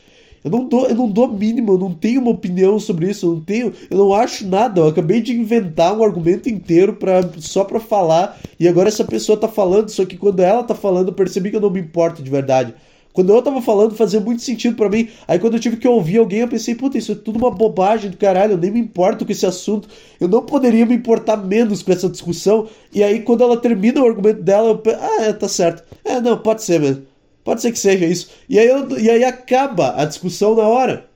Eu 0.43 0.51
não 0.51 0.67
dou, 0.67 0.88
eu 0.88 0.95
não 0.95 1.10
dou 1.10 1.25
a 1.25 1.27
mínima, 1.29 1.71
eu 1.71 1.77
não 1.77 1.93
tenho 1.93 2.19
uma 2.19 2.32
opinião 2.32 2.77
sobre 2.79 3.10
isso, 3.10 3.25
eu 3.25 3.34
não 3.36 3.41
tenho, 3.41 3.73
eu 3.89 3.97
não 3.97 4.13
acho 4.13 4.45
nada. 4.45 4.82
Eu 4.82 4.88
acabei 4.88 5.21
de 5.21 5.32
inventar 5.34 5.97
um 5.97 6.03
argumento 6.03 6.49
inteiro 6.49 6.93
para 6.93 7.21
só 7.38 7.63
para 7.63 7.79
falar 7.79 8.38
e 8.60 8.67
agora 8.67 8.89
essa 8.89 9.06
pessoa 9.06 9.38
tá 9.38 9.47
falando, 9.47 9.89
só 9.89 10.06
que 10.06 10.17
quando 10.17 10.41
ela 10.41 10.63
tá 10.63 10.75
falando, 10.75 11.08
eu 11.10 11.13
percebi 11.13 11.49
que 11.49 11.56
eu 11.56 11.62
não 11.62 11.69
me 11.69 11.79
importo 11.79 12.21
de 12.21 12.29
verdade. 12.29 12.73
Quando 13.13 13.32
eu 13.32 13.41
tava 13.43 13.62
falando, 13.62 13.95
fazia 13.95 14.19
muito 14.19 14.41
sentido 14.41 14.75
para 14.75 14.89
mim. 14.89 15.08
Aí 15.27 15.38
quando 15.38 15.53
eu 15.53 15.60
tive 15.60 15.77
que 15.77 15.88
ouvir 15.88 16.17
alguém, 16.17 16.39
eu 16.39 16.47
pensei, 16.47 16.73
puta, 16.73 16.97
isso 16.97 17.12
é 17.12 17.15
tudo 17.15 17.38
uma 17.38 17.51
bobagem 17.51 18.10
do 18.10 18.17
caralho, 18.17 18.53
eu 18.53 18.58
nem 18.58 18.71
me 18.71 18.79
importo 18.79 19.23
com 19.23 19.32
esse 19.32 19.45
assunto. 19.45 19.88
Eu 20.19 20.27
não 20.27 20.41
poderia 20.41 20.86
me 20.86 20.95
importar 20.95 21.38
menos 21.38 21.84
com 21.84 21.91
essa 21.91 22.10
discussão. 22.10 22.67
E 22.91 23.03
aí 23.03 23.21
quando 23.21 23.43
ela 23.43 23.56
termina 23.56 24.01
o 24.01 24.08
argumento 24.08 24.41
dela, 24.41 24.69
eu 24.69 24.77
penso, 24.79 24.97
ah, 24.99 25.21
é, 25.21 25.32
tá 25.32 25.47
certo. 25.47 25.84
É, 26.03 26.19
não, 26.19 26.39
pode 26.39 26.63
ser 26.63 26.79
mesmo. 26.79 27.12
Pode 27.43 27.62
ser 27.62 27.71
que 27.71 27.79
seja 27.79 28.06
isso. 28.06 28.29
E 28.47 28.58
aí, 28.58 28.67
eu, 28.67 28.97
e 28.97 29.10
aí 29.10 29.23
acaba 29.23 30.01
a 30.01 30.06
discussão 30.06 30.56
na 30.56 30.67
hora. 30.67 31.10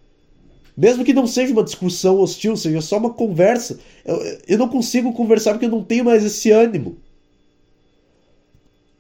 Mesmo 0.75 1.03
que 1.03 1.13
não 1.13 1.25
seja 1.25 1.53
uma 1.53 1.63
discussão 1.63 2.19
hostil, 2.19 2.55
seja 2.55 2.81
só 2.81 2.97
uma 2.97 3.09
conversa. 3.09 3.79
Eu, 4.05 4.39
eu 4.47 4.57
não 4.57 4.67
consigo 4.67 5.13
conversar 5.13 5.53
porque 5.53 5.65
eu 5.65 5.71
não 5.71 5.83
tenho 5.83 6.05
mais 6.05 6.23
esse 6.23 6.51
ânimo. 6.51 6.97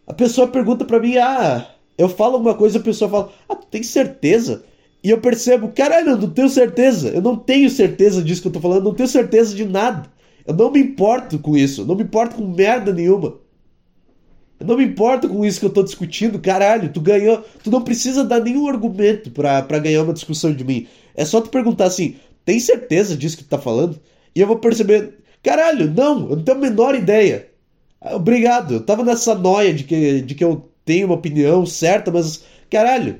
A 0.07 0.13
pessoa 0.13 0.47
pergunta 0.47 0.85
pra 0.85 0.99
mim, 0.99 1.17
ah, 1.17 1.69
eu 1.97 2.07
falo 2.07 2.35
alguma 2.35 2.55
coisa, 2.55 2.79
a 2.79 2.81
pessoa 2.81 3.11
fala, 3.11 3.31
ah, 3.47 3.55
tu 3.55 3.67
tem 3.67 3.83
certeza? 3.83 4.63
E 5.03 5.09
eu 5.09 5.19
percebo, 5.19 5.67
caralho, 5.69 6.11
eu 6.11 6.17
não 6.17 6.29
tenho 6.29 6.49
certeza. 6.49 7.09
Eu 7.09 7.21
não 7.21 7.35
tenho 7.35 7.69
certeza 7.69 8.23
disso 8.23 8.41
que 8.41 8.47
eu 8.47 8.53
tô 8.53 8.59
falando, 8.59 8.79
eu 8.79 8.83
não 8.85 8.93
tenho 8.95 9.09
certeza 9.09 9.53
de 9.53 9.65
nada. 9.65 10.09
Eu 10.45 10.55
não 10.55 10.71
me 10.71 10.79
importo 10.79 11.37
com 11.37 11.57
isso, 11.57 11.85
não 11.85 11.95
me 11.95 12.03
importo 12.03 12.35
com 12.37 12.47
merda 12.47 12.93
nenhuma. 12.93 13.35
Eu 14.59 14.65
não 14.65 14.77
me 14.77 14.85
importo 14.85 15.29
com 15.29 15.45
isso 15.45 15.59
que 15.59 15.65
eu 15.65 15.71
tô 15.71 15.83
discutindo, 15.83 16.39
caralho. 16.39 16.91
Tu 16.91 16.99
ganhou. 16.99 17.43
Tu 17.63 17.69
não 17.69 17.83
precisa 17.83 18.23
dar 18.23 18.39
nenhum 18.39 18.67
argumento 18.67 19.29
para 19.31 19.79
ganhar 19.79 20.03
uma 20.03 20.13
discussão 20.13 20.51
de 20.51 20.63
mim. 20.63 20.87
É 21.15 21.23
só 21.25 21.39
tu 21.41 21.49
perguntar 21.49 21.85
assim: 21.85 22.15
tem 22.43 22.59
certeza 22.59 23.15
disso 23.15 23.37
que 23.37 23.43
tu 23.43 23.49
tá 23.49 23.59
falando? 23.59 23.99
E 24.35 24.41
eu 24.41 24.47
vou 24.47 24.57
perceber: 24.57 25.15
caralho, 25.43 25.91
não, 25.93 26.29
eu 26.29 26.35
não 26.37 26.43
tenho 26.43 26.57
a 26.57 26.61
menor 26.61 26.95
ideia. 26.95 27.49
Ah, 28.01 28.15
obrigado, 28.15 28.75
eu 28.75 28.81
tava 28.81 29.03
nessa 29.03 29.35
noia 29.35 29.73
de 29.73 29.83
que, 29.83 30.21
de 30.21 30.35
que 30.35 30.43
eu 30.43 30.69
tenho 30.85 31.07
uma 31.07 31.15
opinião 31.15 31.65
certa, 31.65 32.11
mas 32.11 32.43
caralho. 32.69 33.19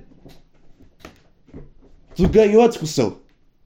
Tu 2.16 2.28
ganhou 2.30 2.64
a 2.64 2.68
discussão. 2.68 3.18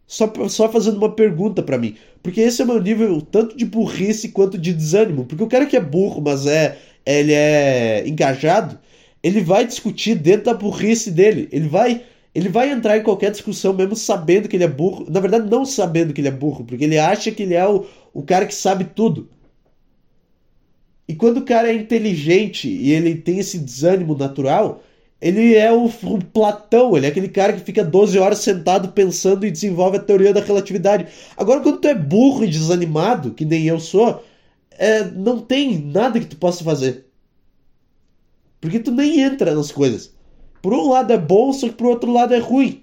Só, 0.05 0.29
só 0.49 0.69
fazendo 0.69 0.97
uma 0.97 1.15
pergunta 1.15 1.63
para 1.63 1.77
mim. 1.77 1.95
Porque 2.21 2.41
esse 2.41 2.61
é 2.61 2.65
o 2.65 2.67
meu 2.67 2.81
nível 2.81 3.21
tanto 3.21 3.55
de 3.55 3.65
burrice 3.65 4.29
quanto 4.29 4.57
de 4.57 4.73
desânimo. 4.73 5.25
Porque 5.25 5.43
o 5.43 5.47
cara 5.47 5.65
que 5.65 5.77
é 5.77 5.79
burro, 5.79 6.21
mas 6.21 6.45
é 6.45 6.77
ele 7.05 7.33
é 7.33 8.07
engajado, 8.07 8.79
ele 9.23 9.41
vai 9.41 9.65
discutir 9.65 10.15
dentro 10.15 10.45
da 10.45 10.53
burrice 10.53 11.11
dele. 11.11 11.47
Ele 11.51 11.67
vai, 11.67 12.03
ele 12.33 12.49
vai 12.49 12.71
entrar 12.71 12.97
em 12.97 13.03
qualquer 13.03 13.31
discussão 13.31 13.73
mesmo 13.73 13.95
sabendo 13.95 14.47
que 14.47 14.55
ele 14.55 14.63
é 14.63 14.67
burro. 14.67 15.05
Na 15.09 15.19
verdade, 15.19 15.49
não 15.49 15.65
sabendo 15.65 16.13
que 16.13 16.21
ele 16.21 16.27
é 16.27 16.31
burro, 16.31 16.63
porque 16.65 16.83
ele 16.83 16.97
acha 16.97 17.31
que 17.31 17.43
ele 17.43 17.53
é 17.53 17.67
o, 17.67 17.85
o 18.13 18.23
cara 18.23 18.45
que 18.45 18.55
sabe 18.55 18.85
tudo. 18.85 19.29
E 21.07 21.15
quando 21.15 21.37
o 21.37 21.45
cara 21.45 21.69
é 21.69 21.73
inteligente 21.73 22.69
e 22.69 22.91
ele 22.91 23.15
tem 23.15 23.39
esse 23.39 23.59
desânimo 23.59 24.15
natural, 24.15 24.81
ele 25.21 25.55
é 25.55 25.71
o, 25.71 25.85
o, 25.85 26.25
Platão, 26.25 26.97
ele 26.97 27.05
é 27.05 27.09
aquele 27.09 27.29
cara 27.29 27.53
que 27.53 27.59
fica 27.59 27.83
12 27.83 28.17
horas 28.17 28.39
sentado 28.39 28.89
pensando 28.93 29.45
e 29.45 29.51
desenvolve 29.51 29.97
a 29.97 30.01
teoria 30.01 30.33
da 30.33 30.41
relatividade. 30.41 31.07
Agora, 31.37 31.59
quando 31.59 31.79
tu 31.79 31.87
é 31.87 31.93
burro 31.93 32.43
e 32.43 32.47
desanimado, 32.47 33.31
que 33.31 33.45
nem 33.45 33.65
eu 33.67 33.79
sou, 33.79 34.23
é, 34.81 35.03
não 35.03 35.37
tem 35.39 35.77
nada 35.77 36.19
que 36.19 36.25
tu 36.25 36.37
possa 36.37 36.63
fazer. 36.63 37.05
Porque 38.59 38.79
tu 38.79 38.89
nem 38.89 39.19
entra 39.19 39.53
nas 39.53 39.71
coisas. 39.71 40.11
Por 40.59 40.73
um 40.73 40.89
lado 40.89 41.13
é 41.13 41.19
bom, 41.19 41.53
só 41.53 41.67
que 41.69 41.75
por 41.75 41.85
outro 41.85 42.11
lado 42.11 42.33
é 42.33 42.39
ruim. 42.39 42.81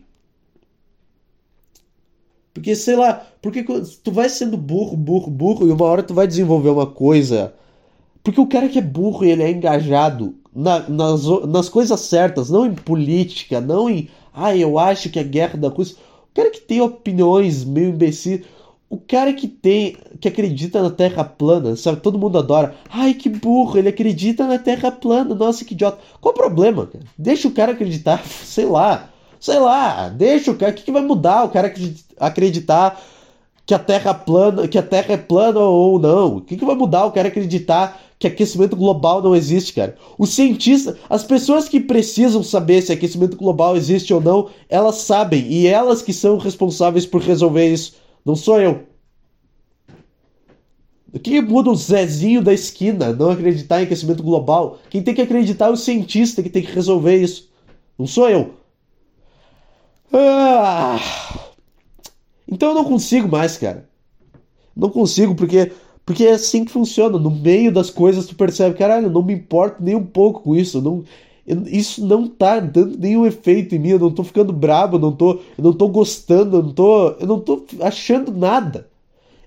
Porque, 2.54 2.76
sei 2.76 2.94
lá, 2.94 3.26
porque 3.42 3.64
tu 3.64 4.12
vai 4.12 4.28
sendo 4.28 4.56
burro, 4.56 4.96
burro, 4.96 5.28
burro, 5.28 5.66
e 5.66 5.72
uma 5.72 5.84
hora 5.86 6.02
tu 6.04 6.14
vai 6.14 6.28
desenvolver 6.28 6.68
uma 6.68 6.86
coisa. 6.86 7.52
Porque 8.22 8.40
o 8.40 8.46
cara 8.46 8.68
que 8.68 8.78
é 8.78 8.82
burro 8.82 9.24
e 9.24 9.30
ele 9.32 9.42
é 9.42 9.50
engajado 9.50 10.36
na, 10.54 10.88
nas, 10.88 11.24
nas 11.48 11.68
coisas 11.68 11.98
certas, 11.98 12.48
não 12.48 12.64
em 12.64 12.74
política, 12.74 13.60
não 13.60 13.90
em. 13.90 14.08
Ah, 14.32 14.56
eu 14.56 14.78
acho 14.78 15.10
que 15.10 15.18
a 15.18 15.24
guerra 15.24 15.58
da 15.58 15.70
coisa. 15.70 15.94
O 16.30 16.34
cara 16.34 16.50
que 16.50 16.60
tem 16.60 16.80
opiniões 16.80 17.64
meio 17.64 17.88
imbecis. 17.88 18.42
O 18.90 18.96
cara 18.96 19.34
que 19.34 19.46
tem, 19.46 19.96
que 20.18 20.28
acredita 20.28 20.82
na 20.82 20.88
Terra 20.90 21.22
plana, 21.22 21.76
sabe? 21.76 22.00
Todo 22.00 22.18
mundo 22.18 22.38
adora. 22.38 22.74
Ai, 22.88 23.12
que 23.12 23.28
burro, 23.28 23.76
ele 23.78 23.90
acredita 23.90 24.46
na 24.46 24.58
Terra 24.58 24.90
plana. 24.90 25.34
Nossa, 25.34 25.64
que 25.64 25.74
idiota. 25.74 25.98
Qual 26.20 26.32
o 26.32 26.36
problema? 26.36 26.86
Cara? 26.86 27.04
Deixa 27.16 27.48
o 27.48 27.52
cara 27.52 27.72
acreditar, 27.72 28.24
sei 28.24 28.64
lá. 28.64 29.10
Sei 29.38 29.58
lá, 29.58 30.08
deixa 30.08 30.50
o 30.50 30.56
cara. 30.56 30.72
O 30.72 30.74
que, 30.74 30.82
que 30.82 30.92
vai 30.92 31.02
mudar 31.02 31.44
o 31.44 31.50
cara 31.50 31.72
acreditar 32.18 33.00
que 33.66 33.74
a 33.74 33.78
Terra 33.78 34.14
plana, 34.14 34.66
que 34.66 34.78
a 34.78 34.82
Terra 34.82 35.12
é 35.12 35.16
plana 35.18 35.60
ou 35.60 35.98
não? 35.98 36.36
O 36.36 36.40
que, 36.40 36.56
que 36.56 36.64
vai 36.64 36.74
mudar 36.74 37.04
o 37.04 37.12
cara 37.12 37.28
acreditar 37.28 38.00
que 38.18 38.26
aquecimento 38.26 38.74
global 38.74 39.22
não 39.22 39.36
existe, 39.36 39.74
cara? 39.74 39.96
Os 40.18 40.30
cientistas, 40.30 40.96
as 41.08 41.22
pessoas 41.22 41.68
que 41.68 41.78
precisam 41.78 42.42
saber 42.42 42.82
se 42.82 42.92
aquecimento 42.92 43.36
global 43.36 43.76
existe 43.76 44.12
ou 44.12 44.20
não, 44.20 44.48
elas 44.68 44.96
sabem 44.96 45.46
e 45.46 45.66
elas 45.66 46.02
que 46.02 46.12
são 46.12 46.38
responsáveis 46.38 47.06
por 47.06 47.20
resolver 47.20 47.70
isso. 47.70 47.92
Não 48.28 48.36
sou 48.36 48.60
eu. 48.60 48.86
O 51.10 51.18
que 51.18 51.40
muda 51.40 51.70
o 51.70 51.74
Zezinho 51.74 52.42
da 52.42 52.52
esquina 52.52 53.10
não 53.10 53.30
acreditar 53.30 53.80
em 53.80 53.84
aquecimento 53.84 54.22
global? 54.22 54.78
Quem 54.90 55.02
tem 55.02 55.14
que 55.14 55.22
acreditar 55.22 55.68
é 55.68 55.70
o 55.70 55.76
cientista 55.78 56.42
que 56.42 56.50
tem 56.50 56.62
que 56.62 56.70
resolver 56.70 57.16
isso. 57.16 57.48
Não 57.98 58.06
sou 58.06 58.28
eu. 58.28 58.52
Ah. 60.12 60.98
Então 62.46 62.68
eu 62.68 62.74
não 62.74 62.84
consigo 62.84 63.26
mais, 63.26 63.56
cara. 63.56 63.88
Não 64.76 64.90
consigo 64.90 65.34
porque 65.34 65.72
porque 66.04 66.26
é 66.26 66.32
assim 66.32 66.66
que 66.66 66.70
funciona. 66.70 67.18
No 67.18 67.30
meio 67.30 67.72
das 67.72 67.88
coisas 67.88 68.26
tu 68.26 68.34
percebe, 68.36 68.76
caralho, 68.76 69.08
não 69.08 69.22
me 69.22 69.32
importo 69.32 69.82
nem 69.82 69.94
um 69.94 70.04
pouco 70.04 70.42
com 70.42 70.54
isso. 70.54 70.82
Não, 70.82 71.02
isso 71.66 72.04
não 72.04 72.26
tá 72.26 72.60
dando 72.60 72.98
nenhum 72.98 73.26
efeito 73.26 73.74
em 73.74 73.78
mim, 73.78 73.90
eu 73.90 73.98
não 73.98 74.10
tô 74.10 74.22
ficando 74.22 74.52
brabo, 74.52 74.96
eu 74.96 75.00
não 75.00 75.12
tô, 75.12 75.40
eu 75.56 75.64
não 75.64 75.72
tô 75.72 75.88
gostando, 75.88 76.58
eu 76.58 76.62
não 76.62 76.72
tô, 76.72 77.08
eu 77.12 77.26
não 77.26 77.40
tô 77.40 77.64
achando 77.80 78.32
nada. 78.32 78.86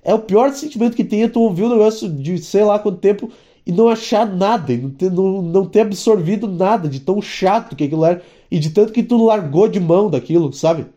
É 0.04 0.14
o 0.14 0.20
pior 0.20 0.52
sentimento 0.52 0.96
que 0.96 1.04
tem 1.04 1.24
é 1.24 1.28
tu 1.28 1.42
ouvir 1.42 1.64
um 1.64 1.70
negócio 1.70 2.10
de 2.10 2.40
sei 2.40 2.64
lá 2.64 2.80
quanto 2.80 2.98
tempo 2.98 3.30
e 3.66 3.72
não 3.72 3.88
achar 3.88 4.26
nada, 4.26 4.74
e 4.74 4.78
não 4.78 4.90
ter, 4.90 5.12
não, 5.12 5.42
não 5.42 5.66
ter 5.66 5.82
absorvido 5.82 6.48
nada 6.48 6.90
de 6.90 7.00
tão 7.00 7.22
chato 7.22 7.76
que 7.76 7.84
aquilo 7.84 8.04
era 8.06 8.22
e 8.50 8.58
de 8.58 8.72
tanto 8.72 8.92
que 8.92 9.04
tu 9.04 9.24
largou 9.24 9.68
de 9.68 9.80
mão 9.80 10.10
daquilo, 10.10 10.52
sabe? 10.52 10.88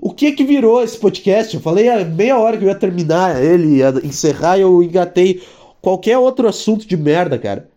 O 0.00 0.12
que 0.12 0.32
que 0.32 0.42
virou 0.42 0.82
esse 0.82 0.98
podcast? 0.98 1.54
Eu 1.54 1.60
falei 1.60 1.88
há 1.88 2.04
meia 2.04 2.38
hora 2.38 2.56
que 2.56 2.64
eu 2.64 2.68
ia 2.68 2.74
terminar 2.74 3.40
ele, 3.40 3.76
ia 3.76 3.90
encerrar 4.02 4.58
eu 4.58 4.82
engatei 4.82 5.42
qualquer 5.80 6.18
outro 6.18 6.48
assunto 6.48 6.86
de 6.86 6.96
merda, 6.96 7.38
cara. 7.38 7.69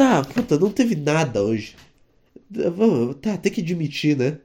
Tá, 0.00 0.24
puta, 0.24 0.58
não 0.58 0.70
teve 0.70 0.96
nada 0.96 1.42
hoje. 1.42 1.76
Tá, 3.20 3.36
tem 3.36 3.52
que 3.52 3.60
admitir, 3.60 4.16
né? 4.16 4.38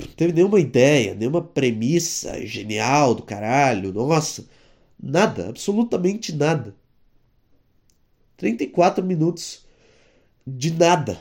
Não 0.00 0.14
teve 0.14 0.32
nenhuma 0.32 0.60
ideia, 0.60 1.12
nenhuma 1.12 1.42
premissa 1.42 2.46
genial 2.46 3.16
do 3.16 3.24
caralho. 3.24 3.92
Nossa, 3.92 4.46
nada, 5.02 5.48
absolutamente 5.48 6.32
nada. 6.32 6.72
34 8.36 9.04
minutos 9.04 9.66
de 10.46 10.72
nada. 10.72 11.18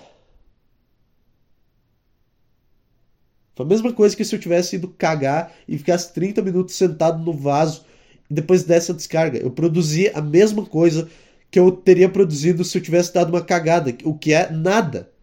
Foi 3.56 3.66
a 3.66 3.70
mesma 3.70 3.92
coisa 3.92 4.16
que 4.16 4.24
se 4.24 4.36
eu 4.36 4.40
tivesse 4.40 4.76
ido 4.76 4.90
cagar 4.90 5.52
e 5.68 5.76
ficasse 5.76 6.14
30 6.14 6.40
minutos 6.44 6.76
sentado 6.76 7.26
no 7.26 7.34
vaso 7.34 7.84
e 8.30 8.34
depois 8.36 8.62
dessa 8.62 8.94
descarga. 8.94 9.40
Eu 9.40 9.50
produzi 9.50 10.12
a 10.14 10.22
mesma 10.22 10.64
coisa 10.68 11.10
que 11.54 11.60
eu 11.60 11.72
teria 11.72 12.10
produzido 12.10 12.64
se 12.66 12.76
eu 12.76 12.82
tivesse 12.82 13.14
dado 13.14 13.30
uma 13.30 13.44
cagada, 13.46 13.96
o 14.06 14.18
que 14.18 14.34
é 14.34 14.50
nada. 14.50 15.14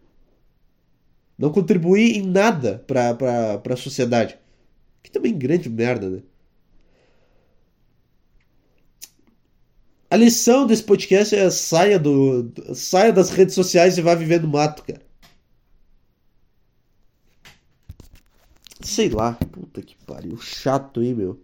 Não 1.37 1.51
contribuí 1.51 2.13
em 2.13 2.21
nada 2.25 2.81
pra, 2.87 3.13
pra, 3.59 3.75
sociedade. 3.75 4.39
Que 5.03 5.11
também 5.11 5.37
grande 5.37 5.69
merda, 5.69 6.09
né? 6.09 6.23
A 10.09 10.15
lição 10.15 10.65
desse 10.65 10.83
podcast 10.83 11.35
é 11.35 11.49
saia 11.49 11.99
do 11.99 12.49
saia 12.73 13.11
das 13.11 13.29
redes 13.29 13.53
sociais 13.53 13.97
e 13.97 14.01
vá 14.01 14.15
viver 14.15 14.41
no 14.41 14.47
mato, 14.47 14.83
cara. 14.83 15.01
Sei 18.81 19.09
lá, 19.09 19.33
puta 19.33 19.81
que 19.81 19.97
pariu, 20.05 20.37
chato, 20.37 21.03
hein, 21.03 21.13
meu. 21.13 21.37